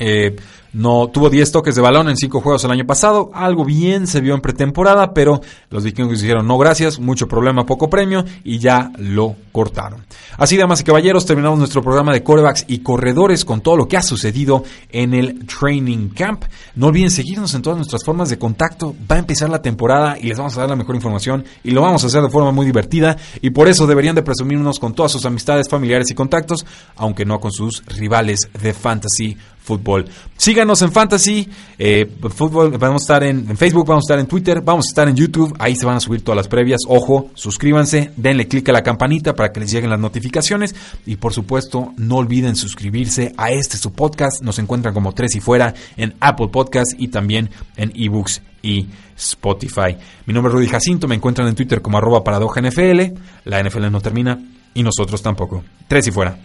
eh, 0.00 0.34
no 0.72 1.08
tuvo 1.08 1.30
10 1.30 1.52
toques 1.52 1.74
de 1.74 1.80
balón 1.80 2.08
en 2.08 2.16
5 2.16 2.40
juegos 2.40 2.64
el 2.64 2.70
año 2.70 2.86
pasado, 2.86 3.30
algo 3.34 3.64
bien 3.64 4.06
se 4.06 4.20
vio 4.20 4.34
en 4.34 4.40
pretemporada, 4.40 5.12
pero 5.12 5.40
los 5.70 5.84
vikingos 5.84 6.20
dijeron 6.20 6.46
no 6.46 6.58
gracias, 6.58 6.98
mucho 6.98 7.26
problema, 7.26 7.66
poco 7.66 7.90
premio 7.90 8.24
y 8.44 8.58
ya 8.58 8.90
lo 8.98 9.36
cortaron. 9.52 10.04
Así, 10.36 10.56
damas 10.56 10.80
y 10.80 10.84
caballeros, 10.84 11.26
terminamos 11.26 11.58
nuestro 11.58 11.82
programa 11.82 12.12
de 12.12 12.22
corebacks 12.22 12.64
y 12.68 12.78
corredores 12.78 13.44
con 13.44 13.60
todo 13.60 13.76
lo 13.76 13.88
que 13.88 13.96
ha 13.96 14.02
sucedido 14.02 14.64
en 14.90 15.12
el 15.14 15.46
training 15.46 16.08
camp. 16.10 16.44
No 16.76 16.86
olviden 16.86 17.10
seguirnos 17.10 17.54
en 17.54 17.62
todas 17.62 17.76
nuestras 17.76 18.04
formas 18.04 18.30
de 18.30 18.38
contacto. 18.38 18.94
Va 19.10 19.16
a 19.16 19.18
empezar 19.18 19.50
la 19.50 19.60
temporada 19.60 20.18
y 20.18 20.28
les 20.28 20.38
vamos 20.38 20.56
a 20.56 20.60
dar 20.60 20.70
la 20.70 20.76
mejor 20.76 20.94
información 20.94 21.44
y 21.64 21.72
lo 21.72 21.82
vamos 21.82 22.04
a 22.04 22.06
hacer 22.06 22.22
de 22.22 22.30
forma 22.30 22.52
muy 22.52 22.64
divertida 22.64 23.16
y 23.40 23.50
por 23.50 23.68
eso 23.68 23.86
deberían 23.86 24.14
de 24.14 24.22
presumirnos 24.22 24.78
con 24.78 24.94
todas 24.94 25.12
sus 25.12 25.24
amistades, 25.26 25.68
familiares 25.68 26.10
y 26.10 26.14
contactos, 26.14 26.64
aunque 26.96 27.24
no 27.24 27.40
con 27.40 27.52
sus 27.52 27.84
rivales 27.86 28.48
de 28.62 28.72
fantasy 28.72 29.36
fútbol. 29.62 30.06
Síganos 30.60 30.82
en 30.82 30.92
Fantasy 30.92 31.48
eh, 31.78 32.06
Fútbol, 32.28 32.76
vamos 32.76 33.00
a 33.00 33.04
estar 33.04 33.22
en, 33.24 33.56
Facebook, 33.56 33.86
vamos 33.86 34.04
a 34.04 34.08
estar 34.08 34.18
en 34.18 34.26
Twitter, 34.26 34.60
vamos 34.60 34.88
a 34.88 34.90
estar 34.90 35.08
en 35.08 35.16
YouTube, 35.16 35.56
ahí 35.58 35.74
se 35.74 35.86
van 35.86 35.96
a 35.96 36.00
subir 36.00 36.22
todas 36.22 36.36
las 36.36 36.48
previas. 36.48 36.80
Ojo, 36.86 37.30
suscríbanse, 37.32 38.10
denle 38.14 38.46
click 38.46 38.68
a 38.68 38.72
la 38.72 38.82
campanita 38.82 39.34
para 39.34 39.52
que 39.52 39.60
les 39.60 39.70
lleguen 39.70 39.88
las 39.88 39.98
notificaciones 39.98 40.74
y 41.06 41.16
por 41.16 41.32
supuesto 41.32 41.94
no 41.96 42.16
olviden 42.16 42.56
suscribirse 42.56 43.32
a 43.38 43.52
este 43.52 43.78
su 43.78 43.94
podcast. 43.94 44.42
Nos 44.42 44.58
encuentran 44.58 44.92
como 44.92 45.14
tres 45.14 45.34
y 45.34 45.40
fuera 45.40 45.72
en 45.96 46.14
Apple 46.20 46.48
Podcast 46.48 46.92
y 46.98 47.08
también 47.08 47.48
en 47.78 47.90
eBooks 47.94 48.42
y 48.60 48.86
Spotify. 49.16 49.96
Mi 50.26 50.34
nombre 50.34 50.50
es 50.50 50.56
Rudy 50.56 50.68
Jacinto, 50.68 51.08
me 51.08 51.14
encuentran 51.14 51.48
en 51.48 51.54
Twitter 51.54 51.80
como 51.80 51.96
arroba 51.96 52.22
paradoja 52.22 52.60
NFL. 52.60 53.14
La 53.46 53.62
NFL 53.62 53.90
no 53.90 54.02
termina 54.02 54.38
y 54.74 54.82
nosotros 54.82 55.22
tampoco. 55.22 55.64
Tres 55.88 56.06
y 56.08 56.10
fuera. 56.10 56.36